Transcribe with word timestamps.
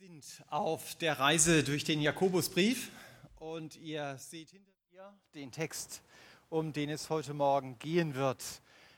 sind 0.00 0.42
auf 0.48 0.94
der 0.94 1.20
Reise 1.20 1.62
durch 1.62 1.84
den 1.84 2.00
Jakobusbrief 2.00 2.90
und 3.38 3.76
ihr 3.76 4.16
seht 4.16 4.48
hinter 4.48 4.72
mir 4.90 5.12
den 5.34 5.52
Text, 5.52 6.00
um 6.48 6.72
den 6.72 6.88
es 6.88 7.10
heute 7.10 7.34
Morgen 7.34 7.78
gehen 7.78 8.14
wird. 8.14 8.42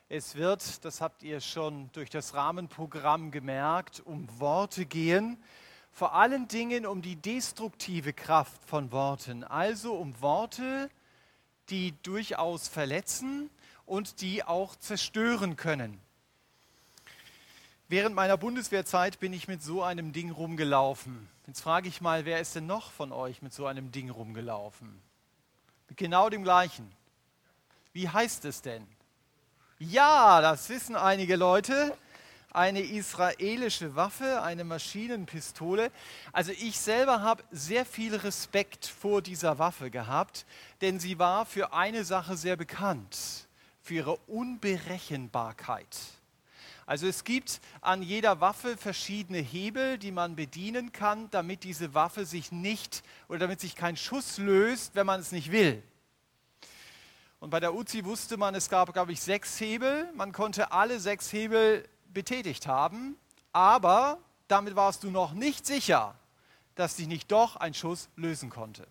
Es 0.09 0.37
wird, 0.37 0.85
das 0.85 1.01
habt 1.01 1.25
ihr 1.25 1.41
schon 1.41 1.91
durch 1.91 2.09
das 2.09 2.35
Rahmenprogramm 2.35 3.33
gemerkt, 3.33 4.01
um 4.05 4.29
Worte 4.39 4.87
gehen, 4.87 5.43
vor 5.91 6.15
allen 6.15 6.47
Dingen 6.47 6.87
um 6.87 7.03
die 7.03 7.17
destruktive 7.17 8.13
Kraft 8.13 8.63
von 8.65 8.93
Worten, 8.93 9.43
also 9.43 9.95
um 9.95 10.23
Worte, 10.23 10.89
die 11.69 11.95
durchaus 12.05 12.69
verletzen 12.69 13.51
und 13.87 14.21
die 14.21 14.45
auch 14.45 14.77
zerstören 14.77 15.57
können. 15.57 16.01
Während 17.93 18.15
meiner 18.15 18.39
Bundeswehrzeit 18.39 19.21
bin 19.21 19.35
ich 19.35 19.49
mit 19.49 19.63
so 19.63 19.83
einem 19.83 20.15
Ding 20.15 20.31
rumgelaufen. 20.31 21.29
Jetzt 21.47 21.61
frage 21.61 21.89
ich 21.91 22.01
mal, 22.01 22.25
wer 22.25 22.41
ist 22.41 22.55
denn 22.55 22.67
noch 22.67 22.91
von 22.91 23.13
euch 23.13 23.43
mit 23.43 23.53
so 23.53 23.67
einem 23.67 23.93
Ding 23.93 24.09
rumgelaufen? 24.09 24.99
Mit 25.91 25.99
genau 25.99 26.31
dem 26.31 26.43
gleichen. 26.43 26.91
Wie 27.93 28.09
heißt 28.09 28.47
es 28.47 28.63
denn? 28.63 28.87
Ja, 29.79 30.41
das 30.41 30.71
wissen 30.71 30.97
einige 30.97 31.37
Leute. 31.37 31.95
Eine 32.51 32.81
israelische 32.81 33.95
Waffe, 33.95 34.41
eine 34.41 34.65
Maschinenpistole. 34.65 35.93
Also 36.33 36.53
ich 36.53 36.81
selber 36.81 37.21
habe 37.21 37.45
sehr 37.51 37.85
viel 37.85 38.17
Respekt 38.17 38.87
vor 38.87 39.21
dieser 39.21 39.59
Waffe 39.59 39.91
gehabt, 39.91 40.47
denn 40.81 40.99
sie 40.99 41.19
war 41.19 41.45
für 41.45 41.75
eine 41.75 42.07
Sache 42.07 42.39
sehr 42.39 42.57
bekannt, 42.57 43.49
für 43.83 43.93
ihre 43.93 44.17
Unberechenbarkeit. 44.29 46.22
Also 46.93 47.07
es 47.07 47.25
gibt 47.25 47.63
an 47.81 48.03
jeder 48.03 48.43
Waffe 48.43 48.77
verschiedene 48.77 49.39
Hebel, 49.39 49.97
die 49.97 50.11
man 50.11 50.37
bedienen 50.37 50.93
kann, 50.93 51.31
damit 51.31 51.65
diese 51.65 51.95
Waffe 51.95 52.27
sich 52.27 52.53
nicht 52.53 53.03
oder 53.29 53.39
damit 53.39 53.63
sich 53.63 53.77
kein 53.77 53.97
Schuss 53.97 54.37
löst, 54.37 54.95
wenn 54.95 55.07
man 55.07 55.19
es 55.19 55.33
nicht 55.33 55.51
will. 55.51 55.83
Und 57.41 57.49
bei 57.49 57.61
der 57.61 57.75
Uzi 57.75 58.05
wusste 58.05 58.37
man, 58.37 58.55
es 58.55 58.69
gab, 58.69 58.93
glaube 58.93 59.13
ich, 59.13 59.23
sechs 59.23 59.59
Hebel. 59.59 60.07
Man 60.13 60.33
konnte 60.33 60.71
alle 60.71 61.01
sechs 61.01 61.33
Hebel 61.33 61.89
betätigt 62.13 62.67
haben, 62.67 63.17
aber 63.55 64.19
damit 64.47 64.77
warst 64.77 65.03
du 65.03 65.11
noch 65.11 65.33
nicht 65.33 65.65
sicher, 65.65 66.15
dass 66.75 66.99
sich 66.99 67.07
nicht 67.07 67.33
doch 67.33 67.57
ein 67.57 67.73
Schuss 67.73 68.11
lösen 68.17 68.51
konnte. 68.51 68.87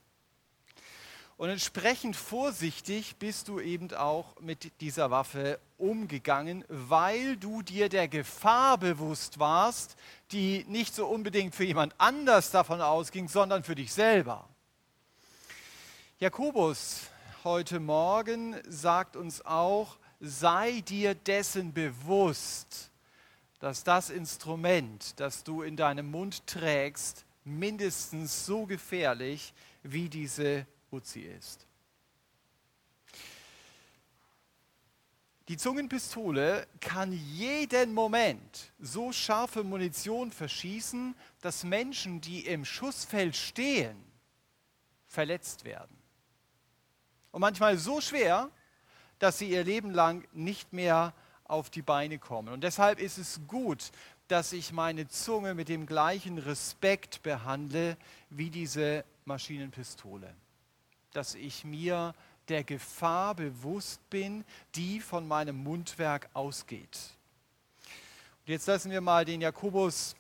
Und 1.42 1.50
entsprechend 1.50 2.16
vorsichtig 2.16 3.16
bist 3.16 3.48
du 3.48 3.60
eben 3.60 3.92
auch 3.96 4.40
mit 4.42 4.80
dieser 4.80 5.10
Waffe 5.10 5.60
umgegangen, 5.80 6.64
weil 6.68 7.36
du 7.36 7.64
dir 7.64 7.90
der 7.90 8.08
Gefahr 8.08 8.78
bewusst 8.78 9.40
warst, 9.40 9.96
die 10.32 10.64
nicht 10.68 10.94
so 10.94 11.08
unbedingt 11.08 11.56
für 11.56 11.64
jemand 11.64 11.96
anders 11.98 12.52
davon 12.52 12.80
ausging, 12.80 13.28
sondern 13.28 13.64
für 13.64 13.74
dich 13.74 13.92
selber. 13.92 14.48
Jakobus 16.20 17.08
heute 17.44 17.80
Morgen 17.80 18.56
sagt 18.70 19.16
uns 19.16 19.44
auch, 19.44 19.98
sei 20.20 20.82
dir 20.82 21.16
dessen 21.16 21.74
bewusst, 21.74 22.92
dass 23.60 23.84
das 23.84 24.12
Instrument, 24.12 25.20
das 25.20 25.44
du 25.44 25.64
in 25.64 25.76
deinem 25.76 26.12
Mund 26.12 26.46
trägst, 26.46 27.26
mindestens 27.44 28.46
so 28.46 28.68
gefährlich 28.68 29.56
wie 29.82 30.08
diese 30.08 30.68
Uzi 30.92 31.22
ist. 31.22 31.66
Die 35.48 35.58
Zungenpistole 35.58 36.68
kann 36.80 37.12
jeden 37.12 37.94
Moment 37.94 38.72
so 38.80 39.12
scharfe 39.12 39.64
Munition 39.64 40.32
verschießen, 40.32 41.16
dass 41.42 41.64
Menschen, 41.64 42.22
die 42.22 42.46
im 42.46 42.64
Schussfeld 42.64 43.36
stehen, 43.36 44.02
verletzt 45.08 45.66
werden. 45.66 45.98
Und 47.32 47.42
manchmal 47.42 47.78
so 47.78 48.00
schwer, 48.00 48.50
dass 49.20 49.40
sie 49.40 49.50
ihr 49.50 49.64
Leben 49.64 49.92
lang 49.92 50.26
nicht 50.32 50.72
mehr 50.74 51.14
auf 51.44 51.70
die 51.70 51.82
Beine 51.82 52.18
kommen. 52.18 52.54
Und 52.54 52.64
deshalb 52.64 53.00
ist 53.00 53.18
es 53.18 53.42
gut, 53.48 53.92
dass 54.30 54.54
ich 54.54 54.72
meine 54.72 55.10
Zunge 55.10 55.54
mit 55.54 55.68
dem 55.68 55.86
gleichen 55.86 56.38
Respekt 56.38 57.24
behandle 57.24 57.98
wie 58.30 58.50
diese 58.50 59.04
Maschinenpistole 59.26 60.34
dass 61.14 61.36
ich 61.36 61.64
mir 61.64 62.14
der 62.48 62.64
Gefahr 62.64 63.36
bewusst 63.36 64.08
bin, 64.10 64.44
die 64.76 65.00
von 65.00 65.28
meinem 65.28 65.64
Mundwerk 65.64 66.30
ausgeht. 66.34 66.98
Und 68.46 68.52
jetzt 68.52 68.68
lassen 68.68 68.92
wir 68.92 69.02
mal 69.02 69.24
den 69.26 69.42
Jakobus 69.42 70.16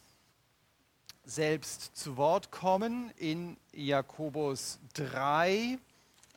selbst 1.25 1.96
zu 1.96 2.18
Wort 2.18 2.51
kommen 2.51 3.12
in 3.18 3.57
Jakobus 3.74 4.80
3 4.94 5.78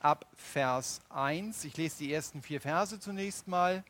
ab 0.01 0.27
Vers 0.35 1.01
1. 1.09 1.65
Ich 1.65 1.77
lese 1.77 1.97
die 1.99 2.13
ersten 2.13 2.41
vier 2.41 2.61
Verse 2.61 2.99
zunächst 2.99 3.47
mal. 3.47 3.83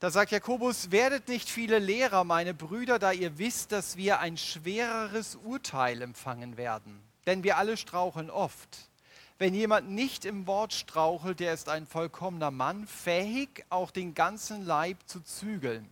Da 0.00 0.10
sagt 0.10 0.30
Jakobus, 0.30 0.90
werdet 0.90 1.28
nicht 1.28 1.48
viele 1.48 1.78
Lehrer, 1.78 2.22
meine 2.22 2.54
Brüder, 2.54 2.98
da 2.98 3.12
ihr 3.12 3.38
wisst, 3.38 3.72
dass 3.72 3.96
wir 3.96 4.20
ein 4.20 4.36
schwereres 4.36 5.36
Urteil 5.36 6.02
empfangen 6.02 6.56
werden. 6.56 7.00
Denn 7.26 7.42
wir 7.42 7.56
alle 7.56 7.76
straucheln 7.76 8.30
oft. 8.30 8.88
Wenn 9.38 9.54
jemand 9.54 9.88
nicht 9.88 10.24
im 10.24 10.48
Wort 10.48 10.72
strauchelt, 10.72 11.38
der 11.38 11.54
ist 11.54 11.68
ein 11.68 11.86
vollkommener 11.86 12.50
Mann, 12.50 12.88
fähig, 12.88 13.64
auch 13.70 13.92
den 13.92 14.14
ganzen 14.14 14.66
Leib 14.66 14.96
zu 15.06 15.20
zügeln. 15.20 15.88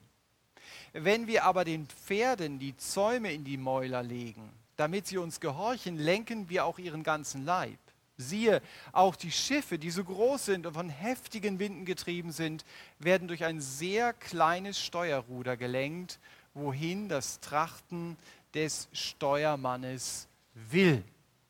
Wenn 0.92 1.28
wir 1.28 1.44
aber 1.44 1.64
den 1.64 1.86
Pferden 1.86 2.58
die 2.58 2.76
Zäume 2.76 3.32
in 3.32 3.44
die 3.44 3.56
Mäuler 3.56 4.02
legen, 4.02 4.50
damit 4.76 5.06
sie 5.06 5.18
uns 5.18 5.38
gehorchen, 5.38 5.96
lenken 5.96 6.48
wir 6.48 6.64
auch 6.64 6.80
ihren 6.80 7.04
ganzen 7.04 7.44
Leib. 7.44 7.78
Siehe, 8.18 8.62
auch 8.92 9.14
die 9.14 9.30
Schiffe, 9.30 9.78
die 9.78 9.90
so 9.90 10.02
groß 10.02 10.46
sind 10.46 10.66
und 10.66 10.74
von 10.74 10.88
heftigen 10.88 11.58
Winden 11.60 11.84
getrieben 11.84 12.32
sind, 12.32 12.64
werden 12.98 13.28
durch 13.28 13.44
ein 13.44 13.60
sehr 13.60 14.12
kleines 14.12 14.80
Steuerruder 14.80 15.56
gelenkt, 15.56 16.18
wohin 16.54 17.08
das 17.08 17.38
Trachten 17.40 18.16
des 18.54 18.88
Steuermannes 18.92 20.26
will. 20.54 21.04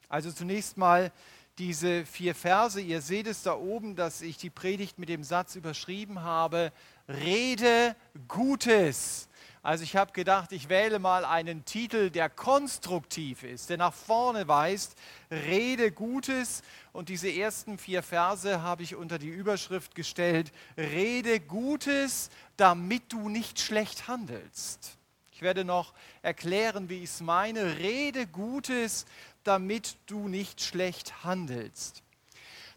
Also 0.09 0.33
zunächst 0.33 0.77
mal 0.77 1.13
diese 1.59 2.05
vier 2.05 2.35
Verse. 2.35 2.81
Ihr 2.81 3.01
seht 3.01 3.27
es 3.27 3.43
da 3.43 3.55
oben, 3.55 3.97
dass 3.97 4.21
ich 4.21 4.37
die 4.37 4.51
Predigt 4.51 4.99
mit 4.99 5.09
dem 5.09 5.25
Satz 5.25 5.55
überschrieben 5.57 6.23
habe, 6.23 6.73
Rede 7.09 7.97
Gutes. 8.29 9.29
Also 9.63 9.83
ich 9.83 9.97
habe 9.97 10.13
gedacht, 10.13 10.53
ich 10.53 10.69
wähle 10.69 11.01
mal 11.01 11.25
einen 11.25 11.65
Titel, 11.65 12.11
der 12.11 12.31
konstruktiv 12.31 13.43
ist, 13.43 13.69
der 13.69 13.79
nach 13.79 13.93
vorne 13.93 14.47
weist, 14.47 14.95
Rede 15.29 15.91
Gutes. 15.91 16.63
Und 16.93 17.09
diese 17.09 17.29
ersten 17.29 17.77
vier 17.77 18.05
Verse 18.05 18.63
habe 18.63 18.85
ich 18.85 18.95
unter 18.95 19.19
die 19.19 19.29
Überschrift 19.29 19.97
gestellt, 19.97 20.53
Rede 20.77 21.41
Gutes, 21.41 22.31
damit 22.57 23.13
du 23.13 23.29
nicht 23.29 23.59
schlecht 23.59 24.07
handelst. 24.07 24.99
Ich 25.33 25.43
werde 25.43 25.65
noch 25.65 25.95
erklären, 26.23 26.89
wie 26.89 27.03
ich 27.03 27.11
es 27.11 27.21
meine. 27.21 27.77
Rede 27.77 28.27
Gutes, 28.27 29.05
damit 29.47 29.97
du 30.07 30.29
nicht 30.29 30.61
schlecht 30.61 31.25
handelst. 31.25 32.03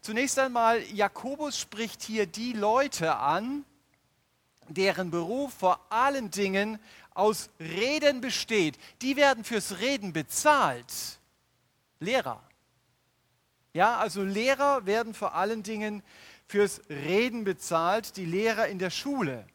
Zunächst 0.02 0.40
einmal, 0.40 0.82
Jakobus 0.94 1.60
spricht 1.60 2.04
hier 2.04 2.26
die 2.26 2.54
Leute 2.54 3.16
an, 3.16 3.66
deren 4.70 5.12
Beruf 5.12 5.54
vor 5.54 5.86
allen 5.90 6.32
Dingen 6.32 6.80
aus 7.14 7.50
Reden 7.60 8.22
besteht. 8.22 8.78
Die 9.02 9.16
werden 9.16 9.44
fürs 9.44 9.80
Reden 9.80 10.14
bezahlt. 10.14 11.20
Lehrer. 12.00 12.42
Ja, 13.74 13.98
also 13.98 14.24
Lehrer 14.24 14.86
werden 14.86 15.14
vor 15.14 15.36
allen 15.36 15.64
Dingen 15.64 16.02
fürs 16.48 16.82
Reden 16.90 17.44
bezahlt, 17.44 18.16
die 18.16 18.26
Lehrer 18.26 18.68
in 18.68 18.80
der 18.80 18.90
Schule. 18.90 19.46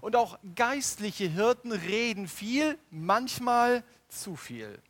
Und 0.00 0.16
auch 0.16 0.38
geistliche 0.54 1.28
Hirten 1.28 1.72
reden 1.72 2.28
viel, 2.28 2.78
manchmal 2.90 3.82
zu 4.08 4.36
viel. 4.36 4.80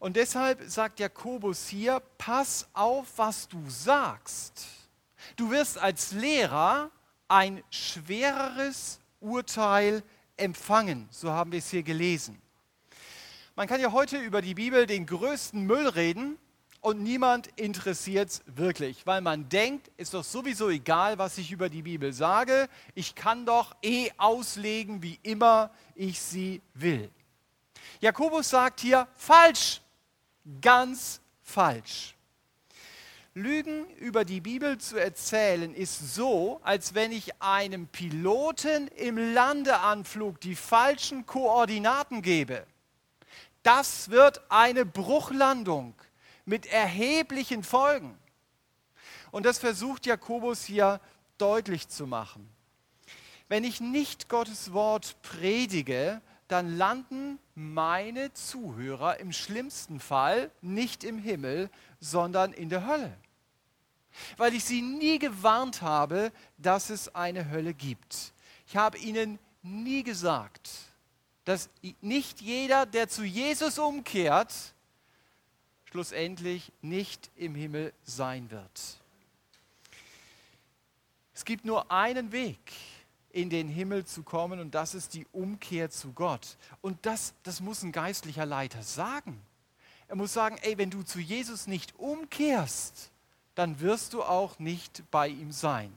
Und 0.00 0.16
deshalb 0.16 0.62
sagt 0.68 0.98
Jakobus 0.98 1.68
hier, 1.68 2.00
pass 2.16 2.66
auf, 2.72 3.06
was 3.16 3.46
du 3.46 3.62
sagst. 3.68 4.66
Du 5.36 5.50
wirst 5.50 5.76
als 5.76 6.12
Lehrer 6.12 6.90
ein 7.28 7.62
schwereres 7.70 8.98
Urteil 9.20 10.02
empfangen. 10.38 11.06
So 11.10 11.30
haben 11.30 11.52
wir 11.52 11.58
es 11.58 11.68
hier 11.68 11.82
gelesen. 11.82 12.40
Man 13.54 13.68
kann 13.68 13.78
ja 13.78 13.92
heute 13.92 14.16
über 14.16 14.40
die 14.40 14.54
Bibel 14.54 14.86
den 14.86 15.04
größten 15.04 15.66
Müll 15.66 15.86
reden 15.86 16.38
und 16.80 17.02
niemand 17.02 17.48
interessiert 17.56 18.30
es 18.30 18.42
wirklich, 18.46 19.06
weil 19.06 19.20
man 19.20 19.50
denkt, 19.50 19.90
ist 19.98 20.14
doch 20.14 20.24
sowieso 20.24 20.70
egal, 20.70 21.18
was 21.18 21.36
ich 21.36 21.52
über 21.52 21.68
die 21.68 21.82
Bibel 21.82 22.14
sage. 22.14 22.70
Ich 22.94 23.14
kann 23.14 23.44
doch 23.44 23.76
eh 23.82 24.10
auslegen, 24.16 25.02
wie 25.02 25.18
immer 25.22 25.70
ich 25.94 26.18
sie 26.18 26.62
will. 26.72 27.10
Jakobus 28.00 28.48
sagt 28.48 28.80
hier, 28.80 29.06
falsch, 29.14 29.82
ganz 30.60 31.20
falsch. 31.42 32.14
Lügen 33.34 33.88
über 33.96 34.24
die 34.24 34.40
Bibel 34.40 34.78
zu 34.78 34.96
erzählen 34.96 35.72
ist 35.72 36.14
so, 36.14 36.60
als 36.64 36.94
wenn 36.94 37.12
ich 37.12 37.40
einem 37.40 37.86
Piloten 37.86 38.88
im 38.88 39.34
Landeanflug 39.34 40.40
die 40.40 40.56
falschen 40.56 41.26
Koordinaten 41.26 42.22
gebe. 42.22 42.66
Das 43.62 44.10
wird 44.10 44.40
eine 44.50 44.84
Bruchlandung 44.84 45.94
mit 46.44 46.66
erheblichen 46.66 47.62
Folgen. 47.62 48.18
Und 49.30 49.46
das 49.46 49.58
versucht 49.58 50.06
Jakobus 50.06 50.64
hier 50.64 51.00
deutlich 51.38 51.88
zu 51.88 52.06
machen. 52.06 52.48
Wenn 53.48 53.64
ich 53.64 53.80
nicht 53.80 54.28
Gottes 54.28 54.72
Wort 54.72 55.16
predige, 55.22 56.20
dann 56.50 56.76
landen 56.76 57.38
meine 57.54 58.32
Zuhörer 58.32 59.20
im 59.20 59.32
schlimmsten 59.32 60.00
Fall 60.00 60.50
nicht 60.60 61.04
im 61.04 61.18
Himmel, 61.18 61.70
sondern 62.00 62.52
in 62.52 62.68
der 62.68 62.86
Hölle. 62.86 63.16
Weil 64.36 64.54
ich 64.54 64.64
sie 64.64 64.82
nie 64.82 65.18
gewarnt 65.18 65.82
habe, 65.82 66.32
dass 66.58 66.90
es 66.90 67.14
eine 67.14 67.50
Hölle 67.50 67.74
gibt. 67.74 68.32
Ich 68.66 68.76
habe 68.76 68.98
ihnen 68.98 69.38
nie 69.62 70.02
gesagt, 70.02 70.70
dass 71.44 71.68
nicht 72.00 72.40
jeder, 72.40 72.86
der 72.86 73.08
zu 73.08 73.24
Jesus 73.24 73.78
umkehrt, 73.78 74.52
schlussendlich 75.84 76.72
nicht 76.82 77.30
im 77.36 77.54
Himmel 77.54 77.92
sein 78.04 78.50
wird. 78.50 78.98
Es 81.34 81.44
gibt 81.44 81.64
nur 81.64 81.90
einen 81.90 82.32
Weg, 82.32 82.58
in 83.32 83.50
den 83.50 83.68
Himmel 83.68 84.04
zu 84.04 84.22
kommen 84.22 84.60
und 84.60 84.74
das 84.74 84.94
ist 84.94 85.14
die 85.14 85.26
Umkehr 85.32 85.90
zu 85.90 86.12
Gott. 86.12 86.56
Und 86.80 86.98
das, 87.06 87.34
das 87.42 87.60
muss 87.60 87.82
ein 87.82 87.92
geistlicher 87.92 88.46
Leiter 88.46 88.82
sagen. 88.82 89.40
Er 90.08 90.16
muss 90.16 90.32
sagen, 90.32 90.58
ey, 90.62 90.76
wenn 90.76 90.90
du 90.90 91.02
zu 91.02 91.20
Jesus 91.20 91.66
nicht 91.66 91.96
umkehrst, 91.98 93.10
dann 93.54 93.80
wirst 93.80 94.12
du 94.12 94.22
auch 94.22 94.58
nicht 94.58 95.04
bei 95.10 95.28
ihm 95.28 95.52
sein. 95.52 95.92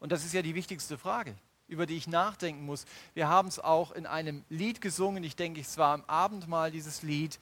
Und 0.00 0.12
das 0.12 0.24
ist 0.24 0.34
ja 0.34 0.42
die 0.42 0.54
wichtigste 0.54 0.98
Frage, 0.98 1.34
über 1.66 1.86
die 1.86 1.96
ich 1.96 2.06
nachdenken 2.06 2.66
muss. 2.66 2.84
Wir 3.14 3.28
haben 3.28 3.48
es 3.48 3.58
auch 3.58 3.92
in 3.92 4.06
einem 4.06 4.44
Lied 4.48 4.80
gesungen, 4.80 5.24
ich 5.24 5.36
denke, 5.36 5.60
es 5.60 5.78
war 5.78 5.94
am 5.94 6.04
Abendmahl 6.06 6.70
dieses 6.70 7.02
Lied, 7.02 7.38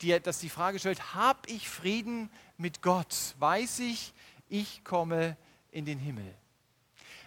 die, 0.00 0.18
das 0.20 0.40
die 0.40 0.50
Frage 0.50 0.78
stellt, 0.80 1.14
habe 1.14 1.38
ich 1.46 1.68
Frieden 1.68 2.28
mit 2.58 2.82
Gott? 2.82 3.34
Weiß 3.38 3.78
ich, 3.78 4.12
ich 4.48 4.84
komme 4.84 5.36
in 5.70 5.84
den 5.84 5.98
Himmel? 5.98 6.34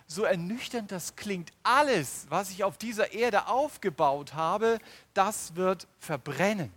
So 0.07 0.23
ernüchternd 0.23 0.91
das 0.91 1.15
klingt, 1.15 1.51
alles, 1.63 2.25
was 2.29 2.49
ich 2.49 2.63
auf 2.63 2.77
dieser 2.77 3.11
Erde 3.13 3.47
aufgebaut 3.47 4.33
habe, 4.33 4.79
das 5.13 5.55
wird 5.55 5.87
verbrennen. 5.99 6.71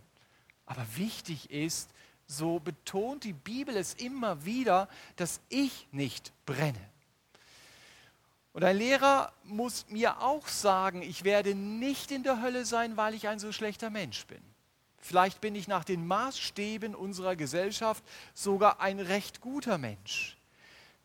Aber 0.66 0.84
wichtig 0.96 1.50
ist, 1.50 1.90
so 2.26 2.58
betont 2.58 3.24
die 3.24 3.32
Bibel 3.32 3.76
es 3.76 3.94
immer 3.94 4.44
wieder, 4.44 4.88
dass 5.16 5.40
ich 5.48 5.86
nicht 5.92 6.32
brenne. 6.44 6.90
Und 8.52 8.64
ein 8.64 8.76
Lehrer 8.76 9.32
muss 9.44 9.86
mir 9.88 10.20
auch 10.20 10.48
sagen, 10.48 11.02
ich 11.02 11.22
werde 11.22 11.54
nicht 11.54 12.10
in 12.10 12.24
der 12.24 12.42
Hölle 12.42 12.64
sein, 12.64 12.96
weil 12.96 13.14
ich 13.14 13.28
ein 13.28 13.38
so 13.38 13.52
schlechter 13.52 13.90
Mensch 13.90 14.26
bin. 14.26 14.42
Vielleicht 14.98 15.40
bin 15.40 15.54
ich 15.54 15.66
nach 15.66 15.84
den 15.84 16.06
Maßstäben 16.06 16.94
unserer 16.94 17.36
Gesellschaft 17.36 18.04
sogar 18.34 18.80
ein 18.80 19.00
recht 19.00 19.40
guter 19.40 19.78
Mensch. 19.78 20.36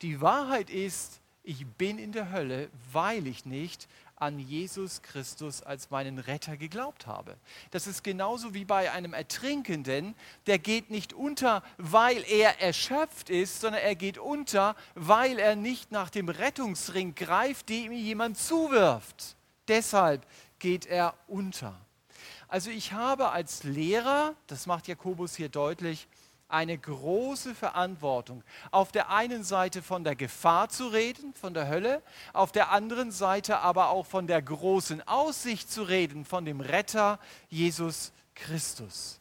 Die 0.01 0.21
Wahrheit 0.21 0.69
ist, 0.69 1.21
ich 1.45 1.65
bin 1.65 2.00
in 2.00 2.12
der 2.12 2.31
Hölle, 2.31 2.69
weil 2.92 3.27
ich 3.27 3.45
nicht 3.45 3.88
an 4.18 4.39
Jesus 4.39 5.01
Christus 5.01 5.62
als 5.62 5.89
meinen 5.89 6.19
Retter 6.19 6.56
geglaubt 6.56 7.06
habe. 7.06 7.36
Das 7.71 7.86
ist 7.86 8.03
genauso 8.03 8.53
wie 8.53 8.65
bei 8.65 8.92
einem 8.92 9.13
Ertrinkenden, 9.13 10.15
der 10.47 10.57
geht 10.57 10.89
nicht 10.89 11.13
unter, 11.13 11.63
weil 11.77 12.24
er 12.30 12.62
erschöpft 12.62 13.30
ist, 13.30 13.62
sondern 13.62 13.81
er 13.81 13.95
geht 13.95 14.18
unter, 14.18 14.75
weil 14.95 15.38
er 15.38 15.56
nicht 15.56 15.92
nach 15.92 16.09
dem 16.09 16.30
Rettungsring 16.30 17.13
greift, 17.13 17.69
dem 17.69 17.92
ihm 17.92 18.03
jemand 18.03 18.38
zuwirft. 18.38 19.36
Deshalb 19.68 20.25
geht 20.59 20.86
er 20.86 21.13
unter. 21.27 21.75
Also 22.47 22.69
ich 22.69 22.94
habe 22.94 23.31
als 23.31 23.63
Lehrer, 23.63 24.36
das 24.47 24.65
macht 24.65 24.88
Jakobus 24.88 25.36
hier 25.36 25.50
deutlich, 25.50 26.07
eine 26.47 26.77
große 26.77 27.56
Verantwortung. 27.56 28.44
Auf 28.71 28.92
der 28.92 29.09
einen 29.09 29.44
Seite 29.44 29.81
von 29.81 30.03
der 30.03 30.15
Gefahr 30.15 30.69
zu 30.69 30.88
reden, 30.88 31.33
von 31.33 31.53
der 31.53 31.68
Hölle, 31.68 32.01
auf 32.33 32.51
der 32.51 32.71
anderen 32.71 33.12
Seite 33.12 33.59
aber 33.59 33.89
auch 33.89 34.06
von 34.06 34.27
der 34.27 34.42
großen 34.42 35.07
Aussicht 35.07 35.71
zu 35.71 35.83
reden, 35.83 36.25
von 36.25 36.45
dem 36.45 36.62
Retter 36.62 37.19
Jesus 37.50 38.12
Christus. 38.36 39.19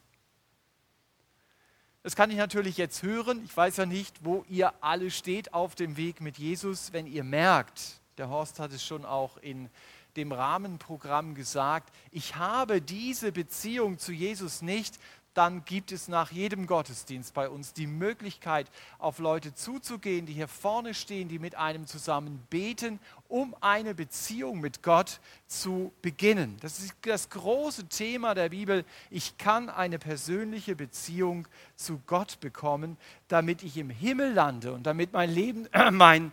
Das 2.03 2.17
kann 2.17 2.31
ich 2.31 2.37
natürlich 2.37 2.77
jetzt 2.77 3.03
hören. 3.03 3.43
Ich 3.47 3.57
weiß 3.57 3.79
ja 3.79 3.87
nicht, 3.87 4.25
wo 4.25 4.45
ihr 4.51 4.75
alle 4.83 5.11
steht 5.11 5.55
auf 5.55 5.75
dem 5.75 5.97
Weg 5.97 6.21
mit 6.21 6.37
Jesus, 6.37 6.93
wenn 6.93 7.07
ihr 7.07 7.25
merkt, 7.25 8.01
der 8.19 8.29
Horst 8.29 8.59
hat 8.59 8.73
es 8.73 8.85
schon 8.85 9.07
auch 9.07 9.39
in 9.39 9.71
dem 10.17 10.31
Rahmenprogramm 10.31 11.35
gesagt, 11.35 11.93
ich 12.11 12.37
habe 12.37 12.81
diese 12.81 13.33
Beziehung 13.33 13.99
zu 13.99 14.13
Jesus 14.13 14.63
nicht, 14.63 14.99
dann 15.35 15.65
gibt 15.65 15.93
es 15.93 16.09
nach 16.09 16.31
jedem 16.31 16.67
Gottesdienst 16.67 17.35
bei 17.35 17.49
uns 17.49 17.73
die 17.73 17.89
Möglichkeit, 17.89 18.71
auf 18.99 19.19
Leute 19.19 19.55
zuzugehen, 19.55 20.27
die 20.27 20.33
hier 20.33 20.49
vorne 20.49 20.95
stehen, 20.95 21.29
die 21.29 21.41
mit 21.41 21.57
einem 21.57 21.87
zusammen 21.87 22.43
beten, 22.51 23.01
um 23.29 23.55
eine 23.61 23.95
Beziehung 23.95 24.61
mit 24.61 24.83
Gott 24.83 25.21
zu 25.47 25.93
beginnen. 26.03 26.57
Das 26.61 26.79
ist 26.79 26.95
das 27.03 27.31
große 27.31 27.89
Thema 27.89 28.35
der 28.35 28.51
Bibel. 28.51 28.85
Ich 29.11 29.37
kann 29.37 29.69
eine 29.69 29.99
persönliche 29.99 30.77
Beziehung 30.77 31.49
zu 31.75 32.01
Gott 32.07 32.39
bekommen, 32.41 32.97
damit 33.29 33.63
ich 33.63 33.77
im 33.77 33.91
Himmel 33.91 34.33
lande 34.33 34.73
und 34.73 34.85
damit 34.85 35.13
mein 35.13 35.31
Leben, 35.31 35.67
äh, 35.73 35.91
mein 35.91 36.33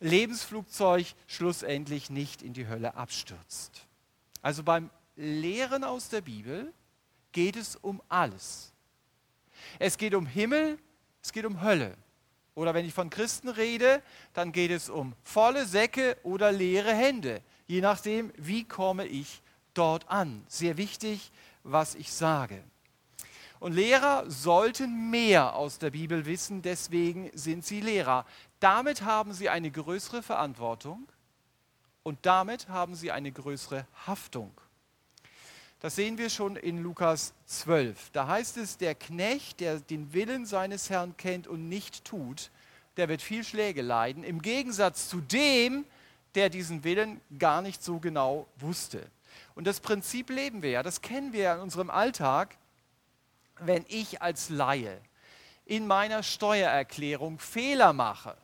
Lebensflugzeug 0.00 1.06
schlussendlich 1.26 2.10
nicht 2.10 2.42
in 2.42 2.52
die 2.52 2.66
Hölle 2.66 2.94
abstürzt. 2.94 3.86
Also 4.42 4.62
beim 4.62 4.90
Lehren 5.16 5.84
aus 5.84 6.08
der 6.08 6.22
Bibel 6.22 6.72
geht 7.32 7.56
es 7.56 7.76
um 7.76 8.02
alles. 8.08 8.72
Es 9.78 9.98
geht 9.98 10.14
um 10.14 10.26
Himmel, 10.26 10.78
es 11.22 11.32
geht 11.32 11.44
um 11.44 11.62
Hölle. 11.62 11.96
Oder 12.54 12.74
wenn 12.74 12.84
ich 12.84 12.94
von 12.94 13.10
Christen 13.10 13.48
rede, 13.48 14.02
dann 14.34 14.52
geht 14.52 14.70
es 14.70 14.90
um 14.90 15.14
volle 15.22 15.64
Säcke 15.66 16.16
oder 16.22 16.52
leere 16.52 16.94
Hände. 16.94 17.42
Je 17.66 17.80
nachdem, 17.80 18.32
wie 18.36 18.64
komme 18.64 19.06
ich 19.06 19.42
dort 19.74 20.08
an. 20.08 20.44
Sehr 20.48 20.76
wichtig, 20.76 21.30
was 21.62 21.94
ich 21.94 22.12
sage. 22.12 22.62
Und 23.60 23.74
Lehrer 23.74 24.28
sollten 24.28 25.10
mehr 25.10 25.54
aus 25.54 25.78
der 25.78 25.90
Bibel 25.90 26.24
wissen, 26.24 26.62
deswegen 26.62 27.30
sind 27.34 27.64
sie 27.64 27.80
Lehrer. 27.80 28.24
Damit 28.58 29.02
haben 29.02 29.32
sie 29.34 29.50
eine 29.50 29.70
größere 29.70 30.22
Verantwortung 30.22 31.06
und 32.02 32.18
damit 32.22 32.68
haben 32.68 32.94
sie 32.94 33.10
eine 33.10 33.30
größere 33.30 33.86
Haftung. 34.06 34.52
Das 35.80 35.96
sehen 35.96 36.18
wir 36.18 36.28
schon 36.28 36.56
in 36.56 36.82
Lukas 36.82 37.32
12. 37.46 38.10
Da 38.12 38.26
heißt 38.28 38.58
es, 38.58 38.76
der 38.76 38.94
Knecht, 38.94 39.60
der 39.60 39.80
den 39.80 40.12
Willen 40.12 40.44
seines 40.44 40.90
Herrn 40.90 41.16
kennt 41.16 41.46
und 41.46 41.70
nicht 41.70 42.04
tut, 42.04 42.50
der 42.98 43.08
wird 43.08 43.22
viel 43.22 43.44
Schläge 43.44 43.80
leiden, 43.80 44.22
im 44.22 44.42
Gegensatz 44.42 45.08
zu 45.08 45.22
dem, 45.22 45.86
der 46.34 46.50
diesen 46.50 46.84
Willen 46.84 47.18
gar 47.38 47.62
nicht 47.62 47.82
so 47.82 47.98
genau 47.98 48.46
wusste. 48.56 49.10
Und 49.54 49.66
das 49.66 49.80
Prinzip 49.80 50.28
leben 50.28 50.62
wir 50.62 50.70
ja, 50.70 50.82
das 50.82 51.00
kennen 51.00 51.32
wir 51.32 51.40
ja 51.40 51.54
in 51.54 51.60
unserem 51.60 51.88
Alltag. 51.88 52.58
Wenn 53.58 53.86
ich 53.88 54.20
als 54.20 54.50
Laie 54.50 55.00
in 55.64 55.86
meiner 55.86 56.22
Steuererklärung 56.22 57.38
Fehler 57.38 57.94
mache, 57.94 58.36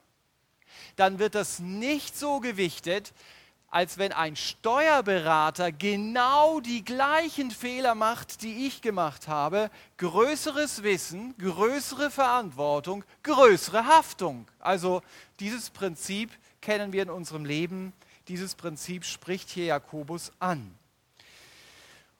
dann 0.97 1.19
wird 1.19 1.35
das 1.35 1.59
nicht 1.59 2.16
so 2.16 2.40
gewichtet, 2.40 3.12
als 3.76 3.99
wenn 3.99 4.12
ein 4.12 4.37
Steuerberater 4.37 5.71
genau 5.71 6.61
die 6.61 6.83
gleichen 6.83 7.50
Fehler 7.50 7.95
macht, 7.95 8.40
die 8.40 8.66
ich 8.66 8.80
gemacht 8.80 9.28
habe. 9.28 9.71
Größeres 9.99 10.83
Wissen, 10.83 11.37
größere 11.37 12.11
Verantwortung, 12.11 13.04
größere 13.23 13.85
Haftung. 13.85 14.47
Also 14.61 15.02
dieses 15.40 15.68
Prinzip 15.68 16.30
kennen 16.62 16.95
wir 16.95 17.02
in 17.02 17.11
unserem 17.11 17.45
Leben. 17.45 17.92
Dieses 18.28 18.54
Prinzip 18.54 19.04
spricht 19.04 19.50
hier 19.50 19.66
Jakobus 19.66 20.33
an. 20.38 20.75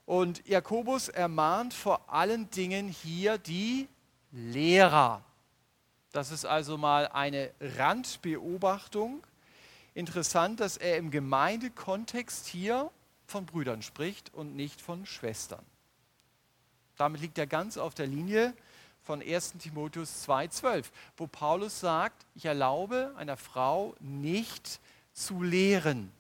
Und 0.05 0.47
Jakobus 0.47 1.09
ermahnt 1.09 1.73
vor 1.73 2.03
allen 2.13 2.51
Dingen 2.51 2.89
hier 2.89 3.39
die 3.39 3.89
Lehrer. 4.31 5.23
Das 6.13 6.33
ist 6.33 6.45
also 6.45 6.77
mal 6.77 7.09
eine 7.09 7.51
Randbeobachtung 7.79 9.23
interessant, 9.97 10.61
dass 10.61 10.77
er 10.77 10.99
im 10.99 11.11
Gemeindekontext 11.11 12.47
hier 12.47 12.91
von 13.27 13.47
Brüdern 13.47 13.83
spricht 13.83 14.33
und 14.35 14.55
nicht 14.55 14.81
von 14.81 15.07
Schwestern. 15.07 15.65
Damit 16.97 17.21
liegt 17.21 17.39
er 17.39 17.47
ganz 17.47 17.77
auf 17.79 17.95
der 17.95 18.07
Linie 18.07 18.55
von 19.03 19.23
1 19.23 19.55
Timotheus 19.59 20.27
2,12, 20.29 20.87
wo 21.17 21.27
Paulus 21.27 21.81
sagt, 21.81 22.27
ich 22.35 22.45
erlaube 22.45 23.15
einer 23.17 23.37
Frau 23.37 23.95
nicht 24.01 24.81
zu 25.13 25.43
lehren. 25.43 26.13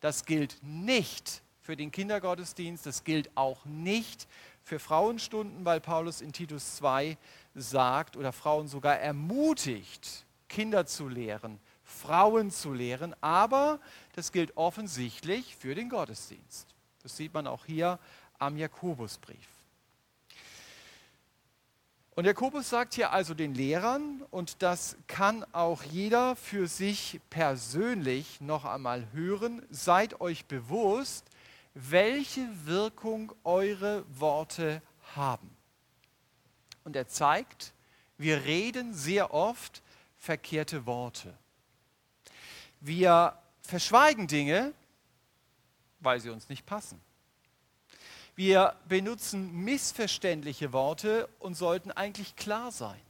Das 0.00 0.24
gilt 0.24 0.58
nicht 0.62 1.42
für 1.62 1.76
den 1.76 1.90
Kindergottesdienst, 1.90 2.86
das 2.86 3.04
gilt 3.04 3.30
auch 3.36 3.64
nicht 3.64 4.28
für 4.62 4.78
Frauenstunden, 4.78 5.64
weil 5.64 5.80
Paulus 5.80 6.20
in 6.20 6.32
Titus 6.32 6.76
2 6.76 7.16
sagt 7.54 8.16
oder 8.16 8.32
Frauen 8.32 8.68
sogar 8.68 8.98
ermutigt, 8.98 10.24
Kinder 10.48 10.86
zu 10.86 11.08
lehren, 11.08 11.58
Frauen 11.96 12.50
zu 12.50 12.72
lehren, 12.72 13.14
aber 13.20 13.80
das 14.14 14.32
gilt 14.32 14.56
offensichtlich 14.56 15.56
für 15.56 15.74
den 15.74 15.88
Gottesdienst. 15.88 16.68
Das 17.02 17.16
sieht 17.16 17.34
man 17.34 17.46
auch 17.46 17.64
hier 17.66 17.98
am 18.38 18.56
Jakobusbrief. 18.56 19.48
Und 22.16 22.24
Jakobus 22.24 22.70
sagt 22.70 22.94
hier 22.94 23.12
also 23.12 23.34
den 23.34 23.54
Lehrern, 23.54 24.22
und 24.30 24.62
das 24.62 24.96
kann 25.06 25.44
auch 25.52 25.82
jeder 25.82 26.34
für 26.34 26.66
sich 26.66 27.20
persönlich 27.28 28.40
noch 28.40 28.64
einmal 28.64 29.06
hören, 29.12 29.60
seid 29.68 30.20
euch 30.22 30.46
bewusst, 30.46 31.26
welche 31.74 32.48
Wirkung 32.64 33.32
eure 33.44 34.02
Worte 34.08 34.80
haben. 35.14 35.54
Und 36.84 36.96
er 36.96 37.06
zeigt, 37.06 37.74
wir 38.16 38.44
reden 38.44 38.94
sehr 38.94 39.34
oft 39.34 39.82
verkehrte 40.16 40.86
Worte. 40.86 41.36
Wir 42.86 43.36
verschweigen 43.62 44.28
Dinge, 44.28 44.72
weil 45.98 46.20
sie 46.20 46.30
uns 46.30 46.48
nicht 46.48 46.66
passen. 46.66 47.00
Wir 48.36 48.76
benutzen 48.86 49.50
missverständliche 49.64 50.72
Worte 50.72 51.28
und 51.40 51.56
sollten 51.56 51.90
eigentlich 51.90 52.36
klar 52.36 52.70
sein. 52.70 53.00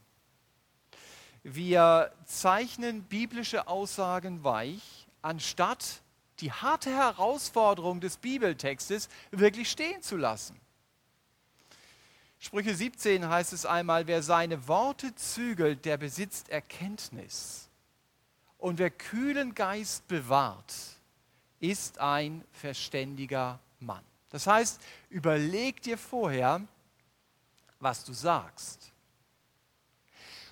Wir 1.43 2.11
zeichnen 2.25 3.03
biblische 3.03 3.69
Aussagen 3.69 4.45
weich, 4.45 5.07
anstatt 5.21 6.01
die 6.41 6.53
harte 6.53 6.89
Herausforderung 6.89 8.01
des 8.01 8.17
Bibeltextes 8.17 9.11
wirklich 9.31 9.71
stehen 9.71 10.01
zu 10.01 10.17
lassen. 10.17 10.59
Sprüche 12.39 12.75
17 12.75 13.29
heißt 13.29 13.53
es 13.53 13.67
einmal, 13.67 14.07
wer 14.07 14.23
seine 14.23 14.69
Worte 14.69 15.15
zügelt, 15.17 15.85
der 15.85 15.99
besitzt 15.99 16.49
Erkenntnis. 16.49 17.66
Und 18.67 18.81
wer 18.81 18.91
kühlen 18.91 19.55
Geist 19.55 20.09
bewahrt, 20.09 20.75
ist 21.61 22.01
ein 22.01 22.45
verständiger 22.51 23.61
Mann. 23.79 24.03
Das 24.29 24.49
heißt, 24.49 24.81
überleg 25.09 25.81
dir 25.83 25.97
vorher, 25.97 26.61
was 27.79 28.03
du 28.03 28.13
sagst. 28.13 28.91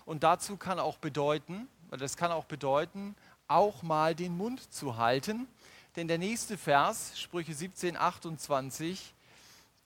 Und 0.04 0.22
dazu 0.22 0.56
kann 0.56 0.78
auch 0.78 0.98
bedeuten, 0.98 1.66
das 1.90 2.16
kann 2.16 2.30
auch 2.30 2.44
bedeuten, 2.44 3.16
auch 3.48 3.82
mal 3.82 4.14
den 4.14 4.36
Mund 4.36 4.72
zu 4.72 4.96
halten. 4.96 5.48
Denn 5.96 6.06
der 6.06 6.18
nächste 6.18 6.56
Vers, 6.56 7.18
Sprüche 7.18 7.52
17, 7.52 7.96
28, 7.96 9.12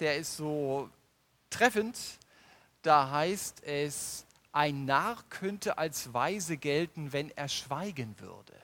der 0.01 0.19
ist 0.19 0.37
so 0.37 0.91
treffend. 1.49 1.97
Da 2.83 3.11
heißt 3.11 3.63
es, 3.65 4.27
ein 4.59 4.87
Narr 4.87 5.23
könnte 5.31 5.79
als 5.79 6.12
weise 6.12 6.57
gelten, 6.57 7.12
wenn 7.12 7.31
er 7.37 7.49
schweigen 7.49 8.19
würde. 8.19 8.55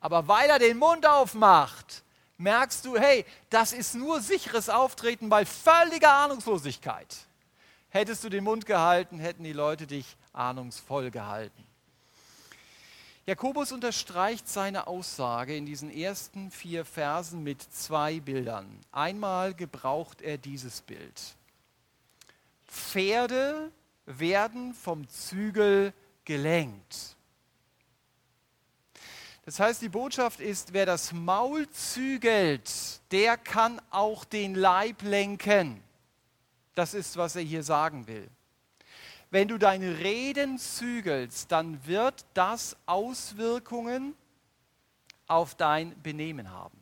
Aber 0.00 0.26
weil 0.26 0.48
er 0.48 0.58
den 0.58 0.78
Mund 0.78 1.04
aufmacht, 1.06 2.02
merkst 2.38 2.86
du, 2.86 2.96
hey, 2.96 3.26
das 3.50 3.74
ist 3.74 3.94
nur 3.94 4.22
sicheres 4.22 4.70
Auftreten 4.70 5.28
bei 5.28 5.44
völliger 5.44 6.14
Ahnungslosigkeit. 6.14 7.14
Hättest 7.90 8.24
du 8.24 8.30
den 8.30 8.42
Mund 8.42 8.64
gehalten, 8.64 9.18
hätten 9.18 9.44
die 9.44 9.52
Leute 9.52 9.86
dich 9.86 10.16
ahnungsvoll 10.32 11.10
gehalten. 11.10 11.66
Jakobus 13.26 13.70
unterstreicht 13.70 14.48
seine 14.48 14.86
Aussage 14.86 15.54
in 15.54 15.66
diesen 15.66 15.90
ersten 15.90 16.50
vier 16.50 16.86
Versen 16.86 17.42
mit 17.42 17.60
zwei 17.60 18.18
Bildern. 18.20 18.66
Einmal 18.92 19.52
gebraucht 19.52 20.22
er 20.22 20.38
dieses 20.38 20.80
Bild. 20.80 21.20
Pferde 22.66 23.70
werden 24.18 24.74
vom 24.74 25.08
Zügel 25.08 25.92
gelenkt. 26.24 27.16
Das 29.44 29.58
heißt, 29.58 29.82
die 29.82 29.88
Botschaft 29.88 30.40
ist, 30.40 30.72
wer 30.72 30.86
das 30.86 31.12
Maul 31.12 31.68
zügelt, 31.70 32.70
der 33.10 33.36
kann 33.36 33.80
auch 33.90 34.24
den 34.24 34.54
Leib 34.54 35.02
lenken. 35.02 35.82
Das 36.74 36.94
ist, 36.94 37.16
was 37.16 37.36
er 37.36 37.42
hier 37.42 37.62
sagen 37.62 38.06
will. 38.06 38.28
Wenn 39.30 39.48
du 39.48 39.58
deine 39.58 39.98
Reden 39.98 40.58
zügelst, 40.58 41.50
dann 41.52 41.84
wird 41.86 42.26
das 42.34 42.76
Auswirkungen 42.86 44.14
auf 45.26 45.54
dein 45.54 46.00
Benehmen 46.02 46.50
haben. 46.50 46.78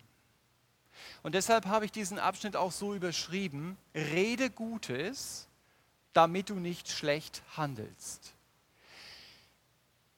Und 1.22 1.34
deshalb 1.34 1.66
habe 1.66 1.84
ich 1.84 1.92
diesen 1.92 2.18
Abschnitt 2.18 2.56
auch 2.56 2.72
so 2.72 2.94
überschrieben, 2.94 3.76
rede 3.94 4.50
Gutes, 4.50 5.47
damit 6.12 6.50
du 6.50 6.54
nicht 6.54 6.88
schlecht 6.88 7.42
handelst. 7.56 8.34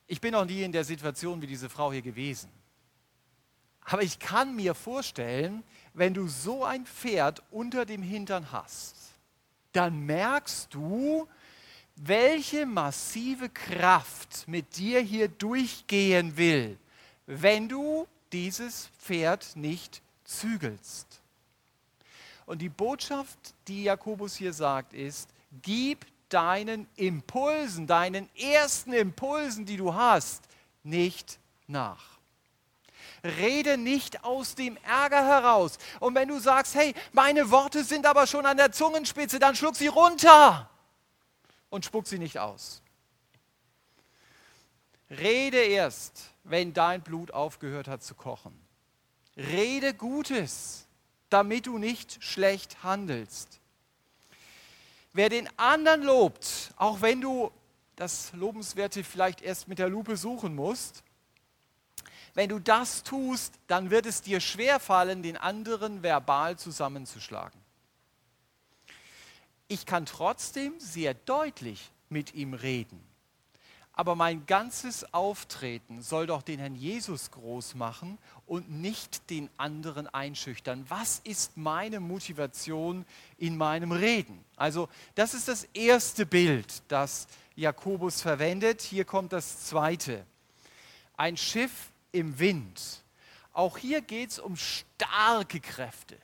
Ich 0.07 0.21
bin 0.21 0.33
noch 0.33 0.45
nie 0.45 0.63
in 0.63 0.73
der 0.73 0.85
Situation 0.85 1.41
wie 1.41 1.47
diese 1.47 1.69
Frau 1.69 1.93
hier 1.93 2.03
gewesen. 2.03 2.51
Aber 3.85 4.03
ich 4.03 4.19
kann 4.19 4.55
mir 4.55 4.75
vorstellen, 4.75 5.63
wenn 5.95 6.15
du 6.15 6.29
so 6.29 6.65
ein 6.65 6.87
Pferd 6.87 7.43
unter 7.51 7.85
dem 7.85 8.03
Hintern 8.03 8.53
hast, 8.53 8.95
dann 9.73 10.07
merkst 10.07 10.73
du, 10.75 11.29
welche 11.97 12.67
massive 12.67 13.49
Kraft 13.49 14.49
mit 14.49 14.77
dir 14.77 15.01
hier 15.01 15.29
durchgehen 15.29 16.37
will, 16.37 16.79
wenn 17.27 17.69
du 17.69 18.07
dieses 18.33 18.89
Pferd 18.99 19.57
nicht 19.57 20.03
zügelst. 20.25 21.21
Und 22.47 22.63
die 22.63 22.69
Botschaft, 22.69 23.55
die 23.69 23.85
Jakobus 23.85 24.35
hier 24.35 24.53
sagt, 24.53 24.95
ist, 24.95 25.29
gib 25.63 26.07
deinen 26.29 26.89
Impulsen, 26.97 27.87
deinen 27.87 28.29
ersten 28.37 28.93
Impulsen, 28.93 29.67
die 29.67 29.77
du 29.77 29.95
hast, 29.95 30.45
nicht 30.83 31.39
nach. 31.67 32.19
Rede 33.23 33.77
nicht 33.77 34.25
aus 34.25 34.55
dem 34.55 34.79
Ärger 34.79 35.25
heraus. 35.25 35.79
Und 35.99 36.15
wenn 36.15 36.29
du 36.29 36.39
sagst, 36.39 36.75
hey, 36.75 36.95
meine 37.13 37.51
Worte 37.51 37.85
sind 37.85 38.07
aber 38.07 38.27
schon 38.27 38.47
an 38.47 38.57
der 38.57 38.73
Zungenspitze, 38.73 39.39
dann 39.39 39.57
schluck 39.57 39.77
sie 39.77 39.89
runter 39.89 40.71
und 41.69 41.85
spuck 41.85 42.07
sie 42.07 42.19
nicht 42.19 42.39
aus. 42.39 42.83
Rede 45.11 45.59
erst, 45.59 46.31
wenn 46.45 46.73
dein 46.73 47.03
Blut 47.03 47.33
aufgehört 47.33 47.89
hat 47.89 48.03
zu 48.03 48.15
kochen. 48.15 48.59
Rede 49.37 49.93
Gutes, 49.93 50.87
damit 51.29 51.67
du 51.67 51.79
nicht 51.79 52.23
schlecht 52.23 52.83
handelst. 52.83 53.60
Wer 55.13 55.29
den 55.29 55.49
anderen 55.59 56.03
lobt, 56.03 56.73
auch 56.77 57.01
wenn 57.01 57.21
du 57.21 57.51
das 57.97 58.33
Lobenswerte 58.33 59.05
vielleicht 59.05 59.43
erst 59.43 59.69
mit 59.69 59.79
der 59.79 59.89
Lupe 59.89 60.17
suchen 60.17 60.55
musst, 60.55 61.03
wenn 62.35 62.49
du 62.49 62.61
das 62.61 63.03
tust, 63.03 63.55
dann 63.67 63.91
wird 63.91 64.07
es 64.07 64.23
dir 64.23 64.41
schwerfallen, 64.41 65.23
den 65.23 65.37
anderen 65.37 66.03
verbal 66.03 66.57
zusammenzuschlagen. 66.57 67.61
Ich 69.67 69.85
kann 69.85 70.07
trotzdem 70.07 70.79
sehr 70.79 71.15
deutlich 71.15 71.91
mit 72.09 72.35
ihm 72.35 72.55
reden. 72.55 73.10
Aber 74.01 74.15
mein 74.15 74.47
ganzes 74.47 75.13
Auftreten 75.13 76.01
soll 76.01 76.27
doch 76.27 76.41
den 76.41 76.59
Herrn 76.59 76.75
Jesus 76.75 77.31
groß 77.33 77.75
machen 77.75 78.17
und 78.47 78.71
nicht 78.71 79.29
den 79.29 79.51
anderen 79.59 80.07
einschüchtern. 80.07 80.87
Was 80.89 81.21
ist 81.23 81.59
meine 81.59 82.01
Motivation 82.01 83.05
in 83.37 83.59
meinem 83.59 83.93
Reden? 83.93 84.43
Also 84.57 84.89
das 85.17 85.35
ist 85.35 85.49
das 85.49 85.65
erste 85.75 86.25
Bild, 86.25 86.83
das 86.89 87.27
Jakobus 87.57 88.23
verwendet. 88.23 88.81
Hier 88.81 89.05
kommt 89.05 89.35
das 89.35 89.67
zweite. 89.67 90.25
Ein 91.19 91.37
Schiff 91.37 91.91
im 92.11 92.39
Wind. 92.39 93.03
Auch 93.53 93.77
hier 93.77 94.01
geht 94.01 94.31
es 94.31 94.39
um 94.39 94.57
starke 94.57 95.61
Kräfte 95.61 96.17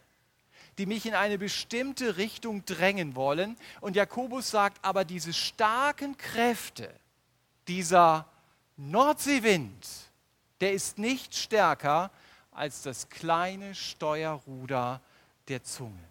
die 0.78 0.85
mich 0.85 1.06
in 1.06 1.14
eine 1.14 1.38
bestimmte 1.38 2.18
Richtung 2.18 2.62
drängen 2.66 3.16
wollen. 3.16 3.56
Und 3.80 3.97
Jakobus 3.97 4.50
sagt 4.50 4.85
aber, 4.85 5.06
diese 5.06 5.33
starken 5.33 6.18
Kräfte, 6.18 6.92
dieser 7.68 8.26
Nordseewind, 8.76 9.87
der 10.61 10.73
ist 10.73 10.99
nicht 10.99 11.35
stärker 11.35 12.11
als 12.50 12.82
das 12.82 13.08
kleine 13.08 13.75
Steuerruder 13.75 15.00
der 15.49 15.62
Zunge. 15.62 16.08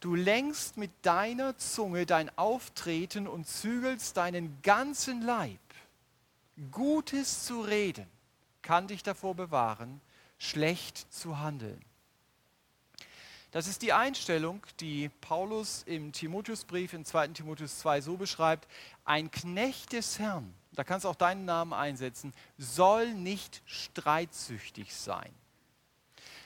Du 0.00 0.14
lenkst 0.14 0.76
mit 0.76 0.90
deiner 1.02 1.56
Zunge 1.58 2.06
dein 2.06 2.36
Auftreten 2.38 3.26
und 3.26 3.48
zügelst 3.48 4.16
deinen 4.16 4.60
ganzen 4.62 5.22
Leib. 5.22 5.58
Gutes 6.70 7.44
zu 7.44 7.60
reden 7.60 8.06
kann 8.62 8.88
dich 8.88 9.02
davor 9.02 9.34
bewahren, 9.34 10.00
schlecht 10.38 11.12
zu 11.12 11.38
handeln. 11.38 11.80
Das 13.56 13.68
ist 13.68 13.80
die 13.80 13.94
Einstellung, 13.94 14.60
die 14.80 15.08
Paulus 15.22 15.82
im 15.86 16.12
Timotheusbrief 16.12 16.92
in 16.92 17.06
2. 17.06 17.28
Timotheus 17.28 17.78
2 17.78 18.02
so 18.02 18.18
beschreibt. 18.18 18.68
Ein 19.06 19.30
Knecht 19.30 19.94
des 19.94 20.18
Herrn, 20.18 20.52
da 20.74 20.84
kannst 20.84 21.06
du 21.06 21.08
auch 21.08 21.14
deinen 21.14 21.46
Namen 21.46 21.72
einsetzen, 21.72 22.34
soll 22.58 23.14
nicht 23.14 23.62
streitsüchtig 23.64 24.94
sein, 24.94 25.32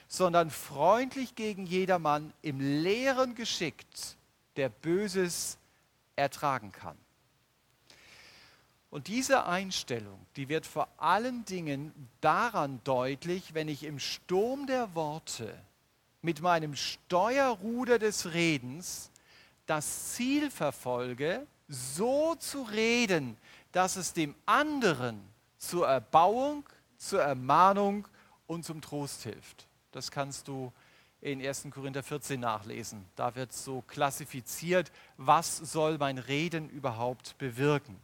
sondern 0.07 0.49
freundlich 0.49 1.35
gegen 1.35 1.65
jedermann, 1.65 2.31
im 2.41 2.61
Lehren 2.61 3.35
geschickt, 3.35 4.15
der 4.55 4.69
Böses 4.69 5.57
ertragen 6.15 6.71
kann. 6.71 6.97
Und 8.89 9.07
diese 9.07 9.45
Einstellung, 9.47 10.25
die 10.37 10.47
wird 10.47 10.65
vor 10.65 10.87
allen 10.95 11.43
Dingen 11.43 11.91
daran 12.21 12.79
deutlich, 12.85 13.53
wenn 13.53 13.67
ich 13.67 13.83
im 13.83 13.99
Sturm 13.99 14.65
der 14.65 14.95
Worte 14.95 15.61
mit 16.21 16.41
meinem 16.41 16.75
Steuerruder 16.75 17.99
des 17.99 18.33
Redens 18.33 19.11
das 19.65 20.13
Ziel 20.13 20.51
verfolge, 20.51 21.47
so 21.67 22.35
zu 22.35 22.63
reden, 22.63 23.37
dass 23.71 23.95
es 23.95 24.13
dem 24.13 24.35
anderen 24.45 25.21
zur 25.57 25.87
Erbauung, 25.87 26.67
zur 26.97 27.21
Ermahnung 27.21 28.07
und 28.47 28.65
zum 28.65 28.81
Trost 28.81 29.23
hilft. 29.23 29.67
Das 29.91 30.11
kannst 30.11 30.47
du 30.47 30.71
in 31.21 31.45
1. 31.45 31.67
Korinther 31.71 32.03
14 32.03 32.39
nachlesen. 32.39 33.05
Da 33.15 33.35
wird 33.35 33.53
so 33.53 33.81
klassifiziert, 33.81 34.91
was 35.17 35.57
soll 35.57 35.97
mein 35.97 36.17
Reden 36.17 36.69
überhaupt 36.69 37.37
bewirken. 37.37 37.99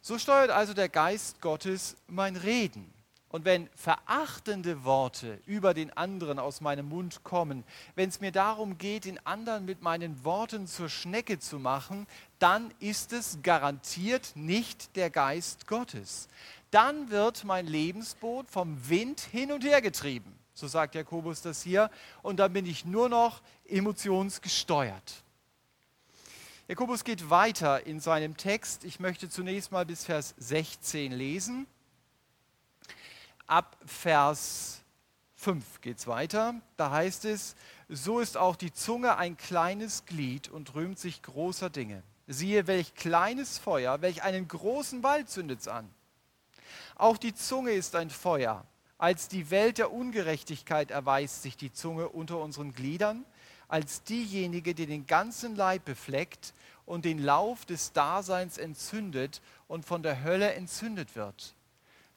So 0.00 0.18
steuert 0.18 0.50
also 0.50 0.72
der 0.72 0.88
Geist 0.88 1.40
Gottes 1.40 1.96
mein 2.06 2.36
Reden. 2.36 2.92
Und 3.28 3.44
wenn 3.44 3.68
verachtende 3.74 4.84
Worte 4.84 5.40
über 5.46 5.74
den 5.74 5.94
anderen 5.96 6.38
aus 6.38 6.60
meinem 6.60 6.88
Mund 6.88 7.24
kommen, 7.24 7.64
wenn 7.96 8.08
es 8.08 8.20
mir 8.20 8.30
darum 8.30 8.78
geht, 8.78 9.04
den 9.04 9.24
anderen 9.26 9.64
mit 9.64 9.82
meinen 9.82 10.24
Worten 10.24 10.66
zur 10.66 10.88
Schnecke 10.88 11.38
zu 11.38 11.58
machen, 11.58 12.06
dann 12.38 12.72
ist 12.78 13.12
es 13.12 13.38
garantiert 13.42 14.32
nicht 14.36 14.94
der 14.96 15.10
Geist 15.10 15.66
Gottes. 15.66 16.28
Dann 16.70 17.10
wird 17.10 17.44
mein 17.44 17.66
Lebensboot 17.66 18.48
vom 18.48 18.88
Wind 18.88 19.20
hin 19.20 19.50
und 19.50 19.64
her 19.64 19.82
getrieben. 19.82 20.32
So 20.54 20.68
sagt 20.68 20.94
Jakobus 20.94 21.42
das 21.42 21.62
hier. 21.62 21.90
Und 22.22 22.38
dann 22.38 22.52
bin 22.52 22.64
ich 22.64 22.84
nur 22.84 23.08
noch 23.08 23.42
emotionsgesteuert. 23.68 25.22
Jakobus 26.68 27.04
geht 27.04 27.28
weiter 27.28 27.86
in 27.86 28.00
seinem 28.00 28.36
Text. 28.36 28.84
Ich 28.84 28.98
möchte 28.98 29.28
zunächst 29.28 29.70
mal 29.70 29.84
bis 29.84 30.04
Vers 30.04 30.34
16 30.38 31.12
lesen. 31.12 31.66
Ab 33.46 33.76
Vers 33.84 34.82
5 35.36 35.80
geht 35.80 35.98
es 35.98 36.06
weiter. 36.06 36.54
Da 36.76 36.90
heißt 36.90 37.24
es, 37.26 37.54
so 37.88 38.18
ist 38.18 38.36
auch 38.36 38.56
die 38.56 38.72
Zunge 38.72 39.16
ein 39.16 39.36
kleines 39.36 40.04
Glied 40.06 40.48
und 40.48 40.74
rühmt 40.74 40.98
sich 40.98 41.22
großer 41.22 41.70
Dinge. 41.70 42.02
Siehe, 42.26 42.66
welch 42.66 42.94
kleines 42.94 43.58
Feuer, 43.58 44.02
welch 44.02 44.24
einen 44.24 44.48
großen 44.48 45.04
Wald 45.04 45.30
zündet 45.30 45.60
es 45.60 45.68
an. 45.68 45.88
Auch 46.96 47.18
die 47.18 47.34
Zunge 47.34 47.70
ist 47.70 47.94
ein 47.94 48.10
Feuer. 48.10 48.64
Als 48.98 49.28
die 49.28 49.50
Welt 49.50 49.78
der 49.78 49.92
Ungerechtigkeit 49.92 50.90
erweist 50.90 51.42
sich 51.42 51.56
die 51.56 51.72
Zunge 51.72 52.08
unter 52.08 52.38
unseren 52.40 52.72
Gliedern, 52.72 53.24
als 53.68 54.02
diejenige, 54.02 54.74
die 54.74 54.86
den 54.86 55.06
ganzen 55.06 55.54
Leib 55.54 55.84
befleckt 55.84 56.54
und 56.86 57.04
den 57.04 57.18
Lauf 57.18 57.64
des 57.66 57.92
Daseins 57.92 58.58
entzündet 58.58 59.42
und 59.68 59.84
von 59.84 60.02
der 60.02 60.24
Hölle 60.24 60.54
entzündet 60.54 61.14
wird. 61.14 61.55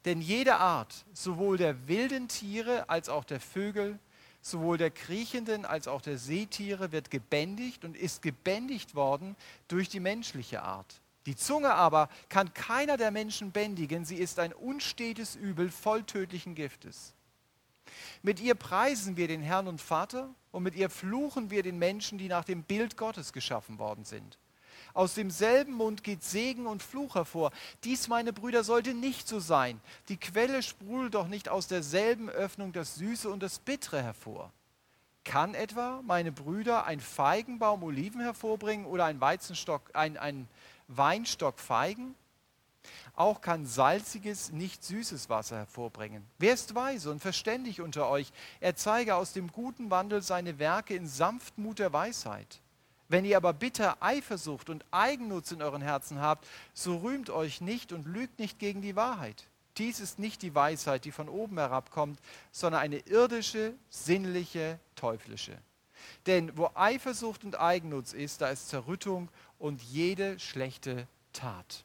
Denn 0.05 0.21
jede 0.21 0.55
Art, 0.55 1.05
sowohl 1.13 1.57
der 1.57 1.87
wilden 1.87 2.27
Tiere 2.27 2.89
als 2.89 3.09
auch 3.09 3.25
der 3.25 3.39
Vögel, 3.39 3.99
sowohl 4.41 4.77
der 4.77 4.91
kriechenden 4.91 5.65
als 5.65 5.87
auch 5.87 6.01
der 6.01 6.17
Seetiere, 6.17 6.91
wird 6.91 7.11
gebändigt 7.11 7.83
und 7.83 7.97
ist 7.97 8.21
gebändigt 8.21 8.95
worden 8.95 9.35
durch 9.67 9.89
die 9.89 9.99
menschliche 9.99 10.61
Art. 10.61 11.01
Die 11.25 11.35
Zunge 11.35 11.73
aber 11.73 12.09
kann 12.29 12.53
keiner 12.53 12.97
der 12.97 13.11
Menschen 13.11 13.51
bändigen, 13.51 14.05
sie 14.05 14.15
ist 14.15 14.39
ein 14.39 14.53
unstetes 14.53 15.35
Übel 15.35 15.69
voll 15.69 16.03
tödlichen 16.03 16.55
Giftes. 16.55 17.13
Mit 18.21 18.39
ihr 18.39 18.55
preisen 18.55 19.17
wir 19.17 19.27
den 19.27 19.41
Herrn 19.41 19.67
und 19.67 19.81
Vater 19.81 20.33
und 20.51 20.63
mit 20.63 20.75
ihr 20.75 20.89
fluchen 20.89 21.49
wir 21.49 21.61
den 21.61 21.77
Menschen, 21.77 22.17
die 22.17 22.27
nach 22.27 22.45
dem 22.45 22.63
Bild 22.63 22.97
Gottes 22.97 23.33
geschaffen 23.33 23.79
worden 23.79 24.05
sind. 24.05 24.37
Aus 24.99 25.13
demselben 25.13 25.75
Mund 25.75 26.03
geht 26.03 26.25
Segen 26.25 26.67
und 26.67 26.83
Fluch 26.83 27.15
hervor. 27.15 27.53
Dies, 27.85 28.09
meine 28.09 28.33
Brüder, 28.33 28.65
sollte 28.65 28.93
nicht 28.93 29.29
so 29.29 29.39
sein. 29.39 29.79
Die 30.09 30.17
Quelle 30.17 30.61
sprudelt 30.61 31.13
doch 31.13 31.29
nicht 31.29 31.47
aus 31.47 31.67
derselben 31.67 32.29
Öffnung 32.29 32.73
das 32.73 32.95
Süße 32.95 33.29
und 33.29 33.41
das 33.41 33.59
Bittere 33.59 34.03
hervor. 34.03 34.51
Kann 35.23 35.53
etwa, 35.53 36.01
meine 36.03 36.33
Brüder, 36.33 36.85
ein 36.85 36.99
Feigenbaum 36.99 37.81
Oliven 37.83 38.19
hervorbringen 38.19 38.85
oder 38.85 39.05
ein, 39.05 39.21
Weizenstock, 39.21 39.89
ein, 39.93 40.17
ein 40.17 40.49
Weinstock 40.89 41.61
Feigen? 41.61 42.13
Auch 43.15 43.39
kann 43.39 43.65
salziges, 43.65 44.51
nicht 44.51 44.83
süßes 44.83 45.29
Wasser 45.29 45.59
hervorbringen. 45.59 46.25
Wer 46.39 46.55
ist 46.55 46.75
weise 46.75 47.09
und 47.09 47.21
verständig 47.21 47.79
unter 47.79 48.09
euch? 48.09 48.33
Er 48.59 48.75
zeige 48.75 49.15
aus 49.15 49.31
dem 49.31 49.49
guten 49.49 49.91
Wandel 49.91 50.21
seine 50.21 50.59
Werke 50.59 50.93
in 50.93 51.07
Sanftmut 51.07 51.79
der 51.79 51.93
Weisheit. 51.93 52.59
Wenn 53.09 53.25
ihr 53.25 53.37
aber 53.37 53.53
bitter 53.53 53.97
Eifersucht 54.01 54.69
und 54.69 54.85
Eigennutz 54.91 55.51
in 55.51 55.63
euren 55.63 55.81
Herzen 55.81 56.21
habt, 56.21 56.47
so 56.73 56.97
rühmt 56.97 57.31
euch 57.31 57.59
nicht 57.59 57.91
und 57.91 58.05
lügt 58.05 58.37
nicht 58.37 58.59
gegen 58.59 58.81
die 58.81 58.95
Wahrheit. 58.95 59.45
Dies 59.77 59.99
ist 59.99 60.19
nicht 60.19 60.43
die 60.43 60.53
Weisheit, 60.53 61.05
die 61.05 61.11
von 61.11 61.27
oben 61.27 61.57
herabkommt, 61.57 62.19
sondern 62.51 62.81
eine 62.81 62.99
irdische, 62.99 63.73
sinnliche, 63.89 64.79
teuflische. 64.95 65.57
Denn 66.27 66.55
wo 66.55 66.69
Eifersucht 66.75 67.43
und 67.43 67.59
Eigennutz 67.59 68.13
ist, 68.13 68.41
da 68.41 68.49
ist 68.49 68.69
Zerrüttung 68.69 69.29
und 69.57 69.81
jede 69.81 70.37
schlechte 70.39 71.07
Tat. 71.33 71.83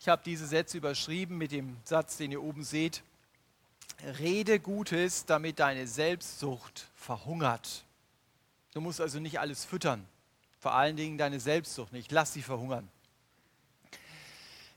Ich 0.00 0.08
habe 0.08 0.22
diese 0.24 0.46
Sätze 0.46 0.78
überschrieben 0.78 1.36
mit 1.36 1.52
dem 1.52 1.76
Satz, 1.84 2.16
den 2.16 2.32
ihr 2.32 2.42
oben 2.42 2.64
seht. 2.64 3.02
Rede 4.18 4.60
Gutes, 4.60 5.26
damit 5.26 5.58
deine 5.58 5.86
Selbstsucht 5.86 6.88
verhungert. 6.94 7.84
Du 8.72 8.80
musst 8.80 9.00
also 9.00 9.20
nicht 9.20 9.40
alles 9.40 9.64
füttern, 9.64 10.06
vor 10.58 10.74
allen 10.74 10.96
Dingen 10.96 11.18
deine 11.18 11.40
Selbstsucht 11.40 11.92
nicht. 11.92 12.12
Lass 12.12 12.32
sie 12.32 12.42
verhungern. 12.42 12.88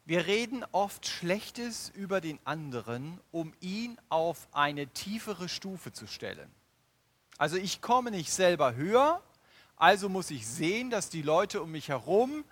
Wir 0.06 0.26
reden 0.26 0.66
oft 0.74 1.08
Schlechtes 1.08 1.90
über 1.96 2.20
den 2.20 2.38
anderen, 2.44 3.22
um 3.32 3.54
ihn 3.62 3.98
auf 4.10 4.48
eine 4.52 4.88
tiefere 4.88 5.48
Stufe 5.48 5.94
zu 5.94 6.08
stellen. 6.08 6.52
Also 7.38 7.56
ich 7.56 7.82
komme 7.82 8.12
nicht 8.12 8.32
selber 8.32 8.76
höher, 8.76 9.22
also 9.78 10.10
muss 10.10 10.30
ich 10.30 10.46
sehen, 10.46 10.90
dass 10.90 11.10
die 11.10 11.22
Leute 11.22 11.62
um 11.62 11.72
mich 11.72 11.88
herum 11.88 12.44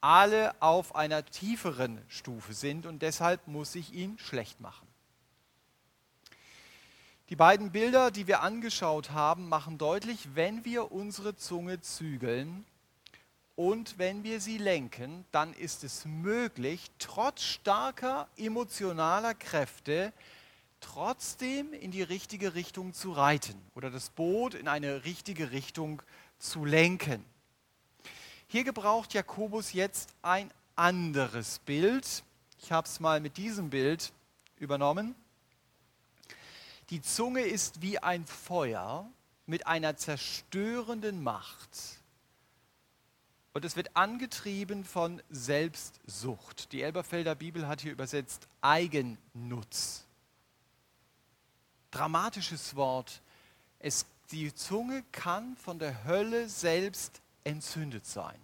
alle 0.00 0.60
auf 0.60 0.96
einer 0.96 1.24
tieferen 1.24 2.02
Stufe 2.08 2.52
sind 2.52 2.84
und 2.84 3.02
deshalb 3.02 3.46
muss 3.46 3.76
ich 3.76 3.92
ihn 3.92 4.18
schlecht 4.18 4.60
machen. 4.60 4.87
Die 7.28 7.36
beiden 7.36 7.72
Bilder, 7.72 8.10
die 8.10 8.26
wir 8.26 8.40
angeschaut 8.40 9.10
haben, 9.10 9.50
machen 9.50 9.76
deutlich, 9.76 10.34
wenn 10.34 10.64
wir 10.64 10.92
unsere 10.92 11.36
Zunge 11.36 11.78
zügeln 11.82 12.64
und 13.54 13.98
wenn 13.98 14.24
wir 14.24 14.40
sie 14.40 14.56
lenken, 14.56 15.26
dann 15.30 15.52
ist 15.52 15.84
es 15.84 16.06
möglich, 16.06 16.90
trotz 16.98 17.42
starker 17.42 18.28
emotionaler 18.38 19.34
Kräfte 19.34 20.14
trotzdem 20.80 21.74
in 21.74 21.90
die 21.90 22.00
richtige 22.00 22.54
Richtung 22.54 22.94
zu 22.94 23.12
reiten 23.12 23.60
oder 23.74 23.90
das 23.90 24.08
Boot 24.08 24.54
in 24.54 24.66
eine 24.66 25.04
richtige 25.04 25.50
Richtung 25.50 26.00
zu 26.38 26.64
lenken. 26.64 27.22
Hier 28.46 28.64
gebraucht 28.64 29.12
Jakobus 29.12 29.74
jetzt 29.74 30.14
ein 30.22 30.50
anderes 30.76 31.58
Bild. 31.58 32.22
Ich 32.62 32.72
habe 32.72 32.86
es 32.86 33.00
mal 33.00 33.20
mit 33.20 33.36
diesem 33.36 33.68
Bild 33.68 34.14
übernommen. 34.56 35.14
Die 36.90 37.02
Zunge 37.02 37.42
ist 37.42 37.82
wie 37.82 37.98
ein 37.98 38.24
Feuer 38.24 39.10
mit 39.46 39.66
einer 39.66 39.96
zerstörenden 39.96 41.22
Macht. 41.22 41.70
Und 43.52 43.64
es 43.64 43.76
wird 43.76 43.96
angetrieben 43.96 44.84
von 44.84 45.22
Selbstsucht. 45.28 46.72
Die 46.72 46.82
Elberfelder 46.82 47.34
Bibel 47.34 47.66
hat 47.66 47.80
hier 47.80 47.92
übersetzt 47.92 48.48
Eigennutz. 48.60 50.06
Dramatisches 51.90 52.76
Wort. 52.76 53.20
Es, 53.78 54.06
die 54.30 54.54
Zunge 54.54 55.02
kann 55.12 55.56
von 55.56 55.78
der 55.78 56.04
Hölle 56.04 56.48
selbst 56.48 57.20
entzündet 57.44 58.06
sein. 58.06 58.38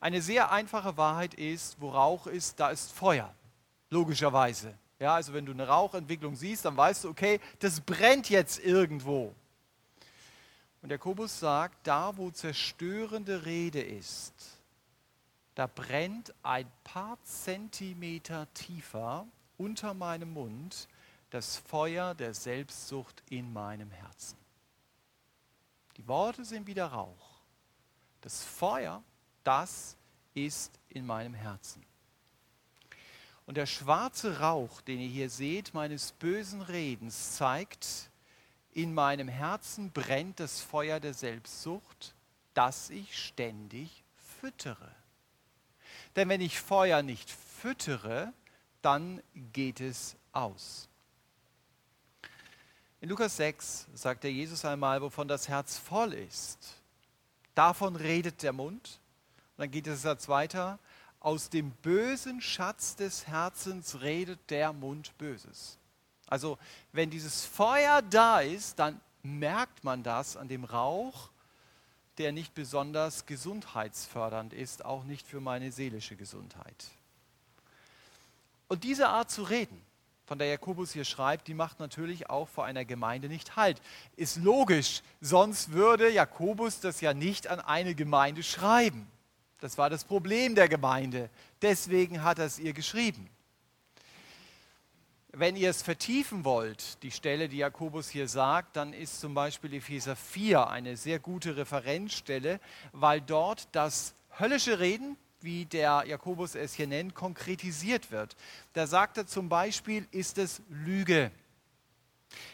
Eine 0.00 0.22
sehr 0.22 0.52
einfache 0.52 0.96
Wahrheit 0.96 1.34
ist, 1.34 1.80
wo 1.80 1.90
Rauch 1.90 2.26
ist, 2.26 2.60
da 2.60 2.70
ist 2.70 2.92
Feuer. 2.92 3.34
Logischerweise. 3.90 4.78
Ja, 4.98 5.14
also 5.14 5.32
wenn 5.32 5.46
du 5.46 5.52
eine 5.52 5.68
Rauchentwicklung 5.68 6.34
siehst, 6.34 6.64
dann 6.64 6.76
weißt 6.76 7.04
du, 7.04 7.10
okay, 7.10 7.40
das 7.60 7.80
brennt 7.80 8.30
jetzt 8.30 8.58
irgendwo. 8.58 9.34
Und 10.82 10.90
Jakobus 10.90 11.38
sagt, 11.38 11.86
da 11.86 12.16
wo 12.16 12.30
zerstörende 12.30 13.44
Rede 13.44 13.80
ist, 13.80 14.34
da 15.54 15.66
brennt 15.66 16.34
ein 16.42 16.70
paar 16.84 17.18
Zentimeter 17.24 18.46
tiefer 18.54 19.26
unter 19.56 19.94
meinem 19.94 20.32
Mund 20.32 20.88
das 21.30 21.56
Feuer 21.56 22.14
der 22.14 22.32
Selbstsucht 22.32 23.22
in 23.28 23.52
meinem 23.52 23.90
Herzen. 23.90 24.38
Die 25.96 26.06
Worte 26.06 26.44
sind 26.44 26.66
wieder 26.66 26.86
Rauch. 26.86 27.40
Das 28.20 28.44
Feuer, 28.44 29.02
das 29.44 29.96
ist 30.34 30.78
in 30.88 31.04
meinem 31.04 31.34
Herzen. 31.34 31.84
Und 33.48 33.56
der 33.56 33.64
schwarze 33.64 34.40
Rauch, 34.40 34.82
den 34.82 35.00
ihr 35.00 35.08
hier 35.08 35.30
seht, 35.30 35.72
meines 35.72 36.12
bösen 36.12 36.60
Redens, 36.60 37.36
zeigt, 37.36 38.10
in 38.72 38.92
meinem 38.92 39.26
Herzen 39.26 39.90
brennt 39.90 40.38
das 40.38 40.60
Feuer 40.60 41.00
der 41.00 41.14
Selbstsucht, 41.14 42.14
das 42.52 42.90
ich 42.90 43.18
ständig 43.18 44.04
füttere. 44.38 44.94
Denn 46.14 46.28
wenn 46.28 46.42
ich 46.42 46.60
Feuer 46.60 47.00
nicht 47.00 47.30
füttere, 47.30 48.34
dann 48.82 49.22
geht 49.34 49.80
es 49.80 50.16
aus. 50.32 50.90
In 53.00 53.08
Lukas 53.08 53.38
6 53.38 53.86
sagt 53.94 54.24
der 54.24 54.32
Jesus 54.32 54.66
einmal, 54.66 55.00
wovon 55.00 55.26
das 55.26 55.48
Herz 55.48 55.78
voll 55.78 56.12
ist. 56.12 56.82
Davon 57.54 57.96
redet 57.96 58.42
der 58.42 58.52
Mund. 58.52 59.00
Und 59.56 59.62
dann 59.62 59.70
geht 59.70 59.86
es 59.86 60.02
jetzt 60.02 60.28
weiter. 60.28 60.78
Aus 61.20 61.50
dem 61.50 61.70
bösen 61.82 62.40
Schatz 62.40 62.96
des 62.96 63.26
Herzens 63.26 64.00
redet 64.02 64.38
der 64.50 64.72
Mund 64.72 65.16
Böses. 65.18 65.78
Also 66.26 66.58
wenn 66.92 67.10
dieses 67.10 67.44
Feuer 67.44 68.02
da 68.02 68.40
ist, 68.40 68.78
dann 68.78 69.00
merkt 69.22 69.82
man 69.84 70.02
das 70.02 70.36
an 70.36 70.48
dem 70.48 70.64
Rauch, 70.64 71.30
der 72.18 72.32
nicht 72.32 72.54
besonders 72.54 73.26
gesundheitsfördernd 73.26 74.52
ist, 74.52 74.84
auch 74.84 75.04
nicht 75.04 75.26
für 75.26 75.40
meine 75.40 75.72
seelische 75.72 76.16
Gesundheit. 76.16 76.86
Und 78.68 78.84
diese 78.84 79.08
Art 79.08 79.30
zu 79.30 79.44
reden, 79.44 79.80
von 80.26 80.38
der 80.38 80.48
Jakobus 80.48 80.92
hier 80.92 81.06
schreibt, 81.06 81.48
die 81.48 81.54
macht 81.54 81.80
natürlich 81.80 82.28
auch 82.28 82.48
vor 82.48 82.66
einer 82.66 82.84
Gemeinde 82.84 83.28
nicht 83.28 83.56
Halt. 83.56 83.80
Ist 84.14 84.36
logisch, 84.36 85.02
sonst 85.22 85.72
würde 85.72 86.10
Jakobus 86.10 86.80
das 86.80 87.00
ja 87.00 87.14
nicht 87.14 87.46
an 87.46 87.60
eine 87.60 87.94
Gemeinde 87.94 88.42
schreiben. 88.42 89.10
Das 89.60 89.76
war 89.76 89.90
das 89.90 90.04
Problem 90.04 90.54
der 90.54 90.68
Gemeinde. 90.68 91.30
Deswegen 91.60 92.22
hat 92.22 92.38
er 92.38 92.46
es 92.46 92.58
ihr 92.58 92.72
geschrieben. 92.72 93.28
Wenn 95.32 95.56
ihr 95.56 95.70
es 95.70 95.82
vertiefen 95.82 96.44
wollt, 96.44 97.02
die 97.02 97.10
Stelle, 97.10 97.48
die 97.48 97.58
Jakobus 97.58 98.08
hier 98.08 98.28
sagt, 98.28 98.76
dann 98.76 98.92
ist 98.92 99.20
zum 99.20 99.34
Beispiel 99.34 99.74
Epheser 99.74 100.16
4 100.16 100.68
eine 100.68 100.96
sehr 100.96 101.18
gute 101.18 101.56
Referenzstelle, 101.56 102.60
weil 102.92 103.20
dort 103.20 103.68
das 103.72 104.14
höllische 104.38 104.78
Reden, 104.78 105.16
wie 105.40 105.66
der 105.66 106.04
Jakobus 106.06 106.54
es 106.54 106.74
hier 106.74 106.86
nennt, 106.86 107.14
konkretisiert 107.14 108.10
wird. 108.10 108.36
Da 108.72 108.86
sagt 108.86 109.18
er 109.18 109.26
zum 109.26 109.48
Beispiel, 109.48 110.08
ist 110.10 110.38
es 110.38 110.62
Lüge. 110.68 111.30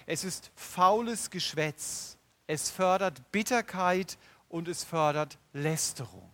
Es 0.07 0.25
ist 0.25 0.51
faules 0.55 1.31
Geschwätz. 1.31 2.19
Es 2.47 2.71
fördert 2.71 3.31
Bitterkeit 3.33 4.19
und 4.49 4.69
es 4.69 4.85
fördert 4.85 5.38
Lästerung. 5.53 6.34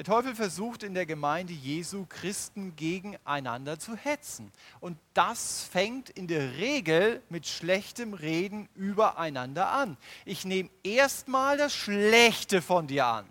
Der 0.00 0.06
Teufel 0.06 0.34
versucht 0.34 0.82
in 0.82 0.94
der 0.94 1.04
Gemeinde 1.04 1.52
Jesu 1.52 2.06
Christen 2.08 2.74
gegeneinander 2.74 3.78
zu 3.78 3.94
hetzen. 3.96 4.50
Und 4.80 4.96
das 5.12 5.62
fängt 5.64 6.08
in 6.08 6.26
der 6.26 6.56
Regel 6.56 7.22
mit 7.28 7.46
schlechtem 7.46 8.14
Reden 8.14 8.70
übereinander 8.74 9.68
an. 9.70 9.98
Ich 10.24 10.46
nehme 10.46 10.70
erstmal 10.82 11.58
das 11.58 11.74
Schlechte 11.74 12.62
von 12.62 12.86
dir 12.86 13.04
an 13.04 13.30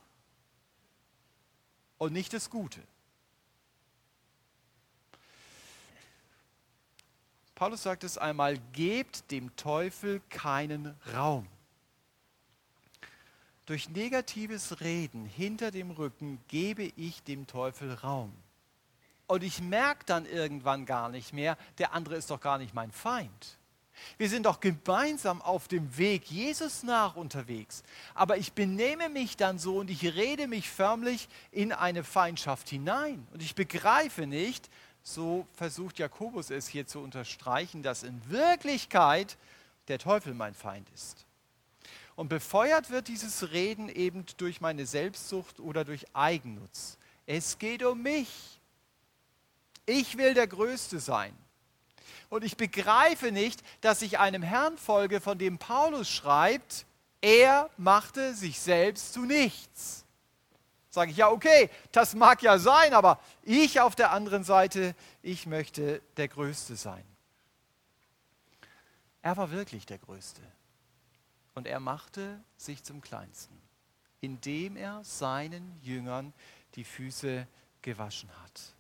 und 1.98 2.14
nicht 2.14 2.34
das 2.34 2.52
Gute. 2.52 2.82
Paulus 7.56 7.82
sagt 7.82 8.04
es 8.04 8.20
einmal, 8.20 8.60
gebt 8.74 9.32
dem 9.32 9.56
Teufel 9.56 10.22
keinen 10.30 10.96
Raum. 11.16 11.48
Durch 13.70 13.88
negatives 13.88 14.82
Reden 14.82 15.26
hinter 15.26 15.70
dem 15.70 15.92
Rücken 15.92 16.40
gebe 16.48 16.92
ich 16.96 17.22
dem 17.22 17.46
Teufel 17.46 17.94
Raum. 17.94 18.34
Und 19.28 19.44
ich 19.44 19.62
merke 19.62 20.04
dann 20.08 20.26
irgendwann 20.26 20.88
gar 20.88 21.08
nicht 21.08 21.34
mehr, 21.34 21.56
der 21.78 21.94
andere 21.94 22.16
ist 22.16 22.32
doch 22.32 22.42
gar 22.42 22.58
nicht 22.58 22.74
mein 22.74 22.92
Feind. 22.92 23.60
Wir 24.18 24.28
sind 24.28 24.48
doch 24.48 24.60
gemeinsam 24.60 25.40
auf 25.44 25.68
dem 25.68 26.00
Weg 26.00 26.32
Jesus 26.32 26.82
nach 26.82 27.16
unterwegs. 27.16 27.84
Aber 28.16 28.38
ich 28.38 28.54
benehme 28.54 29.08
mich 29.08 29.38
dann 29.38 29.60
so 29.60 29.78
und 29.78 29.92
ich 29.92 30.16
rede 30.16 30.48
mich 30.48 30.68
förmlich 30.68 31.30
in 31.52 31.72
eine 31.72 32.04
Feindschaft 32.04 32.70
hinein. 32.70 33.28
Und 33.34 33.44
ich 33.44 33.54
begreife 33.54 34.26
nicht, 34.26 34.68
so 35.04 35.46
versucht 35.54 36.00
Jakobus 36.00 36.50
es 36.50 36.68
hier 36.68 36.88
zu 36.88 37.02
unterstreichen, 37.02 37.84
dass 37.84 38.02
in 38.02 38.20
Wirklichkeit 38.32 39.38
der 39.90 40.00
Teufel 40.00 40.34
mein 40.34 40.56
Feind 40.56 40.90
ist. 40.96 41.28
Und 42.20 42.28
befeuert 42.28 42.90
wird 42.90 43.08
dieses 43.08 43.54
Reden 43.54 43.88
eben 43.88 44.26
durch 44.36 44.60
meine 44.60 44.86
Selbstsucht 44.86 45.62
oder 45.62 45.86
durch 45.86 46.06
Eigennutz. 46.14 46.98
Es 47.26 47.58
geht 47.60 47.82
um 47.82 48.04
mich. 48.04 48.60
Ich 49.86 50.18
will 50.18 50.34
der 50.34 50.48
Größte 50.48 51.00
sein. 51.00 51.34
Und 52.28 52.44
ich 52.44 52.58
begreife 52.58 53.32
nicht, 53.32 53.64
dass 53.80 54.02
ich 54.02 54.20
einem 54.20 54.44
Herrn 54.44 54.78
folge, 54.78 55.22
von 55.22 55.38
dem 55.38 55.60
Paulus 55.60 56.10
schreibt, 56.10 56.86
er 57.22 57.70
machte 57.78 58.36
sich 58.36 58.60
selbst 58.60 59.14
zu 59.14 59.22
nichts. 59.22 60.04
Sage 60.90 61.12
ich, 61.12 61.18
ja, 61.18 61.30
okay, 61.30 61.70
das 61.94 62.16
mag 62.16 62.44
ja 62.44 62.58
sein, 62.58 62.94
aber 62.94 63.22
ich 63.44 63.80
auf 63.80 63.96
der 63.96 64.12
anderen 64.12 64.44
Seite, 64.44 64.94
ich 65.22 65.46
möchte 65.46 66.02
der 66.18 66.28
Größte 66.28 66.76
sein. 66.76 67.06
Er 69.22 69.38
war 69.38 69.52
wirklich 69.52 69.86
der 69.86 70.00
Größte. 70.00 70.42
Und 71.60 71.68
er 71.68 71.82
machte 71.82 72.42
sich 72.56 72.86
zum 72.86 73.02
Kleinsten, 73.02 73.54
indem 74.22 74.78
er 74.78 75.04
seinen 75.04 75.78
Jüngern 75.82 76.32
die 76.76 76.86
Füße 76.86 77.46
gewaschen 77.82 78.30
hat. 78.42 78.74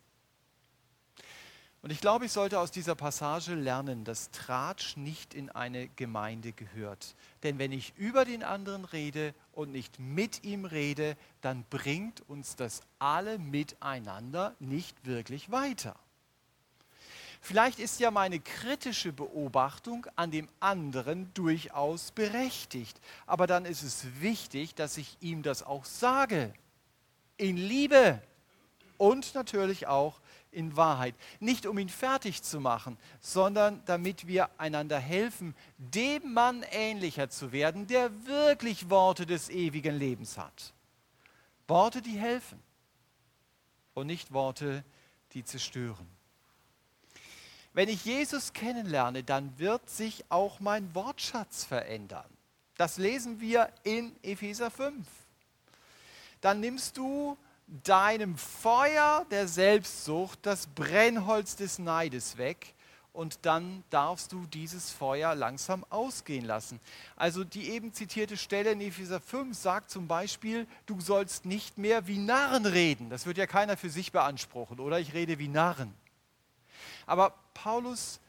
Und 1.82 1.92
ich 1.92 2.00
glaube, 2.00 2.24
ich 2.28 2.32
sollte 2.32 2.58
aus 2.58 2.72
dieser 2.72 2.96
Passage 2.96 3.54
lernen, 3.54 4.06
dass 4.06 4.32
Tratsch 4.32 4.96
nicht 4.96 5.34
in 5.34 5.50
eine 5.50 5.90
Gemeinde 5.90 6.54
gehört. 6.54 7.18
Denn 7.44 7.60
wenn 7.60 7.74
ich 7.74 7.98
über 7.98 8.24
den 8.24 8.44
anderen 8.44 8.86
rede 8.86 9.36
und 9.52 9.74
nicht 9.74 10.00
mit 10.00 10.46
ihm 10.46 10.64
rede, 10.64 11.18
dann 11.42 11.66
bringt 11.70 12.22
uns 12.30 12.56
das 12.56 12.80
alle 12.98 13.40
miteinander 13.40 14.56
nicht 14.60 15.06
wirklich 15.06 15.52
weiter. 15.52 15.98
Vielleicht 17.42 17.80
ist 17.80 18.00
ja 18.00 18.12
meine 18.12 18.40
kritische 18.40 19.14
Beobachtung 19.14 20.06
an 20.16 20.32
dem 20.32 20.50
anderen 20.60 21.34
durchaus 21.34 22.12
berechtigt, 22.12 23.00
aber 23.26 23.48
dann 23.48 23.66
ist 23.66 23.82
es 23.82 24.06
wichtig, 24.20 24.76
dass 24.76 24.98
ich 24.98 25.18
ihm 25.22 25.42
das 25.42 25.64
auch 25.64 25.86
sage. 25.86 26.54
In 27.38 27.56
Liebe 27.56 28.22
und 28.98 29.34
natürlich 29.34 29.88
auch 29.88 30.20
in 30.52 30.76
Wahrheit. 30.76 31.16
Nicht 31.40 31.66
um 31.66 31.78
ihn 31.78 31.90
fertig 31.90 32.44
zu 32.44 32.60
machen, 32.60 32.98
sondern 33.22 33.84
damit 33.86 34.28
wir 34.28 34.50
einander 34.60 35.00
helfen, 35.00 35.56
dem 35.78 36.34
Mann 36.34 36.64
ähnlicher 36.72 37.30
zu 37.30 37.52
werden, 37.52 37.88
der 37.88 38.26
wirklich 38.26 38.90
Worte 38.90 39.26
des 39.26 39.50
ewigen 39.50 39.98
Lebens 39.98 40.38
hat. 40.38 40.74
Worte, 41.68 42.02
die 42.02 42.18
helfen 42.18 42.60
und 43.94 44.08
nicht 44.08 44.34
Worte, 44.34 44.84
die 45.34 45.44
zerstören. 45.44 46.19
Wenn 47.74 47.90
ich 47.90 48.06
Jesus 48.06 48.54
kennenlerne, 48.54 49.24
dann 49.24 49.58
wird 49.58 49.90
sich 49.90 50.26
auch 50.30 50.60
mein 50.60 50.94
Wortschatz 50.96 51.64
verändern. 51.64 52.26
Das 52.78 52.98
lesen 52.98 53.40
wir 53.40 53.70
in 53.84 54.16
Epheser 54.24 54.72
5. 54.72 55.06
Dann 56.42 56.60
nimmst 56.62 56.98
du 56.98 57.38
deinem 57.68 58.38
Feuer 58.38 59.26
der 59.30 59.48
Selbstsucht 59.48 60.40
das 60.44 60.68
Brennholz 60.68 61.56
des 61.56 61.78
Neides 61.78 62.38
weg 62.38 62.74
und 63.14 63.40
dann 63.46 63.84
darfst 63.90 64.32
du 64.32 64.46
dieses 64.46 64.92
Feuer 64.92 65.36
langsam 65.36 65.86
ausgehen 65.90 66.46
lassen. 66.46 66.80
Also 67.16 67.44
die 67.44 67.70
eben 67.70 67.94
zitierte 67.94 68.38
Stelle 68.38 68.72
in 68.72 68.82
Epheser 68.82 69.20
5 69.20 69.58
sagt 69.58 69.92
zum 69.92 70.08
Beispiel, 70.08 70.68
du 70.86 71.02
sollst 71.02 71.46
nicht 71.46 71.78
mehr 71.78 72.08
wie 72.08 72.18
Narren 72.18 72.66
reden. 72.66 73.10
Das 73.10 73.26
wird 73.26 73.38
ja 73.38 73.46
keiner 73.46 73.78
für 73.78 73.90
sich 73.90 74.12
beanspruchen, 74.12 74.80
oder? 74.80 75.00
Ich 75.00 75.14
rede 75.14 75.38
wie 75.38 75.48
Narren. 75.48 75.94
Aber 77.06 77.34
Paulus 77.64 78.20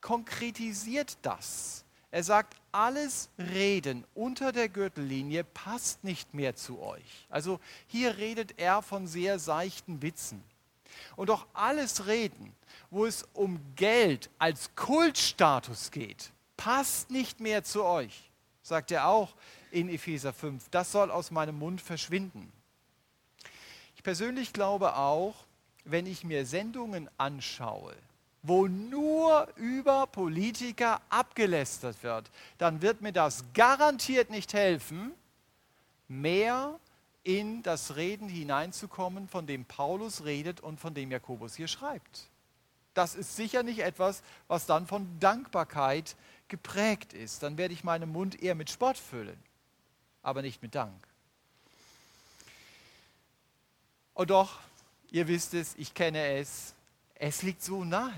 konkretisiert 0.00 1.18
das. 1.22 1.84
Er 2.10 2.22
sagt, 2.22 2.56
alles 2.72 3.28
Reden 3.38 4.04
unter 4.14 4.50
der 4.50 4.70
Gürtellinie 4.70 5.44
passt 5.44 6.04
nicht 6.04 6.32
mehr 6.32 6.56
zu 6.56 6.80
euch. 6.80 7.26
Also 7.28 7.60
hier 7.86 8.16
redet 8.16 8.58
er 8.58 8.80
von 8.80 9.06
sehr 9.06 9.38
seichten 9.38 10.00
Witzen. 10.00 10.42
Und 11.16 11.30
auch 11.30 11.46
alles 11.52 12.06
Reden, 12.06 12.54
wo 12.90 13.04
es 13.04 13.26
um 13.34 13.60
Geld 13.76 14.30
als 14.38 14.74
Kultstatus 14.74 15.90
geht, 15.90 16.30
passt 16.56 17.10
nicht 17.10 17.40
mehr 17.40 17.64
zu 17.64 17.84
euch, 17.84 18.30
sagt 18.62 18.90
er 18.90 19.06
auch 19.06 19.34
in 19.70 19.90
Epheser 19.90 20.32
5. 20.32 20.70
Das 20.70 20.92
soll 20.92 21.10
aus 21.10 21.30
meinem 21.30 21.58
Mund 21.58 21.82
verschwinden. 21.82 22.50
Ich 23.96 24.02
persönlich 24.02 24.54
glaube 24.54 24.96
auch, 24.96 25.34
wenn 25.84 26.06
ich 26.06 26.24
mir 26.24 26.46
Sendungen 26.46 27.10
anschaue, 27.18 27.94
wo 28.42 28.66
nur 28.66 29.48
über 29.56 30.06
Politiker 30.06 31.00
abgelästert 31.10 32.02
wird, 32.02 32.30
dann 32.58 32.82
wird 32.82 33.00
mir 33.00 33.12
das 33.12 33.44
garantiert 33.52 34.30
nicht 34.30 34.52
helfen, 34.52 35.12
mehr 36.06 36.78
in 37.24 37.62
das 37.62 37.96
Reden 37.96 38.28
hineinzukommen, 38.28 39.28
von 39.28 39.46
dem 39.46 39.64
Paulus 39.64 40.24
redet 40.24 40.60
und 40.60 40.80
von 40.80 40.94
dem 40.94 41.10
Jakobus 41.10 41.56
hier 41.56 41.68
schreibt. 41.68 42.28
Das 42.94 43.14
ist 43.14 43.36
sicher 43.36 43.62
nicht 43.62 43.80
etwas, 43.80 44.22
was 44.46 44.66
dann 44.66 44.86
von 44.86 45.20
Dankbarkeit 45.20 46.16
geprägt 46.48 47.12
ist. 47.12 47.42
Dann 47.42 47.58
werde 47.58 47.74
ich 47.74 47.84
meinen 47.84 48.10
Mund 48.10 48.42
eher 48.42 48.54
mit 48.54 48.70
Spott 48.70 48.96
füllen, 48.96 49.38
aber 50.22 50.42
nicht 50.42 50.62
mit 50.62 50.74
Dank. 50.74 51.06
Und 54.14 54.30
doch, 54.30 54.58
ihr 55.10 55.28
wisst 55.28 55.54
es, 55.54 55.74
ich 55.76 55.94
kenne 55.94 56.38
es, 56.38 56.74
es 57.18 57.42
liegt 57.42 57.62
so 57.62 57.84
nahe, 57.84 58.12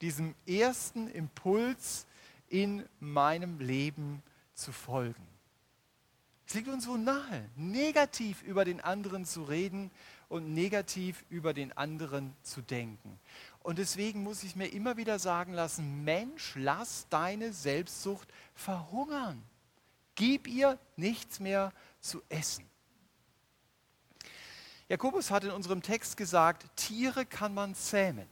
diesem 0.00 0.34
ersten 0.46 1.08
Impuls 1.08 2.06
in 2.48 2.84
meinem 2.98 3.60
Leben 3.60 4.22
zu 4.54 4.72
folgen. 4.72 5.26
Es 6.46 6.54
liegt 6.54 6.68
uns 6.68 6.84
so 6.84 6.96
nahe, 6.96 7.48
negativ 7.54 8.42
über 8.42 8.64
den 8.64 8.80
anderen 8.80 9.24
zu 9.24 9.44
reden 9.44 9.90
und 10.28 10.52
negativ 10.52 11.24
über 11.28 11.54
den 11.54 11.70
anderen 11.76 12.34
zu 12.42 12.60
denken. 12.60 13.20
Und 13.62 13.78
deswegen 13.78 14.22
muss 14.22 14.42
ich 14.42 14.56
mir 14.56 14.66
immer 14.66 14.96
wieder 14.96 15.18
sagen 15.18 15.52
lassen, 15.52 16.02
Mensch, 16.02 16.54
lass 16.56 17.06
deine 17.08 17.52
Selbstsucht 17.52 18.28
verhungern. 18.54 19.42
Gib 20.14 20.48
ihr 20.48 20.78
nichts 20.96 21.40
mehr 21.40 21.72
zu 22.00 22.22
essen. 22.28 22.64
Jakobus 24.90 25.30
hat 25.30 25.44
in 25.44 25.52
unserem 25.52 25.82
Text 25.82 26.16
gesagt, 26.16 26.66
Tiere 26.74 27.24
kann 27.24 27.54
man 27.54 27.76
zähmen. 27.76 28.26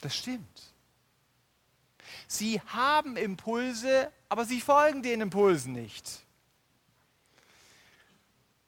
Das 0.00 0.14
stimmt. 0.16 0.72
Sie 2.28 2.60
haben 2.60 3.16
Impulse, 3.16 4.12
aber 4.28 4.44
sie 4.44 4.60
folgen 4.60 5.02
den 5.02 5.20
Impulsen 5.20 5.72
nicht. 5.72 6.20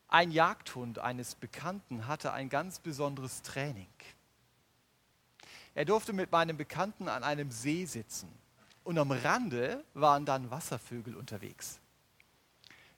Ein 0.08 0.32
Jagdhund 0.32 0.98
eines 0.98 1.36
Bekannten 1.36 2.08
hatte 2.08 2.32
ein 2.32 2.48
ganz 2.48 2.80
besonderes 2.80 3.42
Training. 3.42 3.86
Er 5.76 5.84
durfte 5.84 6.12
mit 6.12 6.32
meinem 6.32 6.56
Bekannten 6.56 7.08
an 7.08 7.22
einem 7.22 7.52
See 7.52 7.84
sitzen 7.84 8.28
und 8.82 8.98
am 8.98 9.12
Rande 9.12 9.84
waren 9.94 10.26
dann 10.26 10.50
Wasservögel 10.50 11.14
unterwegs. 11.14 11.78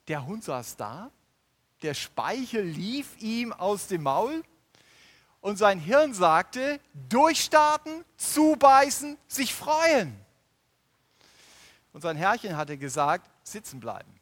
Der 0.07 0.25
Hund 0.25 0.43
saß 0.43 0.75
da, 0.75 1.11
der 1.81 1.93
Speichel 1.93 2.63
lief 2.63 3.17
ihm 3.19 3.53
aus 3.53 3.87
dem 3.87 4.03
Maul 4.03 4.43
und 5.41 5.57
sein 5.57 5.79
Hirn 5.79 6.13
sagte, 6.13 6.79
durchstarten, 7.09 8.03
zubeißen, 8.17 9.17
sich 9.27 9.53
freuen. 9.53 10.19
Und 11.93 12.01
sein 12.01 12.17
Herrchen 12.17 12.57
hatte 12.57 12.77
gesagt, 12.77 13.29
sitzen 13.43 13.79
bleiben. 13.79 14.13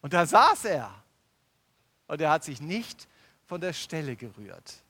Und 0.00 0.12
da 0.12 0.26
saß 0.26 0.64
er. 0.66 0.92
Und 2.08 2.20
er 2.20 2.30
hat 2.30 2.44
sich 2.44 2.60
nicht 2.60 3.08
von 3.46 3.60
der 3.60 3.72
Stelle 3.72 4.16
gerührt. 4.16 4.82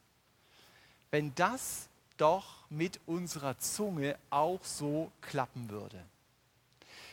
Wenn 1.11 1.35
das 1.35 1.89
doch 2.17 2.65
mit 2.71 3.01
unserer 3.07 3.59
Zunge 3.59 4.19
auch 4.31 4.65
so 4.65 5.13
klappen 5.21 5.69
würde. 5.69 6.03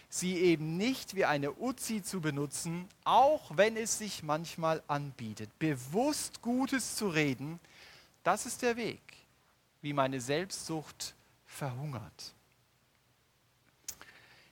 Sie 0.09 0.35
eben 0.37 0.77
nicht 0.77 1.15
wie 1.15 1.25
eine 1.25 1.53
Uzi 1.53 2.01
zu 2.01 2.19
benutzen, 2.19 2.89
auch 3.03 3.55
wenn 3.55 3.77
es 3.77 3.99
sich 3.99 4.23
manchmal 4.23 4.81
anbietet. 4.87 5.49
Bewusst 5.59 6.41
Gutes 6.41 6.95
zu 6.95 7.09
reden, 7.09 7.59
das 8.23 8.47
ist 8.47 8.63
der 8.63 8.75
Weg, 8.75 9.01
wie 9.81 9.93
meine 9.93 10.19
Selbstsucht 10.19 11.13
verhungert. 11.45 12.33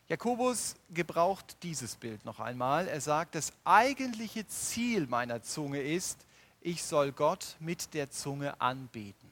Jakobus 0.07 0.75
gebraucht 0.89 1.57
dieses 1.63 1.95
Bild 1.95 2.23
noch 2.23 2.39
einmal. 2.39 2.87
Er 2.87 3.01
sagt, 3.01 3.35
das 3.35 3.51
eigentliche 3.65 4.47
Ziel 4.47 5.05
meiner 5.07 5.41
Zunge 5.41 5.81
ist, 5.81 6.25
ich 6.61 6.83
soll 6.83 7.11
Gott 7.11 7.55
mit 7.59 7.93
der 7.93 8.09
Zunge 8.09 8.59
anbeten. 8.61 9.29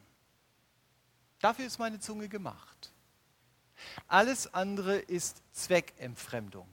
Dafür 1.40 1.66
ist 1.66 1.80
meine 1.80 2.00
Zunge 2.00 2.28
gemacht. 2.28 2.92
Alles 4.08 4.54
andere 4.54 4.98
ist 4.98 5.42
Zweckentfremdung. 5.52 6.68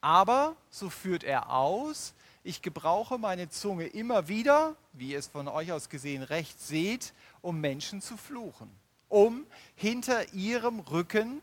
Aber, 0.00 0.56
so 0.70 0.90
führt 0.90 1.24
er 1.24 1.50
aus, 1.50 2.14
ich 2.44 2.60
gebrauche 2.60 3.18
meine 3.18 3.48
Zunge 3.48 3.86
immer 3.86 4.26
wieder, 4.26 4.74
wie 4.92 5.12
ihr 5.12 5.18
es 5.18 5.28
von 5.28 5.46
euch 5.46 5.70
aus 5.70 5.88
gesehen 5.88 6.22
recht 6.22 6.60
seht, 6.60 7.14
um 7.40 7.60
Menschen 7.60 8.02
zu 8.02 8.16
fluchen, 8.16 8.70
um 9.08 9.46
hinter 9.76 10.32
ihrem 10.32 10.80
Rücken 10.80 11.40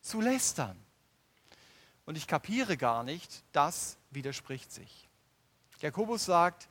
zu 0.00 0.20
lästern. 0.20 0.76
Und 2.04 2.16
ich 2.16 2.26
kapiere 2.26 2.76
gar 2.76 3.04
nicht, 3.04 3.44
das 3.52 3.96
widerspricht 4.10 4.72
sich. 4.72 5.08
Jakobus 5.80 6.24
sagt, 6.24 6.68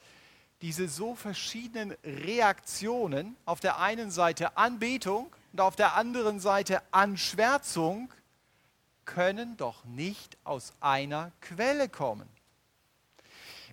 diese 0.61 0.87
so 0.87 1.15
verschiedenen 1.15 1.95
Reaktionen, 2.03 3.35
auf 3.45 3.59
der 3.59 3.79
einen 3.79 4.11
Seite 4.11 4.57
Anbetung 4.57 5.33
und 5.53 5.61
auf 5.61 5.75
der 5.75 5.95
anderen 5.95 6.39
Seite 6.39 6.81
Anschwärzung, 6.91 8.11
können 9.05 9.57
doch 9.57 9.85
nicht 9.85 10.37
aus 10.43 10.73
einer 10.81 11.31
Quelle 11.41 11.89
kommen. 11.89 12.27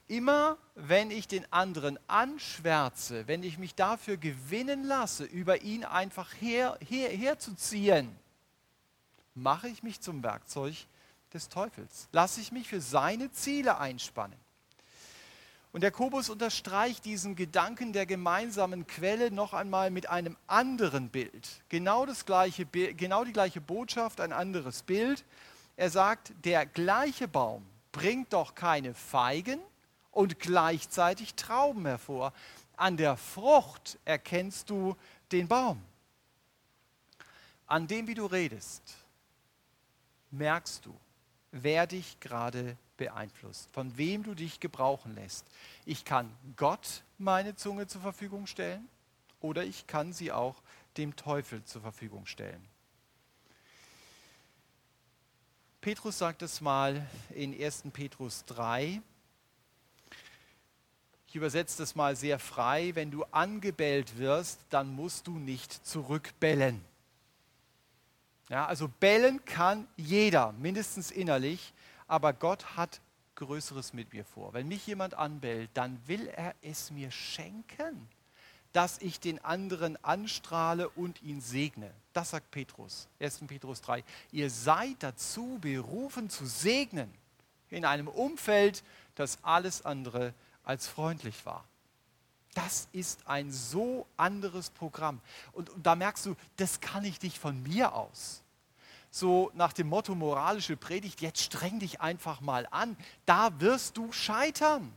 Immer 0.08 0.56
wenn 0.76 1.10
ich 1.10 1.26
den 1.26 1.52
anderen 1.52 1.98
anschwärze, 2.06 3.26
wenn 3.26 3.42
ich 3.42 3.58
mich 3.58 3.74
dafür 3.74 4.16
gewinnen 4.16 4.84
lasse, 4.84 5.24
über 5.24 5.62
ihn 5.62 5.84
einfach 5.84 6.32
her, 6.40 6.78
her, 6.88 7.10
herzuziehen, 7.10 8.16
mache 9.34 9.68
ich 9.68 9.82
mich 9.82 10.00
zum 10.00 10.22
Werkzeug 10.22 10.76
des 11.32 11.48
Teufels. 11.48 12.08
Lasse 12.12 12.40
ich 12.40 12.52
mich 12.52 12.68
für 12.68 12.80
seine 12.80 13.32
Ziele 13.32 13.78
einspannen. 13.78 14.38
Und 15.72 15.82
Jakobus 15.82 16.30
unterstreicht 16.30 17.04
diesen 17.04 17.36
Gedanken 17.36 17.92
der 17.92 18.06
gemeinsamen 18.06 18.86
Quelle 18.86 19.30
noch 19.30 19.52
einmal 19.52 19.90
mit 19.90 20.08
einem 20.08 20.36
anderen 20.46 21.10
Bild. 21.10 21.62
Genau, 21.68 22.06
das 22.06 22.24
gleiche, 22.24 22.64
genau 22.64 23.24
die 23.24 23.32
gleiche 23.32 23.60
Botschaft, 23.60 24.20
ein 24.20 24.32
anderes 24.32 24.82
Bild. 24.82 25.24
Er 25.76 25.90
sagt, 25.90 26.32
der 26.44 26.64
gleiche 26.64 27.28
Baum 27.28 27.66
bringt 27.92 28.32
doch 28.32 28.54
keine 28.54 28.94
Feigen 28.94 29.60
und 30.10 30.40
gleichzeitig 30.40 31.34
Trauben 31.34 31.84
hervor. 31.84 32.32
An 32.76 32.96
der 32.96 33.16
Frucht 33.16 33.98
erkennst 34.06 34.70
du 34.70 34.96
den 35.32 35.48
Baum. 35.48 35.82
An 37.66 37.86
dem, 37.86 38.06
wie 38.06 38.14
du 38.14 38.26
redest, 38.26 38.82
merkst 40.30 40.86
du, 40.86 40.94
wer 41.50 41.86
dich 41.86 42.18
gerade 42.20 42.76
beeinflusst, 42.96 43.68
von 43.72 43.96
wem 43.96 44.22
du 44.22 44.34
dich 44.34 44.60
gebrauchen 44.60 45.14
lässt. 45.14 45.46
Ich 45.84 46.04
kann 46.04 46.30
Gott 46.56 47.02
meine 47.18 47.54
Zunge 47.56 47.86
zur 47.86 48.00
Verfügung 48.00 48.46
stellen 48.46 48.88
oder 49.40 49.64
ich 49.64 49.86
kann 49.86 50.12
sie 50.12 50.32
auch 50.32 50.56
dem 50.96 51.16
Teufel 51.16 51.62
zur 51.64 51.82
Verfügung 51.82 52.26
stellen. 52.26 52.66
Petrus 55.80 56.18
sagt 56.18 56.42
es 56.42 56.60
mal 56.60 57.06
in 57.30 57.54
1. 57.54 57.84
Petrus 57.92 58.44
3. 58.46 59.00
Ich 61.28 61.36
übersetze 61.36 61.78
das 61.78 61.94
mal 61.94 62.16
sehr 62.16 62.38
frei. 62.38 62.92
Wenn 62.94 63.12
du 63.12 63.24
angebellt 63.30 64.18
wirst, 64.18 64.58
dann 64.70 64.88
musst 64.88 65.28
du 65.28 65.38
nicht 65.38 65.86
zurückbellen. 65.86 66.84
Ja, 68.48 68.66
also 68.66 68.88
bellen 68.88 69.44
kann 69.44 69.86
jeder, 69.96 70.52
mindestens 70.52 71.10
innerlich, 71.10 71.72
aber 72.06 72.32
Gott 72.32 72.76
hat 72.76 73.00
Größeres 73.36 73.92
mit 73.92 74.12
mir 74.12 74.24
vor. 74.24 74.52
Wenn 74.54 74.68
mich 74.68 74.86
jemand 74.86 75.14
anbellt, 75.14 75.70
dann 75.74 76.00
will 76.06 76.26
er 76.28 76.54
es 76.62 76.90
mir 76.90 77.10
schenken, 77.10 78.08
dass 78.72 78.98
ich 78.98 79.20
den 79.20 79.42
anderen 79.44 80.02
anstrahle 80.04 80.88
und 80.90 81.22
ihn 81.22 81.40
segne. 81.40 81.90
Das 82.12 82.30
sagt 82.30 82.50
Petrus, 82.50 83.08
1. 83.20 83.40
Petrus 83.46 83.80
3. 83.82 84.04
Ihr 84.32 84.50
seid 84.50 84.96
dazu 85.00 85.58
berufen 85.60 86.30
zu 86.30 86.46
segnen 86.46 87.12
in 87.70 87.84
einem 87.84 88.08
Umfeld, 88.08 88.82
das 89.14 89.38
alles 89.42 89.84
andere 89.84 90.34
als 90.64 90.88
freundlich 90.88 91.46
war. 91.46 91.64
Das 92.54 92.88
ist 92.92 93.26
ein 93.26 93.52
so 93.52 94.06
anderes 94.16 94.70
Programm. 94.70 95.20
Und, 95.52 95.68
und 95.70 95.86
da 95.86 95.94
merkst 95.94 96.26
du, 96.26 96.36
das 96.56 96.80
kann 96.80 97.04
ich 97.04 97.20
nicht 97.22 97.38
von 97.38 97.62
mir 97.62 97.94
aus. 97.94 98.42
So 99.10 99.50
nach 99.54 99.72
dem 99.72 99.88
Motto 99.88 100.14
moralische 100.14 100.76
Predigt, 100.76 101.20
jetzt 101.20 101.40
streng 101.40 101.78
dich 101.78 102.00
einfach 102.00 102.40
mal 102.40 102.66
an. 102.70 102.96
Da 103.24 103.60
wirst 103.60 103.96
du 103.96 104.12
scheitern. 104.12 104.92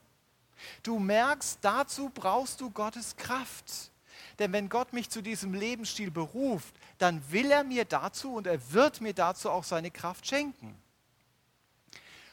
Du 0.83 0.99
merkst, 0.99 1.59
dazu 1.61 2.09
brauchst 2.13 2.61
du 2.61 2.69
Gottes 2.69 3.15
Kraft. 3.15 3.91
Denn 4.39 4.51
wenn 4.53 4.69
Gott 4.69 4.93
mich 4.93 5.09
zu 5.09 5.21
diesem 5.21 5.53
Lebensstil 5.53 6.11
beruft, 6.11 6.73
dann 6.97 7.21
will 7.31 7.51
er 7.51 7.63
mir 7.63 7.85
dazu 7.85 8.33
und 8.33 8.47
er 8.47 8.71
wird 8.71 9.01
mir 9.01 9.13
dazu 9.13 9.49
auch 9.49 9.63
seine 9.63 9.91
Kraft 9.91 10.27
schenken. 10.27 10.75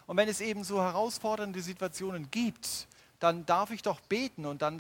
Und 0.07 0.17
wenn 0.17 0.29
es 0.29 0.41
eben 0.41 0.63
so 0.63 0.81
herausfordernde 0.81 1.61
Situationen 1.61 2.31
gibt, 2.31 2.87
dann 3.19 3.47
darf 3.47 3.71
ich 3.71 3.83
doch 3.83 4.01
beten 4.01 4.47
und 4.47 4.63
dann 4.63 4.79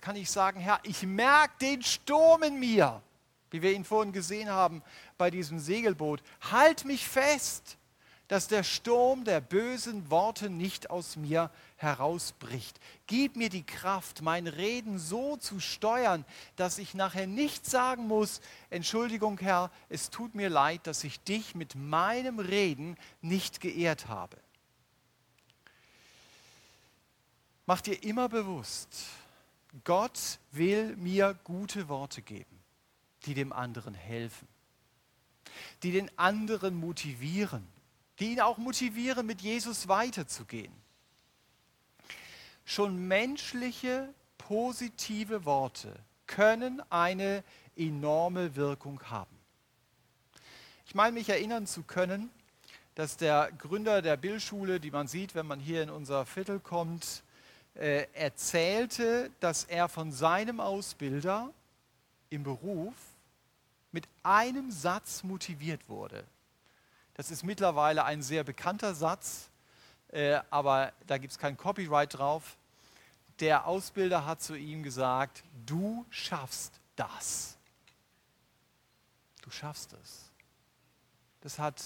kann 0.00 0.16
ich 0.16 0.30
sagen, 0.30 0.60
Herr, 0.60 0.80
ich 0.82 1.02
merke 1.04 1.54
den 1.60 1.82
Sturm 1.82 2.42
in 2.42 2.58
mir, 2.58 3.00
wie 3.56 3.62
wir 3.62 3.72
ihn 3.72 3.84
vorhin 3.84 4.12
gesehen 4.12 4.50
haben 4.50 4.82
bei 5.16 5.30
diesem 5.30 5.58
Segelboot. 5.58 6.22
Halt 6.50 6.84
mich 6.84 7.08
fest, 7.08 7.78
dass 8.28 8.48
der 8.48 8.64
Sturm 8.64 9.24
der 9.24 9.40
bösen 9.40 10.10
Worte 10.10 10.50
nicht 10.50 10.90
aus 10.90 11.16
mir 11.16 11.50
herausbricht. 11.76 12.78
Gib 13.06 13.36
mir 13.36 13.48
die 13.48 13.62
Kraft, 13.64 14.20
mein 14.20 14.46
Reden 14.46 14.98
so 14.98 15.36
zu 15.36 15.58
steuern, 15.58 16.24
dass 16.56 16.76
ich 16.76 16.92
nachher 16.92 17.26
nicht 17.26 17.64
sagen 17.64 18.06
muss, 18.08 18.40
Entschuldigung 18.68 19.38
Herr, 19.38 19.70
es 19.88 20.10
tut 20.10 20.34
mir 20.34 20.50
leid, 20.50 20.86
dass 20.86 21.04
ich 21.04 21.20
dich 21.20 21.54
mit 21.54 21.76
meinem 21.76 22.38
Reden 22.38 22.96
nicht 23.22 23.60
geehrt 23.60 24.08
habe. 24.08 24.36
Mach 27.64 27.80
dir 27.80 28.02
immer 28.02 28.28
bewusst, 28.28 28.88
Gott 29.84 30.38
will 30.52 30.96
mir 30.96 31.38
gute 31.44 31.88
Worte 31.88 32.22
geben, 32.22 32.55
die 33.26 33.34
dem 33.34 33.52
anderen 33.52 33.94
helfen. 33.94 34.48
die 35.82 35.92
den 35.92 36.10
anderen 36.18 36.74
motivieren, 36.74 37.66
die 38.18 38.32
ihn 38.32 38.40
auch 38.40 38.58
motivieren, 38.58 39.26
mit 39.26 39.42
Jesus 39.42 39.88
weiterzugehen. 39.88 40.72
Schon 42.64 43.06
menschliche, 43.06 44.12
positive 44.38 45.44
Worte 45.44 45.94
können 46.26 46.82
eine 46.90 47.44
enorme 47.76 48.56
Wirkung 48.56 49.00
haben. 49.04 49.36
Ich 50.86 50.94
meine, 50.94 51.12
mich 51.12 51.28
erinnern 51.28 51.66
zu 51.66 51.82
können, 51.82 52.30
dass 52.94 53.16
der 53.16 53.52
Gründer 53.58 54.02
der 54.02 54.16
Billschule, 54.16 54.80
die 54.80 54.90
man 54.90 55.08
sieht, 55.08 55.34
wenn 55.34 55.46
man 55.46 55.60
hier 55.60 55.82
in 55.82 55.90
unser 55.90 56.24
Viertel 56.26 56.58
kommt, 56.58 57.22
äh, 57.74 58.06
erzählte, 58.14 59.30
dass 59.40 59.64
er 59.64 59.88
von 59.88 60.10
seinem 60.10 60.60
Ausbilder 60.60 61.52
im 62.30 62.42
Beruf 62.42 62.94
mit 63.96 64.06
einem 64.22 64.70
Satz 64.70 65.22
motiviert 65.22 65.88
wurde. 65.88 66.22
Das 67.14 67.30
ist 67.30 67.44
mittlerweile 67.44 68.04
ein 68.04 68.22
sehr 68.22 68.44
bekannter 68.44 68.94
Satz, 68.94 69.48
äh, 70.08 70.38
aber 70.50 70.92
da 71.06 71.16
gibt 71.16 71.32
es 71.32 71.38
kein 71.38 71.56
Copyright 71.56 72.18
drauf. 72.18 72.58
Der 73.40 73.66
Ausbilder 73.66 74.26
hat 74.26 74.42
zu 74.42 74.54
ihm 74.54 74.82
gesagt, 74.82 75.42
du 75.64 76.04
schaffst 76.10 76.78
das. 76.94 77.56
Du 79.40 79.50
schaffst 79.50 79.94
es. 79.94 80.30
Das 81.40 81.58
hat 81.58 81.82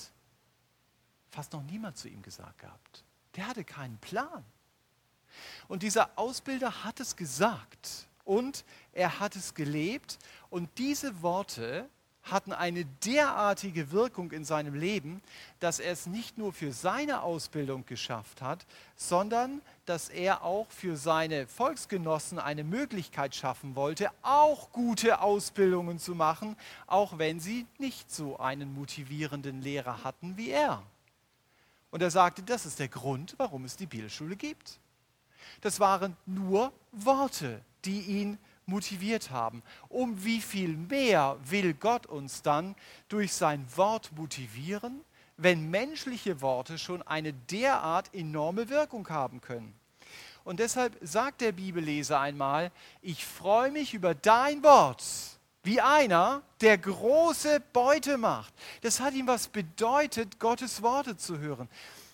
fast 1.29 1.53
noch 1.53 1.63
niemand 1.63 1.97
zu 1.97 2.09
ihm 2.09 2.23
gesagt 2.23 2.59
gehabt. 2.59 3.05
Der 3.37 3.47
hatte 3.47 3.63
keinen 3.63 3.99
Plan. 3.99 4.45
Und 5.69 5.85
dieser 5.85 6.11
Ausbilder 6.19 6.83
hat 6.83 6.99
es 6.99 7.15
gesagt 7.15 8.09
und 8.25 8.65
er 8.95 9.21
hat 9.21 9.37
es 9.37 9.55
gelebt. 9.55 10.19
Und 10.49 10.77
diese 10.77 11.23
Worte 11.23 11.89
hatten 12.23 12.53
eine 12.53 12.85
derartige 12.85 13.93
Wirkung 13.93 14.31
in 14.33 14.45
seinem 14.45 14.75
Leben, 14.75 15.23
dass 15.59 15.81
er 15.81 15.93
es 15.93 16.07
nicht 16.07 16.39
nur 16.39 16.53
für 16.53 16.73
seine 16.73 17.23
Ausbildung 17.23 17.87
geschafft 17.87 18.43
hat, 18.43 18.67
sondern 18.97 19.63
dass 19.87 20.09
er 20.09 20.43
auch 20.43 20.71
für 20.71 20.97
seine 20.97 21.47
Volksgenossen 21.47 22.39
eine 22.39 22.65
Möglichkeit 22.65 23.35
schaffen 23.35 23.75
wollte, 23.75 24.11
auch 24.23 24.71
gute 24.73 25.21
Ausbildungen 25.21 25.99
zu 25.99 26.15
machen, 26.15 26.57
auch 26.87 27.19
wenn 27.19 27.41
sie 27.41 27.67
nicht 27.79 28.11
so 28.13 28.39
einen 28.39 28.75
motivierenden 28.75 29.63
Lehrer 29.63 30.05
hatten 30.05 30.37
wie 30.37 30.51
er. 30.51 30.83
Und 31.91 32.03
er 32.03 32.11
sagte, 32.11 32.43
das 32.43 32.67
ist 32.67 32.79
der 32.79 32.89
Grund, 32.89 33.35
warum 33.39 33.65
es 33.65 33.77
die 33.77 33.87
Bibelschule 33.87 34.37
gibt. 34.37 34.79
Das 35.61 35.81
waren 35.81 36.17
nur 36.27 36.73
Worte, 36.93 37.63
die 37.85 38.03
ihn 38.03 38.39
motiviert 38.71 39.31
haben. 39.31 39.63
Um 39.91 40.25
wie 40.25 40.41
viel 40.41 40.77
mehr 40.77 41.37
will 41.45 41.75
Gott 41.75 42.07
uns 42.07 42.41
dann 42.41 42.75
durch 43.09 43.35
sein 43.35 43.67
Wort 43.77 44.13
motivieren, 44.17 45.03
wenn 45.37 45.71
menschliche 45.71 46.41
Worte 46.41 46.79
schon 46.79 47.03
eine 47.03 47.35
derart 47.35 48.15
enorme 48.15 48.71
Wirkung 48.71 49.07
haben 49.11 49.43
können? 49.43 49.75
Und 50.45 50.59
deshalb 50.59 50.97
sagt 51.03 51.43
der 51.43 51.53
Bibelleser 51.53 52.19
einmal, 52.19 52.73
ich 53.03 53.27
freue 53.27 53.71
mich 53.71 53.93
über 53.93 54.15
dein 54.15 54.63
Wort 54.63 55.05
wie 55.63 55.81
einer, 55.81 56.43
der 56.63 56.79
große 56.79 57.61
Beute 57.73 58.17
macht. 58.17 58.55
Das 58.81 59.01
hat 59.01 59.13
ihm 59.13 59.27
was 59.27 59.49
bedeutet, 59.49 60.39
Gottes 60.39 60.81
Worte 60.81 61.19
zu 61.19 61.39
hören. 61.39 61.69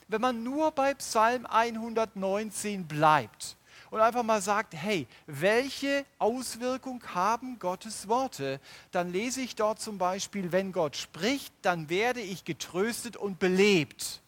Wenn 0.08 0.20
man 0.20 0.42
nur 0.42 0.72
bei 0.72 0.94
Psalm 0.94 1.46
119 1.46 2.86
bleibt 2.86 3.55
und 3.90 4.00
einfach 4.00 4.22
mal 4.22 4.42
sagt, 4.42 4.74
hey, 4.74 5.06
welche 5.26 6.04
Auswirkung 6.18 7.02
haben 7.14 7.58
Gottes 7.58 8.08
Worte? 8.08 8.60
Dann 8.90 9.12
lese 9.12 9.40
ich 9.40 9.54
dort 9.54 9.80
zum 9.80 9.98
Beispiel, 9.98 10.52
wenn 10.52 10.72
Gott 10.72 10.96
spricht, 10.96 11.52
dann 11.62 11.88
werde 11.88 12.20
ich 12.20 12.44
getröstet 12.44 13.16
und 13.16 13.38
belebt. 13.38 14.20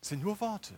Das 0.00 0.10
sind 0.10 0.22
nur 0.22 0.40
Worte, 0.40 0.74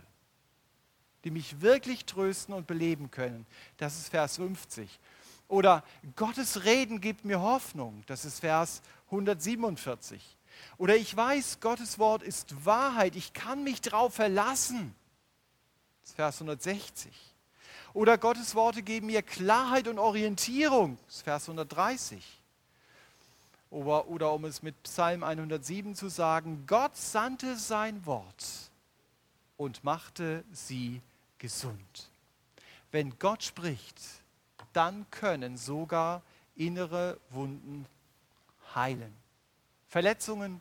die 1.25 1.31
mich 1.31 1.61
wirklich 1.61 2.05
trösten 2.05 2.55
und 2.55 2.67
beleben 2.67 3.11
können. 3.11 3.47
Das 3.77 3.99
ist 3.99 4.09
Vers 4.09 4.37
50. 4.37 4.99
Oder 5.49 5.83
Gottes 6.15 6.65
Reden 6.65 7.01
gibt 7.01 7.25
mir 7.25 7.41
Hoffnung. 7.41 8.05
Das 8.07 8.25
ist 8.25 8.41
Vers 8.41 8.83
147. 9.07 10.37
Oder 10.79 10.97
ich 10.97 11.17
weiß, 11.17 11.61
Gottes 11.61 11.99
Wort 11.99 12.23
ist 12.23 12.65
Wahrheit. 12.65 13.17
Ich 13.17 13.33
kann 13.33 13.65
mich 13.65 13.81
darauf 13.81 14.15
verlassen. 14.15 14.95
Das 16.01 16.11
ist 16.11 16.17
Vers 16.17 16.37
160. 16.37 17.30
Oder 17.93 18.19
Gottes 18.19 18.55
Worte 18.55 18.83
geben 18.83 19.07
mir 19.07 19.23
Klarheit 19.23 19.89
und 19.89 19.99
Orientierung. 19.99 20.99
Das 21.07 21.17
ist 21.17 21.23
Vers 21.23 21.49
130. 21.49 22.41
Oder, 23.71 24.09
oder 24.09 24.33
um 24.33 24.45
es 24.45 24.63
mit 24.63 24.81
Psalm 24.83 25.23
107 25.23 25.95
zu 25.95 26.09
sagen, 26.09 26.65
Gott 26.67 26.97
sandte 26.97 27.57
sein 27.57 28.05
Wort 28.07 28.71
und 29.57 29.85
machte 29.85 30.45
sie 30.53 31.01
gesund. 31.39 32.11
Wenn 32.91 33.19
Gott 33.19 33.45
spricht, 33.45 34.01
dann 34.73 35.07
können 35.11 35.57
sogar 35.57 36.23
innere 36.57 37.19
Wunden 37.31 37.87
heilen. 38.75 39.13
Verletzungen, 39.89 40.61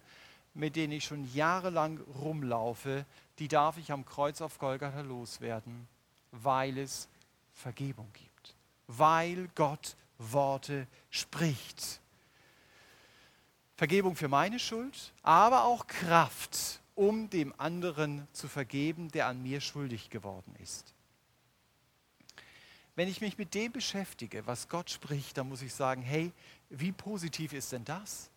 mit 0.54 0.76
denen 0.76 0.94
ich 0.94 1.06
schon 1.06 1.32
jahrelang 1.34 2.00
rumlaufe, 2.22 3.06
die 3.40 3.48
darf 3.48 3.78
ich 3.78 3.92
am 3.92 4.06
Kreuz 4.06 4.42
auf 4.42 4.60
Golgatha 4.60 5.02
loswerden, 5.02 5.88
weil 6.32 6.78
es 6.78 7.08
Vergebung 7.60 8.10
gibt, 8.14 8.56
weil 8.88 9.50
Gott 9.54 9.96
Worte 10.18 10.88
spricht. 11.10 12.00
Vergebung 13.76 14.16
für 14.16 14.28
meine 14.28 14.60
Schuld, 14.60 15.14
aber 15.24 15.66
auch 15.66 15.88
Kraft, 15.88 16.82
um 16.96 17.30
dem 17.30 17.54
anderen 17.58 18.28
zu 18.34 18.48
vergeben, 18.48 19.10
der 19.12 19.28
an 19.28 19.42
mir 19.42 19.62
schuldig 19.62 20.10
geworden 20.10 20.56
ist. 20.62 20.94
Wenn 22.96 23.08
ich 23.08 23.22
mich 23.22 23.38
mit 23.38 23.54
dem 23.54 23.72
beschäftige, 23.72 24.46
was 24.46 24.68
Gott 24.68 24.90
spricht, 24.90 25.38
dann 25.38 25.48
muss 25.48 25.62
ich 25.62 25.74
sagen, 25.74 26.02
hey, 26.02 26.32
wie 26.70 26.92
positiv 26.92 27.54
ist 27.54 27.72
denn 27.72 27.86
das? 27.86 28.30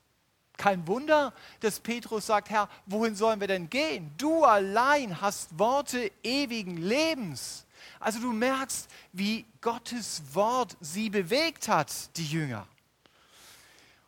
Kein 0.57 0.87
Wunder, 0.87 1.33
dass 1.61 1.81
Petrus 1.81 2.27
sagt, 2.27 2.51
Herr, 2.51 2.69
wohin 2.87 3.17
sollen 3.17 3.41
wir 3.41 3.49
denn 3.49 3.71
gehen? 3.71 4.13
Du 4.19 4.45
allein 4.45 5.21
hast 5.21 5.59
Worte 5.59 6.11
ewigen 6.23 6.77
Lebens. 6.77 7.67
Also 8.01 8.21
du 8.21 8.33
merkst, 8.33 8.89
wie 9.13 9.45
Gottes 9.61 10.23
Wort 10.33 10.77
sie 10.81 11.11
bewegt 11.11 11.69
hat, 11.69 12.17
die 12.17 12.27
Jünger. 12.27 12.67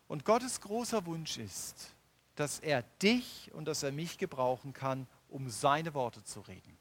Und 0.08 0.24
Gottes 0.24 0.60
großer 0.60 1.04
Wunsch 1.06 1.38
ist, 1.38 1.94
dass 2.36 2.58
er 2.58 2.82
dich 3.02 3.50
und 3.54 3.66
dass 3.66 3.82
er 3.82 3.92
mich 3.92 4.18
gebrauchen 4.18 4.72
kann, 4.72 5.06
um 5.28 5.48
seine 5.50 5.94
Worte 5.94 6.22
zu 6.24 6.40
reden 6.40 6.76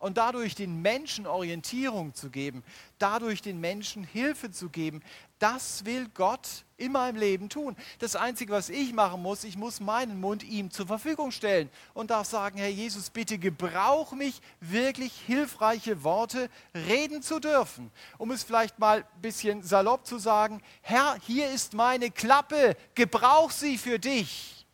und 0.00 0.16
dadurch 0.16 0.54
den 0.54 0.82
Menschen 0.82 1.26
Orientierung 1.26 2.14
zu 2.14 2.30
geben, 2.30 2.64
dadurch 2.98 3.42
den 3.42 3.60
Menschen 3.60 4.02
Hilfe 4.02 4.50
zu 4.50 4.70
geben, 4.70 5.02
das 5.40 5.84
will 5.84 6.08
Gott 6.14 6.64
in 6.76 6.92
meinem 6.92 7.16
Leben 7.16 7.48
tun. 7.48 7.76
Das 7.98 8.14
Einzige, 8.14 8.52
was 8.52 8.68
ich 8.68 8.92
machen 8.92 9.22
muss, 9.22 9.42
ich 9.42 9.56
muss 9.56 9.80
meinen 9.80 10.20
Mund 10.20 10.44
ihm 10.44 10.70
zur 10.70 10.86
Verfügung 10.86 11.32
stellen 11.32 11.70
und 11.94 12.10
darf 12.10 12.28
sagen, 12.28 12.58
Herr 12.58 12.68
Jesus, 12.68 13.10
bitte 13.10 13.38
gebrauch 13.38 14.12
mich, 14.12 14.40
wirklich 14.60 15.12
hilfreiche 15.26 16.04
Worte 16.04 16.48
reden 16.74 17.22
zu 17.22 17.40
dürfen. 17.40 17.90
Um 18.18 18.30
es 18.30 18.44
vielleicht 18.44 18.78
mal 18.78 18.98
ein 18.98 19.20
bisschen 19.22 19.62
salopp 19.62 20.06
zu 20.06 20.18
sagen, 20.18 20.62
Herr, 20.82 21.16
hier 21.26 21.50
ist 21.50 21.74
meine 21.74 22.10
Klappe, 22.10 22.76
gebrauch 22.94 23.50
sie 23.50 23.78
für 23.78 23.98
dich. 23.98 24.66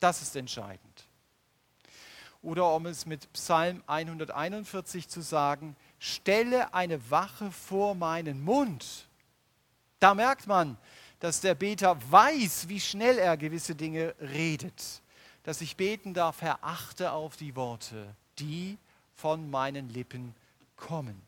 Das 0.00 0.22
ist 0.22 0.36
entscheidend. 0.36 0.80
Oder 2.42 2.74
um 2.74 2.84
es 2.86 3.06
mit 3.06 3.32
Psalm 3.32 3.82
141 3.86 5.08
zu 5.08 5.22
sagen, 5.22 5.76
stelle 5.98 6.74
eine 6.74 7.10
Wache 7.10 7.50
vor 7.50 7.94
meinen 7.94 8.44
Mund. 8.44 9.03
Da 10.00 10.14
merkt 10.14 10.46
man, 10.46 10.76
dass 11.20 11.40
der 11.40 11.54
Beter 11.54 11.96
weiß, 12.10 12.68
wie 12.68 12.80
schnell 12.80 13.18
er 13.18 13.36
gewisse 13.36 13.74
Dinge 13.74 14.14
redet. 14.20 15.00
Dass 15.42 15.60
ich 15.60 15.76
beten 15.76 16.14
darf, 16.14 16.42
Herr, 16.42 16.58
achte 16.62 17.12
auf 17.12 17.36
die 17.36 17.56
Worte, 17.56 18.14
die 18.38 18.78
von 19.14 19.50
meinen 19.50 19.88
Lippen 19.88 20.34
kommen. 20.76 21.20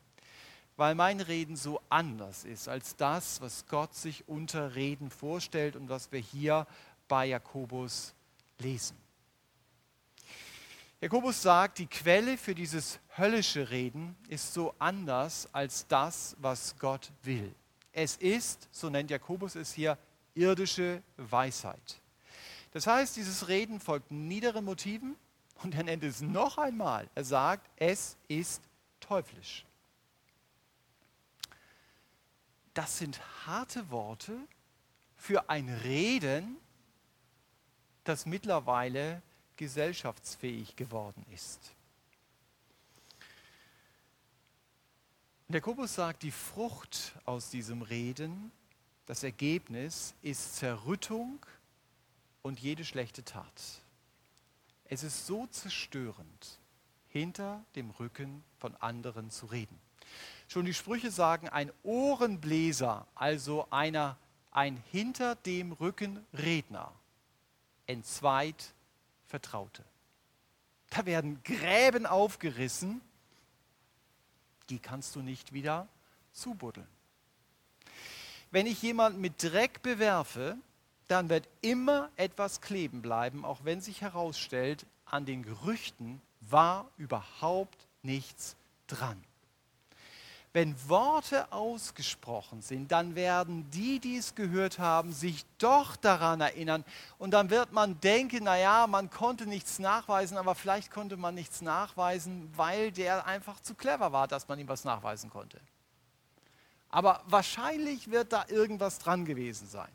Weil 0.75 0.93
mein 0.93 1.19
Reden 1.19 1.55
so 1.55 1.81
anders 1.89 2.43
ist 2.43 2.67
als 2.67 2.95
das, 2.95 3.41
was 3.41 3.65
Gott 3.67 3.95
sich 3.95 4.27
unter 4.27 4.75
Reden 4.75 5.09
vorstellt 5.09 5.75
und 5.75 5.89
was 5.89 6.11
wir 6.11 6.19
hier 6.19 6.67
bei 7.07 7.25
Jakobus 7.25 8.13
lesen. 8.59 8.95
Jakobus 11.01 11.41
sagt, 11.41 11.77
die 11.77 11.87
Quelle 11.87 12.37
für 12.37 12.55
dieses 12.55 12.99
höllische 13.17 13.69
Reden 13.69 14.15
ist 14.29 14.53
so 14.53 14.73
anders 14.79 15.47
als 15.51 15.87
das, 15.87 16.35
was 16.39 16.75
Gott 16.77 17.11
will. 17.23 17.53
Es 17.97 18.15
ist, 18.17 18.69
so 18.71 18.91
nennt 18.91 19.09
Jakobus 19.09 19.55
es 19.55 19.73
hier, 19.73 19.97
irdische 20.35 21.01
Weisheit. 21.17 21.99
Das 22.71 22.85
heißt, 22.85 23.15
dieses 23.15 23.47
Reden 23.47 23.79
folgt 23.79 24.11
niederen 24.11 24.65
Motiven 24.65 25.15
und 25.63 25.73
er 25.73 25.81
nennt 25.81 26.03
es 26.03 26.21
noch 26.21 26.59
einmal. 26.59 27.09
Er 27.15 27.23
sagt, 27.23 27.67
es 27.75 28.15
ist 28.27 28.61
teuflisch. 28.99 29.65
Das 32.75 32.99
sind 32.99 33.19
harte 33.47 33.89
Worte 33.89 34.37
für 35.15 35.49
ein 35.49 35.67
Reden, 35.67 36.57
das 38.03 38.27
mittlerweile 38.27 39.23
gesellschaftsfähig 39.55 40.75
geworden 40.75 41.25
ist. 41.33 41.73
Der 45.49 45.59
Jakobus 45.59 45.95
sagt, 45.95 46.23
die 46.23 46.31
Frucht 46.31 47.13
aus 47.23 47.49
diesem 47.49 47.81
Reden, 47.81 48.51
das 49.05 49.23
Ergebnis 49.23 50.13
ist 50.21 50.57
Zerrüttung 50.57 51.39
und 52.41 52.59
jede 52.59 52.83
schlechte 52.83 53.23
Tat. 53.23 53.81
Es 54.83 55.03
ist 55.03 55.25
so 55.25 55.47
zerstörend, 55.47 56.59
hinter 57.07 57.63
dem 57.75 57.91
Rücken 57.91 58.43
von 58.57 58.75
anderen 58.75 59.31
zu 59.31 59.45
reden. 59.45 59.79
Schon 60.49 60.65
die 60.65 60.73
Sprüche 60.73 61.11
sagen, 61.11 61.47
ein 61.47 61.71
Ohrenbläser, 61.81 63.07
also 63.15 63.67
einer, 63.69 64.17
ein 64.51 64.83
hinter 64.91 65.35
dem 65.35 65.71
Rücken 65.71 66.25
Redner, 66.33 66.91
entzweit 67.85 68.73
Vertraute. 69.27 69.85
Da 70.89 71.05
werden 71.05 71.41
Gräben 71.43 72.05
aufgerissen, 72.05 72.99
die 74.69 74.79
kannst 74.79 75.15
du 75.15 75.21
nicht 75.21 75.53
wieder 75.53 75.87
zubuddeln. 76.31 76.87
Wenn 78.51 78.67
ich 78.67 78.81
jemanden 78.81 79.19
mit 79.19 79.43
Dreck 79.43 79.81
bewerfe, 79.81 80.57
dann 81.07 81.29
wird 81.29 81.47
immer 81.61 82.09
etwas 82.15 82.61
kleben 82.61 83.01
bleiben, 83.01 83.45
auch 83.45 83.59
wenn 83.63 83.81
sich 83.81 84.01
herausstellt, 84.01 84.85
an 85.05 85.25
den 85.25 85.43
Gerüchten 85.43 86.21
war 86.41 86.89
überhaupt 86.97 87.87
nichts 88.03 88.55
dran. 88.87 89.21
Wenn 90.57 90.89
Worte 90.89 91.51
ausgesprochen 91.51 92.63
sind, 92.63 92.91
dann 92.91 93.13
werden 93.13 93.69
die, 93.69 93.99
die 93.99 94.17
es 94.17 94.33
gehört 94.33 94.79
haben, 94.79 95.13
sich 95.13 95.45
doch 95.59 95.95
daran 95.95 96.41
erinnern. 96.41 96.83
Und 97.19 97.29
dann 97.29 97.51
wird 97.51 97.73
man 97.73 97.99
denken, 97.99 98.45
naja, 98.45 98.87
man 98.87 99.11
konnte 99.11 99.45
nichts 99.45 99.77
nachweisen, 99.77 100.35
aber 100.35 100.55
vielleicht 100.55 100.89
konnte 100.89 101.15
man 101.15 101.35
nichts 101.35 101.61
nachweisen, 101.61 102.51
weil 102.55 102.91
der 102.91 103.27
einfach 103.27 103.59
zu 103.59 103.75
clever 103.75 104.11
war, 104.13 104.27
dass 104.27 104.47
man 104.47 104.57
ihm 104.57 104.67
was 104.67 104.83
nachweisen 104.83 105.29
konnte. 105.29 105.61
Aber 106.89 107.21
wahrscheinlich 107.27 108.09
wird 108.09 108.33
da 108.33 108.43
irgendwas 108.47 108.97
dran 108.97 109.25
gewesen 109.25 109.67
sein. 109.67 109.91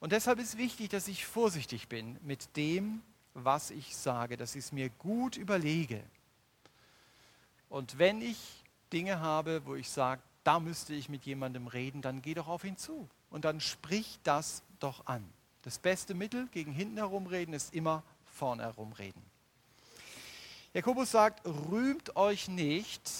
Und 0.00 0.10
deshalb 0.10 0.40
ist 0.40 0.58
wichtig, 0.58 0.88
dass 0.88 1.06
ich 1.06 1.24
vorsichtig 1.24 1.88
bin 1.88 2.18
mit 2.22 2.56
dem, 2.56 3.00
was 3.32 3.70
ich 3.70 3.96
sage, 3.96 4.36
dass 4.36 4.56
ich 4.56 4.64
es 4.64 4.72
mir 4.72 4.90
gut 4.90 5.36
überlege. 5.36 6.02
Und 7.68 7.96
wenn 8.00 8.20
ich 8.20 8.63
Dinge 8.94 9.18
habe, 9.18 9.66
wo 9.66 9.74
ich 9.74 9.90
sage, 9.90 10.22
da 10.44 10.60
müsste 10.60 10.94
ich 10.94 11.08
mit 11.08 11.26
jemandem 11.26 11.66
reden, 11.66 12.00
dann 12.00 12.22
geh 12.22 12.32
doch 12.32 12.46
auf 12.46 12.62
ihn 12.62 12.76
zu 12.76 13.08
und 13.28 13.44
dann 13.44 13.60
sprich 13.60 14.20
das 14.22 14.62
doch 14.78 15.06
an. 15.06 15.28
Das 15.62 15.78
beste 15.78 16.14
Mittel 16.14 16.46
gegen 16.52 16.72
hinten 16.72 16.98
herumreden 16.98 17.54
ist 17.54 17.74
immer 17.74 18.04
vorne 18.24 18.62
herumreden. 18.62 19.20
Jakobus 20.74 21.10
sagt, 21.10 21.44
rühmt 21.44 22.14
euch 22.14 22.48
nicht 22.48 23.10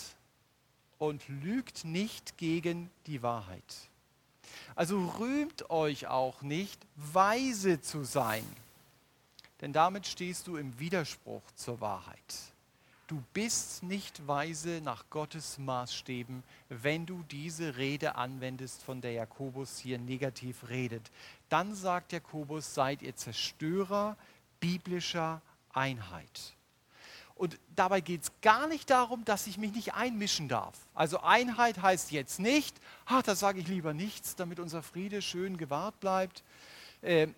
und 0.98 1.26
lügt 1.28 1.84
nicht 1.84 2.38
gegen 2.38 2.88
die 3.06 3.22
Wahrheit. 3.22 3.88
Also 4.76 5.08
rühmt 5.18 5.70
euch 5.70 6.06
auch 6.06 6.42
nicht, 6.42 6.80
weise 6.94 7.80
zu 7.80 8.04
sein, 8.04 8.44
denn 9.60 9.72
damit 9.72 10.06
stehst 10.06 10.46
du 10.46 10.56
im 10.56 10.78
Widerspruch 10.78 11.42
zur 11.56 11.80
Wahrheit 11.80 12.53
du 13.14 13.22
bist 13.32 13.84
nicht 13.84 14.26
weise 14.26 14.80
nach 14.82 15.04
Gottes 15.08 15.58
Maßstäben, 15.58 16.42
wenn 16.68 17.06
du 17.06 17.22
diese 17.30 17.76
Rede 17.76 18.16
anwendest, 18.16 18.82
von 18.82 19.00
der 19.00 19.12
Jakobus 19.12 19.78
hier 19.78 19.98
negativ 19.98 20.68
redet. 20.68 21.12
Dann 21.48 21.76
sagt 21.76 22.10
Jakobus, 22.10 22.74
seid 22.74 23.02
ihr 23.02 23.14
Zerstörer 23.14 24.16
biblischer 24.58 25.40
Einheit. 25.72 26.54
Und 27.36 27.56
dabei 27.76 28.00
geht 28.00 28.24
es 28.24 28.32
gar 28.42 28.66
nicht 28.66 28.90
darum, 28.90 29.24
dass 29.24 29.46
ich 29.46 29.58
mich 29.58 29.72
nicht 29.72 29.94
einmischen 29.94 30.48
darf. 30.48 30.76
Also 30.92 31.20
Einheit 31.20 31.80
heißt 31.80 32.10
jetzt 32.10 32.40
nicht, 32.40 32.76
ach, 33.06 33.22
da 33.22 33.36
sage 33.36 33.60
ich 33.60 33.68
lieber 33.68 33.94
nichts, 33.94 34.34
damit 34.34 34.58
unser 34.58 34.82
Friede 34.82 35.22
schön 35.22 35.56
gewahrt 35.56 36.00
bleibt. 36.00 36.42
Äh, 37.00 37.28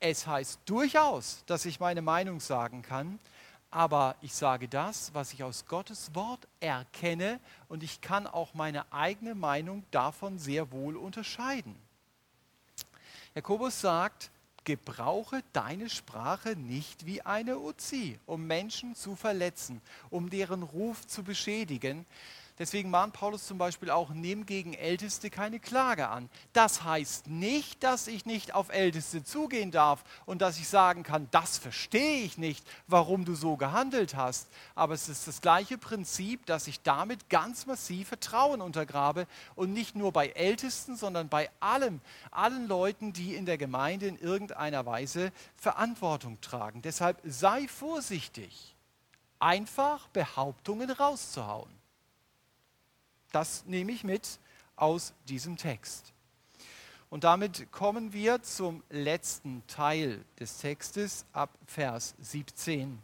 es 0.00 0.26
heißt 0.26 0.60
durchaus, 0.64 1.42
dass 1.44 1.66
ich 1.66 1.80
meine 1.80 2.00
Meinung 2.00 2.40
sagen 2.40 2.80
kann, 2.80 3.18
aber 3.72 4.16
ich 4.20 4.34
sage 4.34 4.68
das, 4.68 5.14
was 5.14 5.32
ich 5.32 5.42
aus 5.42 5.64
Gottes 5.66 6.14
Wort 6.14 6.46
erkenne 6.60 7.40
und 7.68 7.82
ich 7.82 8.02
kann 8.02 8.26
auch 8.26 8.52
meine 8.52 8.92
eigene 8.92 9.34
Meinung 9.34 9.82
davon 9.90 10.38
sehr 10.38 10.70
wohl 10.70 10.96
unterscheiden. 10.96 11.74
Jakobus 13.34 13.80
sagt, 13.80 14.30
gebrauche 14.64 15.42
deine 15.54 15.88
Sprache 15.88 16.54
nicht 16.54 17.06
wie 17.06 17.22
eine 17.22 17.58
Uzi, 17.58 18.20
um 18.26 18.46
Menschen 18.46 18.94
zu 18.94 19.16
verletzen, 19.16 19.80
um 20.10 20.28
deren 20.28 20.62
Ruf 20.62 21.06
zu 21.06 21.24
beschädigen, 21.24 22.04
Deswegen 22.58 22.90
mahnt 22.90 23.14
Paulus 23.14 23.46
zum 23.46 23.56
Beispiel 23.56 23.90
auch, 23.90 24.10
nimm 24.10 24.44
gegen 24.44 24.74
Älteste 24.74 25.30
keine 25.30 25.58
Klage 25.58 26.08
an. 26.08 26.28
Das 26.52 26.84
heißt 26.84 27.28
nicht, 27.28 27.82
dass 27.82 28.06
ich 28.06 28.26
nicht 28.26 28.54
auf 28.54 28.68
Älteste 28.68 29.24
zugehen 29.24 29.70
darf 29.70 30.04
und 30.26 30.42
dass 30.42 30.58
ich 30.58 30.68
sagen 30.68 31.02
kann, 31.02 31.28
das 31.30 31.56
verstehe 31.56 32.22
ich 32.22 32.36
nicht, 32.36 32.66
warum 32.86 33.24
du 33.24 33.34
so 33.34 33.56
gehandelt 33.56 34.16
hast. 34.16 34.48
Aber 34.74 34.92
es 34.92 35.08
ist 35.08 35.26
das 35.26 35.40
gleiche 35.40 35.78
Prinzip, 35.78 36.44
dass 36.44 36.66
ich 36.66 36.82
damit 36.82 37.30
ganz 37.30 37.64
massiv 37.66 38.08
Vertrauen 38.08 38.60
untergrabe 38.60 39.26
und 39.54 39.72
nicht 39.72 39.96
nur 39.96 40.12
bei 40.12 40.28
Ältesten, 40.28 40.96
sondern 40.96 41.28
bei 41.28 41.50
allem, 41.60 42.00
allen 42.30 42.68
Leuten, 42.68 43.14
die 43.14 43.34
in 43.34 43.46
der 43.46 43.56
Gemeinde 43.56 44.06
in 44.06 44.18
irgendeiner 44.18 44.84
Weise 44.84 45.32
Verantwortung 45.56 46.40
tragen. 46.42 46.82
Deshalb 46.82 47.18
sei 47.24 47.66
vorsichtig, 47.66 48.76
einfach 49.38 50.06
Behauptungen 50.08 50.90
rauszuhauen. 50.90 51.81
Das 53.32 53.64
nehme 53.66 53.92
ich 53.92 54.04
mit 54.04 54.38
aus 54.76 55.14
diesem 55.28 55.56
Text. 55.56 56.12
Und 57.10 57.24
damit 57.24 57.70
kommen 57.72 58.12
wir 58.12 58.42
zum 58.42 58.82
letzten 58.88 59.62
Teil 59.66 60.24
des 60.40 60.58
Textes 60.58 61.26
ab 61.32 61.50
Vers 61.66 62.14
17. 62.20 62.98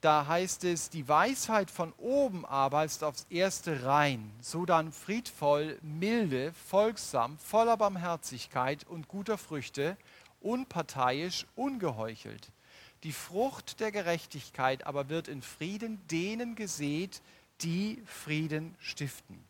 Da 0.00 0.26
heißt 0.26 0.64
es, 0.64 0.90
die 0.90 1.08
Weisheit 1.08 1.70
von 1.70 1.92
oben 1.96 2.44
aber 2.44 2.84
ist 2.84 3.04
aufs 3.04 3.26
erste 3.30 3.84
rein, 3.84 4.30
so 4.40 4.66
dann 4.66 4.92
friedvoll, 4.92 5.78
milde, 5.80 6.52
folgsam, 6.52 7.38
voller 7.38 7.76
Barmherzigkeit 7.76 8.86
und 8.86 9.08
guter 9.08 9.38
Früchte, 9.38 9.96
unparteiisch, 10.40 11.46
ungeheuchelt. 11.56 12.52
Die 13.02 13.12
Frucht 13.12 13.80
der 13.80 13.92
Gerechtigkeit 13.92 14.86
aber 14.86 15.08
wird 15.08 15.28
in 15.28 15.40
Frieden 15.40 16.06
denen 16.08 16.54
gesät, 16.54 17.22
die 17.62 18.02
Frieden 18.06 18.74
stiften. 18.78 19.42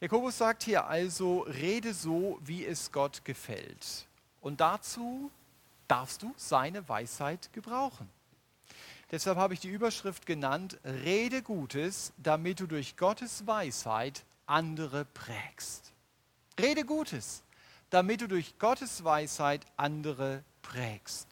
Jakobus 0.00 0.38
sagt 0.38 0.64
hier 0.64 0.86
also, 0.86 1.42
rede 1.42 1.94
so, 1.94 2.40
wie 2.42 2.66
es 2.66 2.90
Gott 2.90 3.24
gefällt. 3.24 4.08
Und 4.40 4.60
dazu 4.60 5.30
darfst 5.86 6.22
du 6.22 6.34
seine 6.36 6.88
Weisheit 6.88 7.52
gebrauchen. 7.52 8.08
Deshalb 9.12 9.36
habe 9.38 9.54
ich 9.54 9.60
die 9.60 9.68
Überschrift 9.68 10.26
genannt, 10.26 10.78
rede 10.84 11.42
Gutes, 11.42 12.12
damit 12.16 12.58
du 12.58 12.66
durch 12.66 12.96
Gottes 12.96 13.46
Weisheit 13.46 14.24
andere 14.46 15.04
prägst. 15.04 15.92
Rede 16.58 16.84
Gutes, 16.84 17.44
damit 17.90 18.22
du 18.22 18.26
durch 18.26 18.58
Gottes 18.58 19.04
Weisheit 19.04 19.64
andere 19.76 20.42
prägst. 20.62 21.28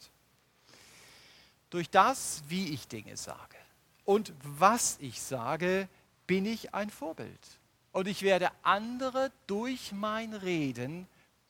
Durch 1.70 1.90
das, 1.90 2.42
wie 2.48 2.68
ich 2.68 2.86
Dinge 2.86 3.16
sage 3.16 3.59
und 4.10 4.32
was 4.42 4.96
ich 5.00 5.22
sage, 5.22 5.88
bin 6.26 6.44
ich 6.44 6.74
ein 6.74 6.90
Vorbild. 6.90 7.38
Und 7.92 8.08
ich 8.08 8.22
werde 8.22 8.50
andere 8.64 9.30
durch 9.46 9.92
mein 9.92 10.34
Reden 10.34 11.06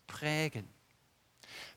prägen. 0.06 0.68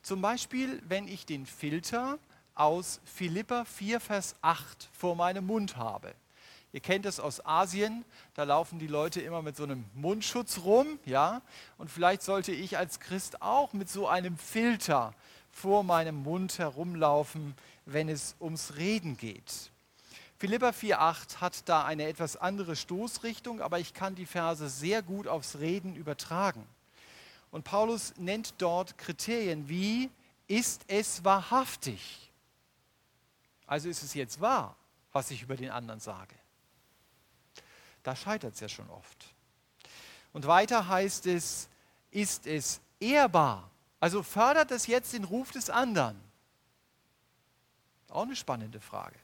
Zum 0.01 0.21
Beispiel, 0.21 0.83
wenn 0.89 1.07
ich 1.07 1.25
den 1.25 1.45
Filter 1.45 2.19
aus 2.53 2.99
Philippa 3.05 3.63
4, 3.63 4.01
Vers 4.01 4.35
8 4.41 4.89
vor 4.91 5.15
meinem 5.15 5.47
Mund 5.47 5.77
habe. 5.77 6.13
Ihr 6.73 6.81
kennt 6.81 7.05
es 7.05 7.21
aus 7.21 7.45
Asien, 7.45 8.03
da 8.33 8.43
laufen 8.43 8.77
die 8.77 8.87
Leute 8.87 9.21
immer 9.21 9.41
mit 9.41 9.55
so 9.55 9.63
einem 9.63 9.85
Mundschutz 9.93 10.59
rum, 10.65 10.99
ja? 11.05 11.41
Und 11.77 11.91
vielleicht 11.91 12.23
sollte 12.23 12.51
ich 12.51 12.77
als 12.77 12.99
Christ 12.99 13.41
auch 13.41 13.71
mit 13.71 13.89
so 13.89 14.09
einem 14.09 14.37
Filter 14.37 15.13
vor 15.49 15.85
meinem 15.85 16.23
Mund 16.23 16.59
herumlaufen, 16.59 17.55
wenn 17.85 18.09
es 18.09 18.35
ums 18.41 18.75
Reden 18.75 19.15
geht. 19.15 19.71
Philippa 20.43 20.71
4,8 20.71 21.37
hat 21.37 21.69
da 21.69 21.85
eine 21.85 22.05
etwas 22.05 22.35
andere 22.35 22.75
Stoßrichtung, 22.75 23.61
aber 23.61 23.79
ich 23.79 23.93
kann 23.93 24.13
die 24.13 24.25
Verse 24.25 24.67
sehr 24.67 25.01
gut 25.01 25.25
aufs 25.25 25.59
Reden 25.59 25.95
übertragen. 25.95 26.67
Und 27.49 27.63
Paulus 27.63 28.13
nennt 28.17 28.53
dort 28.57 28.97
Kriterien 28.97 29.69
wie, 29.69 30.11
ist 30.49 30.83
es 30.87 31.23
wahrhaftig? 31.23 32.29
Also 33.67 33.87
ist 33.87 34.03
es 34.03 34.15
jetzt 34.15 34.41
wahr, 34.41 34.75
was 35.13 35.31
ich 35.31 35.43
über 35.43 35.55
den 35.55 35.71
anderen 35.71 36.01
sage? 36.01 36.35
Da 38.03 38.13
scheitert 38.13 38.55
es 38.55 38.59
ja 38.59 38.67
schon 38.67 38.89
oft. 38.89 39.33
Und 40.33 40.45
weiter 40.45 40.89
heißt 40.89 41.25
es, 41.27 41.69
ist 42.11 42.47
es 42.47 42.81
ehrbar? 42.99 43.71
Also 44.01 44.21
fördert 44.23 44.71
das 44.71 44.87
jetzt 44.87 45.13
den 45.13 45.23
Ruf 45.23 45.51
des 45.51 45.69
anderen? 45.69 46.19
Auch 48.09 48.23
eine 48.23 48.35
spannende 48.35 48.81
Frage. 48.81 49.22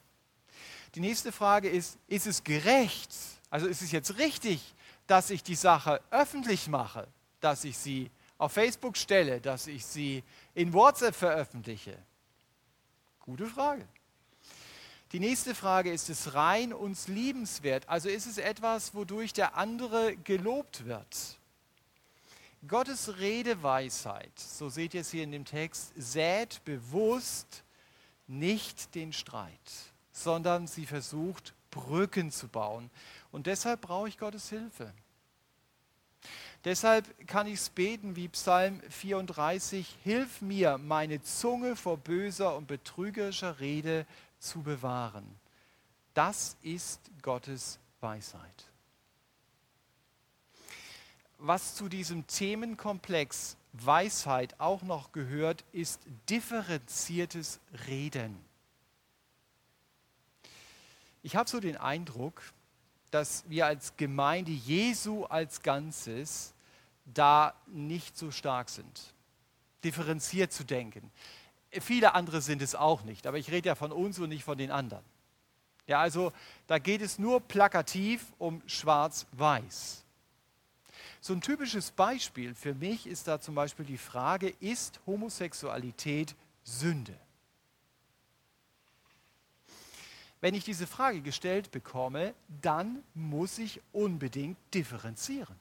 Die 0.99 1.07
nächste 1.07 1.31
Frage 1.31 1.69
ist, 1.69 1.97
ist 2.09 2.27
es 2.27 2.43
gerecht? 2.43 3.15
Also 3.49 3.67
ist 3.67 3.81
es 3.81 3.93
jetzt 3.93 4.17
richtig, 4.17 4.75
dass 5.07 5.29
ich 5.29 5.41
die 5.41 5.55
Sache 5.55 6.01
öffentlich 6.11 6.67
mache, 6.67 7.07
dass 7.39 7.63
ich 7.63 7.77
sie 7.77 8.11
auf 8.37 8.51
Facebook 8.51 8.97
stelle, 8.97 9.39
dass 9.39 9.67
ich 9.67 9.85
sie 9.85 10.25
in 10.55 10.73
WhatsApp 10.73 11.15
veröffentliche? 11.15 11.97
Gute 13.21 13.47
Frage. 13.47 13.87
Die 15.13 15.21
nächste 15.21 15.55
Frage, 15.55 15.89
ist 15.89 16.09
es 16.09 16.33
rein 16.33 16.73
uns 16.73 17.07
liebenswert? 17.07 17.87
Also 17.87 18.09
ist 18.09 18.25
es 18.25 18.37
etwas, 18.37 18.93
wodurch 18.93 19.31
der 19.31 19.55
andere 19.55 20.17
gelobt 20.17 20.83
wird? 20.83 21.37
Gottes 22.67 23.19
Redeweisheit, 23.19 24.37
so 24.37 24.67
seht 24.67 24.93
ihr 24.95 24.99
es 24.99 25.11
hier 25.11 25.23
in 25.23 25.31
dem 25.31 25.45
Text, 25.45 25.93
sät 25.95 26.61
bewusst 26.65 27.63
nicht 28.27 28.93
den 28.95 29.13
Streit, 29.13 29.88
sondern 30.23 30.67
sie 30.67 30.85
versucht 30.85 31.53
Brücken 31.71 32.31
zu 32.31 32.47
bauen. 32.47 32.89
Und 33.31 33.47
deshalb 33.47 33.81
brauche 33.81 34.09
ich 34.09 34.17
Gottes 34.17 34.49
Hilfe. 34.49 34.93
Deshalb 36.65 37.27
kann 37.27 37.47
ich 37.47 37.55
es 37.55 37.69
beten 37.69 38.17
wie 38.17 38.27
Psalm 38.27 38.81
34, 38.89 39.95
Hilf 40.03 40.41
mir, 40.41 40.77
meine 40.77 41.21
Zunge 41.21 41.77
vor 41.77 41.97
böser 41.97 42.57
und 42.57 42.67
betrügerischer 42.67 43.61
Rede 43.61 44.05
zu 44.39 44.61
bewahren. 44.61 45.25
Das 46.13 46.57
ist 46.61 46.99
Gottes 47.21 47.79
Weisheit. 48.01 48.65
Was 51.37 51.75
zu 51.75 51.87
diesem 51.87 52.27
Themenkomplex 52.27 53.55
Weisheit 53.71 54.59
auch 54.59 54.81
noch 54.81 55.13
gehört, 55.13 55.63
ist 55.71 56.01
differenziertes 56.29 57.61
Reden. 57.87 58.48
Ich 61.21 61.35
habe 61.35 61.49
so 61.49 61.59
den 61.59 61.77
Eindruck, 61.77 62.41
dass 63.11 63.43
wir 63.47 63.65
als 63.65 63.97
Gemeinde 63.97 64.51
Jesu 64.51 65.25
als 65.25 65.61
Ganzes 65.61 66.53
da 67.05 67.53
nicht 67.67 68.17
so 68.17 68.31
stark 68.31 68.69
sind, 68.69 69.13
differenziert 69.83 70.53
zu 70.53 70.63
denken. 70.63 71.11
Viele 71.71 72.15
andere 72.15 72.41
sind 72.41 72.61
es 72.61 72.75
auch 72.75 73.03
nicht, 73.03 73.27
aber 73.27 73.37
ich 73.37 73.51
rede 73.51 73.69
ja 73.69 73.75
von 73.75 73.91
uns 73.91 74.19
und 74.19 74.29
nicht 74.29 74.43
von 74.43 74.57
den 74.57 74.71
anderen. 74.71 75.03
Ja, 75.87 75.99
also 76.01 76.31
da 76.67 76.77
geht 76.77 77.01
es 77.01 77.17
nur 77.17 77.41
plakativ 77.41 78.25
um 78.37 78.61
Schwarz-Weiß. 78.67 80.05
So 81.19 81.33
ein 81.33 81.41
typisches 81.41 81.91
Beispiel 81.91 82.53
für 82.53 82.73
mich 82.73 83.07
ist 83.07 83.27
da 83.27 83.41
zum 83.41 83.55
Beispiel 83.55 83.85
die 83.85 83.97
Frage, 83.97 84.53
ist 84.59 84.99
Homosexualität 85.05 86.35
Sünde? 86.63 87.17
Wenn 90.41 90.53
ich 90.53 90.63
diese 90.63 90.87
Frage 90.87 91.21
gestellt 91.21 91.71
bekomme, 91.71 92.33
dann 92.61 93.03
muss 93.13 93.57
ich 93.57 93.81
unbedingt 93.91 94.57
differenzieren. 94.73 95.55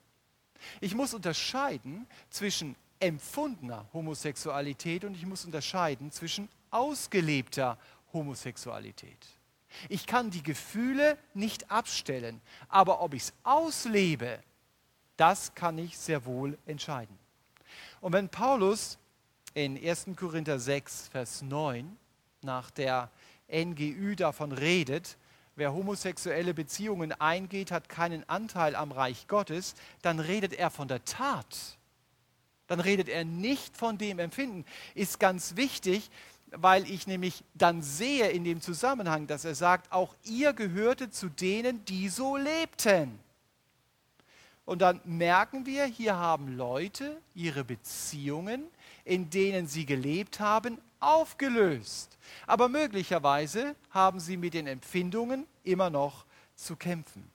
Ich 0.80 0.94
muss 0.94 1.14
unterscheiden 1.14 2.06
zwischen 2.30 2.76
empfundener 3.00 3.86
Homosexualität 3.92 5.04
und 5.04 5.14
ich 5.14 5.26
muss 5.26 5.44
unterscheiden 5.44 6.10
zwischen 6.10 6.48
ausgelebter 6.70 7.78
Homosexualität. 8.12 9.26
Ich 9.88 10.06
kann 10.06 10.30
die 10.30 10.42
Gefühle 10.42 11.18
nicht 11.34 11.70
abstellen, 11.70 12.40
aber 12.68 13.00
ob 13.00 13.14
ich 13.14 13.24
es 13.24 13.32
auslebe, 13.42 14.42
das 15.16 15.54
kann 15.54 15.78
ich 15.78 15.98
sehr 15.98 16.24
wohl 16.24 16.56
entscheiden. 16.66 17.18
Und 18.00 18.12
wenn 18.12 18.28
Paulus 18.28 18.98
in 19.54 19.76
1. 19.76 20.06
Korinther 20.16 20.58
6, 20.58 21.08
Vers 21.08 21.42
9 21.42 21.96
nach 22.42 22.70
der 22.70 23.10
NGÜ 23.50 24.16
davon 24.16 24.52
redet, 24.52 25.16
wer 25.56 25.72
homosexuelle 25.72 26.54
Beziehungen 26.54 27.12
eingeht, 27.12 27.70
hat 27.70 27.88
keinen 27.88 28.28
Anteil 28.28 28.76
am 28.76 28.92
Reich 28.92 29.26
Gottes, 29.26 29.74
dann 30.02 30.20
redet 30.20 30.52
er 30.52 30.70
von 30.70 30.88
der 30.88 31.04
Tat. 31.04 31.78
Dann 32.66 32.80
redet 32.80 33.08
er 33.08 33.24
nicht 33.24 33.76
von 33.76 33.98
dem 33.98 34.18
Empfinden. 34.18 34.64
Ist 34.94 35.18
ganz 35.18 35.56
wichtig, 35.56 36.10
weil 36.50 36.88
ich 36.90 37.06
nämlich 37.06 37.42
dann 37.54 37.82
sehe 37.82 38.28
in 38.28 38.44
dem 38.44 38.60
Zusammenhang, 38.60 39.26
dass 39.26 39.44
er 39.44 39.54
sagt, 39.54 39.90
auch 39.92 40.14
ihr 40.24 40.52
gehörte 40.52 41.10
zu 41.10 41.28
denen, 41.28 41.84
die 41.86 42.08
so 42.08 42.36
lebten. 42.36 43.18
Und 44.64 44.82
dann 44.82 45.00
merken 45.04 45.64
wir, 45.64 45.86
hier 45.86 46.16
haben 46.16 46.56
Leute 46.56 47.16
ihre 47.34 47.64
Beziehungen, 47.64 48.64
in 49.04 49.30
denen 49.30 49.66
sie 49.66 49.86
gelebt 49.86 50.40
haben, 50.40 50.78
aufgelöst. 51.00 52.18
Aber 52.46 52.68
möglicherweise 52.68 53.76
haben 53.90 54.20
sie 54.20 54.36
mit 54.36 54.54
den 54.54 54.66
Empfindungen 54.66 55.46
immer 55.64 55.90
noch 55.90 56.24
zu 56.54 56.76
kämpfen. 56.76 57.30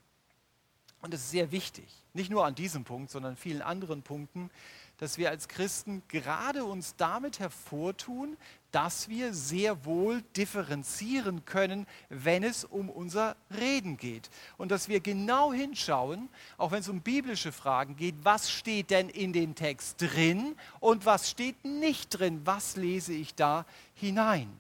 Und 1.01 1.14
das 1.14 1.22
ist 1.22 1.32
sehr 1.32 1.51
wichtig, 1.51 1.86
nicht 2.14 2.30
nur 2.30 2.45
an 2.45 2.55
diesem 2.55 2.84
Punkt, 2.86 3.11
sondern 3.11 3.34
an 3.34 3.38
vielen 3.38 3.61
anderen 3.61 4.03
Punkten, 4.03 4.49
dass 4.97 5.18
wir 5.18 5.30
als 5.30 5.47
Christen 5.47 6.01
gerade 6.07 6.64
uns 6.64 6.95
damit 6.95 7.39
hervortun, 7.39 8.38
dass 8.74 9.08
wir 9.08 9.36
sehr 9.36 9.86
wohl 9.86 10.24
differenzieren 10.36 11.46
können, 11.46 11.86
wenn 12.10 12.44
es 12.44 12.66
um 12.66 12.90
unser 12.90 13.36
Reden 13.56 13.98
geht. 13.98 14.32
Und 14.58 14.72
dass 14.72 14.90
wir 14.90 15.00
genau 15.00 15.54
hinschauen, 15.54 16.28
auch 16.58 16.72
wenn 16.72 16.80
es 16.80 16.90
um 16.90 17.02
biblische 17.02 17.52
Fragen 17.52 17.96
geht, 17.96 18.16
was 18.24 18.52
steht 18.52 18.90
denn 18.90 19.10
in 19.10 19.32
dem 19.32 19.54
Text 19.54 20.02
drin 20.02 20.56
und 20.80 21.06
was 21.06 21.30
steht 21.30 21.64
nicht 21.64 22.10
drin, 22.10 22.42
was 22.46 22.76
lese 22.76 23.14
ich 23.14 23.36
da 23.36 23.66
hinein. 23.94 24.52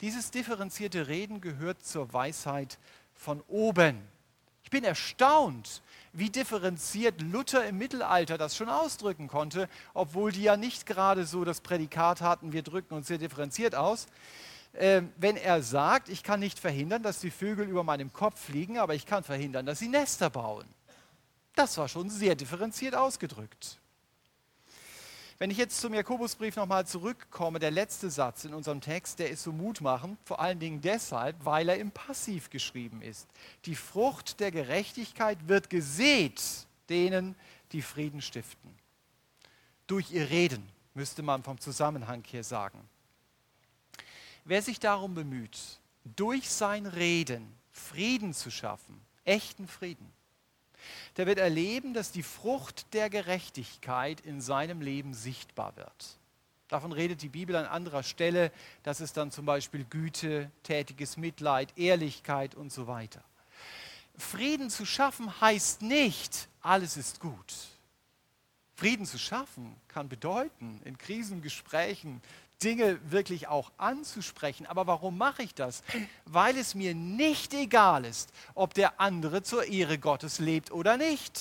Dieses 0.00 0.30
differenzierte 0.30 1.06
Reden 1.06 1.42
gehört 1.42 1.84
zur 1.84 2.10
Weisheit 2.14 2.78
von 3.14 3.42
oben. 3.48 4.00
Ich 4.62 4.70
bin 4.70 4.84
erstaunt, 4.84 5.82
wie 6.12 6.30
differenziert 6.30 7.20
Luther 7.20 7.66
im 7.66 7.78
Mittelalter 7.78 8.38
das 8.38 8.56
schon 8.56 8.68
ausdrücken 8.68 9.28
konnte, 9.28 9.68
obwohl 9.94 10.32
die 10.32 10.42
ja 10.42 10.56
nicht 10.56 10.86
gerade 10.86 11.26
so 11.26 11.44
das 11.44 11.60
Prädikat 11.60 12.20
hatten, 12.20 12.52
wir 12.52 12.62
drücken 12.62 12.94
uns 12.94 13.06
sehr 13.06 13.18
differenziert 13.18 13.74
aus. 13.74 14.06
Äh, 14.72 15.02
wenn 15.16 15.36
er 15.36 15.62
sagt, 15.62 16.08
ich 16.08 16.22
kann 16.22 16.40
nicht 16.40 16.58
verhindern, 16.58 17.02
dass 17.02 17.20
die 17.20 17.30
Vögel 17.30 17.68
über 17.68 17.84
meinem 17.84 18.12
Kopf 18.12 18.40
fliegen, 18.40 18.78
aber 18.78 18.94
ich 18.94 19.06
kann 19.06 19.24
verhindern, 19.24 19.66
dass 19.66 19.78
sie 19.78 19.88
Nester 19.88 20.30
bauen. 20.30 20.66
Das 21.54 21.76
war 21.78 21.88
schon 21.88 22.10
sehr 22.10 22.34
differenziert 22.34 22.94
ausgedrückt. 22.94 23.78
Wenn 25.38 25.52
ich 25.52 25.58
jetzt 25.58 25.80
zum 25.80 25.94
Jakobusbrief 25.94 26.56
nochmal 26.56 26.84
zurückkomme, 26.84 27.60
der 27.60 27.70
letzte 27.70 28.10
Satz 28.10 28.44
in 28.44 28.54
unserem 28.54 28.80
Text, 28.80 29.20
der 29.20 29.30
ist 29.30 29.44
so 29.44 29.52
mutmachend, 29.52 30.18
vor 30.24 30.40
allen 30.40 30.58
Dingen 30.58 30.80
deshalb, 30.80 31.36
weil 31.44 31.68
er 31.68 31.78
im 31.78 31.92
Passiv 31.92 32.50
geschrieben 32.50 33.02
ist. 33.02 33.28
Die 33.64 33.76
Frucht 33.76 34.40
der 34.40 34.50
Gerechtigkeit 34.50 35.46
wird 35.46 35.70
gesät 35.70 36.42
denen, 36.88 37.36
die 37.70 37.82
Frieden 37.82 38.20
stiften. 38.20 38.74
Durch 39.86 40.10
ihr 40.10 40.28
Reden, 40.28 40.68
müsste 40.94 41.22
man 41.22 41.44
vom 41.44 41.60
Zusammenhang 41.60 42.24
her 42.24 42.42
sagen. 42.42 42.80
Wer 44.44 44.62
sich 44.62 44.80
darum 44.80 45.14
bemüht, 45.14 45.78
durch 46.04 46.50
sein 46.50 46.86
Reden 46.86 47.54
Frieden 47.70 48.34
zu 48.34 48.50
schaffen, 48.50 49.00
echten 49.24 49.68
Frieden, 49.68 50.12
der 51.16 51.26
wird 51.26 51.38
erleben, 51.38 51.94
dass 51.94 52.12
die 52.12 52.22
Frucht 52.22 52.92
der 52.94 53.10
Gerechtigkeit 53.10 54.20
in 54.20 54.40
seinem 54.40 54.80
Leben 54.80 55.14
sichtbar 55.14 55.76
wird. 55.76 56.18
Davon 56.68 56.92
redet 56.92 57.22
die 57.22 57.28
Bibel 57.28 57.56
an 57.56 57.64
anderer 57.64 58.02
Stelle, 58.02 58.52
dass 58.82 59.00
es 59.00 59.12
dann 59.12 59.30
zum 59.30 59.46
Beispiel 59.46 59.84
Güte, 59.84 60.50
tätiges 60.62 61.16
Mitleid, 61.16 61.72
Ehrlichkeit 61.76 62.54
und 62.54 62.72
so 62.72 62.86
weiter. 62.86 63.22
Frieden 64.18 64.68
zu 64.68 64.84
schaffen 64.84 65.40
heißt 65.40 65.82
nicht, 65.82 66.48
alles 66.60 66.96
ist 66.96 67.20
gut. 67.20 67.54
Frieden 68.74 69.06
zu 69.06 69.18
schaffen 69.18 69.74
kann 69.88 70.08
bedeuten, 70.08 70.80
in 70.84 70.98
Krisengesprächen 70.98 72.20
Dinge 72.62 72.98
wirklich 73.10 73.48
auch 73.48 73.72
anzusprechen. 73.76 74.66
Aber 74.66 74.86
warum 74.86 75.16
mache 75.16 75.42
ich 75.42 75.54
das? 75.54 75.82
Weil 76.24 76.56
es 76.56 76.74
mir 76.74 76.94
nicht 76.94 77.54
egal 77.54 78.04
ist, 78.04 78.30
ob 78.54 78.74
der 78.74 79.00
andere 79.00 79.42
zur 79.42 79.64
Ehre 79.64 79.98
Gottes 79.98 80.38
lebt 80.38 80.72
oder 80.72 80.96
nicht. 80.96 81.36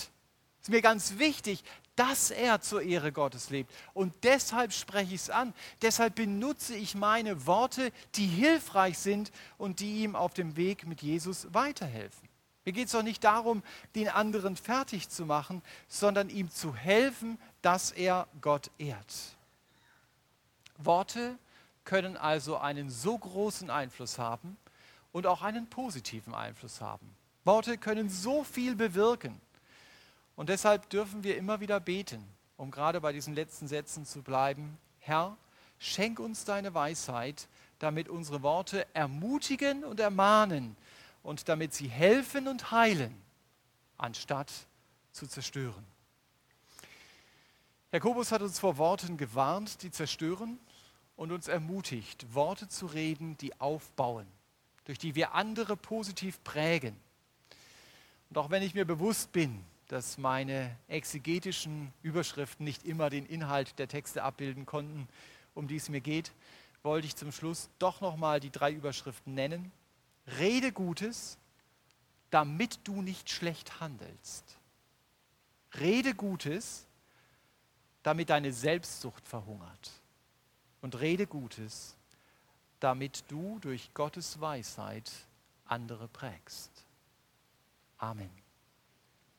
Es 0.61 0.67
ist 0.67 0.69
mir 0.69 0.81
ganz 0.81 1.17
wichtig, 1.17 1.63
dass 1.95 2.29
er 2.29 2.61
zur 2.61 2.83
Ehre 2.83 3.11
Gottes 3.11 3.49
lebt. 3.49 3.73
Und 3.93 4.13
deshalb 4.23 4.71
spreche 4.71 5.15
ich 5.15 5.21
es 5.21 5.29
an. 5.29 5.53
Deshalb 5.81 6.15
benutze 6.15 6.75
ich 6.75 6.93
meine 6.95 7.47
Worte, 7.47 7.91
die 8.15 8.27
hilfreich 8.27 8.97
sind 8.99 9.31
und 9.57 9.79
die 9.79 10.03
ihm 10.03 10.15
auf 10.15 10.33
dem 10.33 10.55
Weg 10.55 10.85
mit 10.85 11.01
Jesus 11.01 11.47
weiterhelfen. 11.53 12.29
Mir 12.65 12.73
geht 12.73 12.87
es 12.87 12.91
doch 12.91 13.01
nicht 13.01 13.23
darum, 13.23 13.63
den 13.95 14.09
anderen 14.09 14.57
fertig 14.57 15.09
zu 15.09 15.25
machen, 15.25 15.63
sondern 15.87 16.29
ihm 16.29 16.51
zu 16.51 16.75
helfen, 16.75 17.39
dass 17.61 17.91
er 17.91 18.27
Gott 18.41 18.69
ehrt. 18.77 19.36
Worte 20.77 21.37
können 21.83 22.17
also 22.17 22.57
einen 22.57 22.89
so 22.89 23.17
großen 23.17 23.69
Einfluss 23.69 24.19
haben 24.19 24.57
und 25.11 25.25
auch 25.25 25.41
einen 25.41 25.67
positiven 25.67 26.33
Einfluss 26.33 26.81
haben. 26.81 27.09
Worte 27.45 27.77
können 27.77 28.09
so 28.09 28.43
viel 28.43 28.75
bewirken. 28.75 29.39
Und 30.35 30.49
deshalb 30.49 30.89
dürfen 30.89 31.23
wir 31.23 31.37
immer 31.37 31.59
wieder 31.59 31.79
beten, 31.79 32.23
um 32.57 32.71
gerade 32.71 33.01
bei 33.01 33.13
diesen 33.13 33.33
letzten 33.33 33.67
Sätzen 33.67 34.05
zu 34.05 34.21
bleiben. 34.21 34.77
Herr, 34.99 35.37
schenk 35.79 36.19
uns 36.19 36.45
deine 36.45 36.73
Weisheit, 36.73 37.47
damit 37.79 38.09
unsere 38.09 38.43
Worte 38.43 38.85
ermutigen 38.93 39.83
und 39.83 39.99
ermahnen 39.99 40.75
und 41.23 41.49
damit 41.49 41.73
sie 41.73 41.87
helfen 41.87 42.47
und 42.47 42.71
heilen, 42.71 43.15
anstatt 43.97 44.51
zu 45.11 45.25
zerstören. 45.25 45.85
Jakobus 47.91 48.31
hat 48.31 48.41
uns 48.41 48.59
vor 48.59 48.77
Worten 48.77 49.17
gewarnt, 49.17 49.81
die 49.81 49.91
zerstören 49.91 50.59
und 51.17 51.31
uns 51.33 51.49
ermutigt, 51.49 52.33
Worte 52.33 52.69
zu 52.69 52.85
reden, 52.85 53.35
die 53.37 53.59
aufbauen, 53.59 54.27
durch 54.85 54.99
die 54.99 55.15
wir 55.15 55.33
andere 55.33 55.75
positiv 55.75 56.41
prägen. 56.45 56.95
Und 58.29 58.37
auch 58.37 58.49
wenn 58.49 58.63
ich 58.63 58.73
mir 58.73 58.85
bewusst 58.85 59.33
bin, 59.33 59.61
dass 59.87 60.17
meine 60.17 60.77
exegetischen 60.87 61.91
Überschriften 62.03 62.63
nicht 62.63 62.85
immer 62.85 63.09
den 63.09 63.25
Inhalt 63.25 63.77
der 63.79 63.87
Texte 63.87 64.23
abbilden 64.23 64.65
konnten, 64.65 65.07
um 65.53 65.67
die 65.67 65.77
es 65.77 65.89
mir 65.89 66.01
geht, 66.01 66.31
wollte 66.83 67.07
ich 67.07 67.15
zum 67.15 67.31
Schluss 67.31 67.69
doch 67.79 67.99
nochmal 67.99 68.39
die 68.39 68.51
drei 68.51 68.71
Überschriften 68.71 69.33
nennen. 69.33 69.71
Rede 70.39 70.71
Gutes, 70.71 71.37
damit 72.29 72.79
du 72.83 73.01
nicht 73.01 73.29
schlecht 73.29 73.79
handelst. 73.79 74.57
Rede 75.79 76.13
Gutes, 76.13 76.85
damit 78.03 78.29
deine 78.29 78.53
Selbstsucht 78.53 79.27
verhungert. 79.27 79.96
Und 80.81 80.99
rede 80.99 81.27
Gutes, 81.27 81.95
damit 82.79 83.23
du 83.29 83.59
durch 83.59 83.93
Gottes 83.93 84.39
Weisheit 84.39 85.11
andere 85.65 86.07
prägst. 86.07 86.85
Amen. 87.97 88.46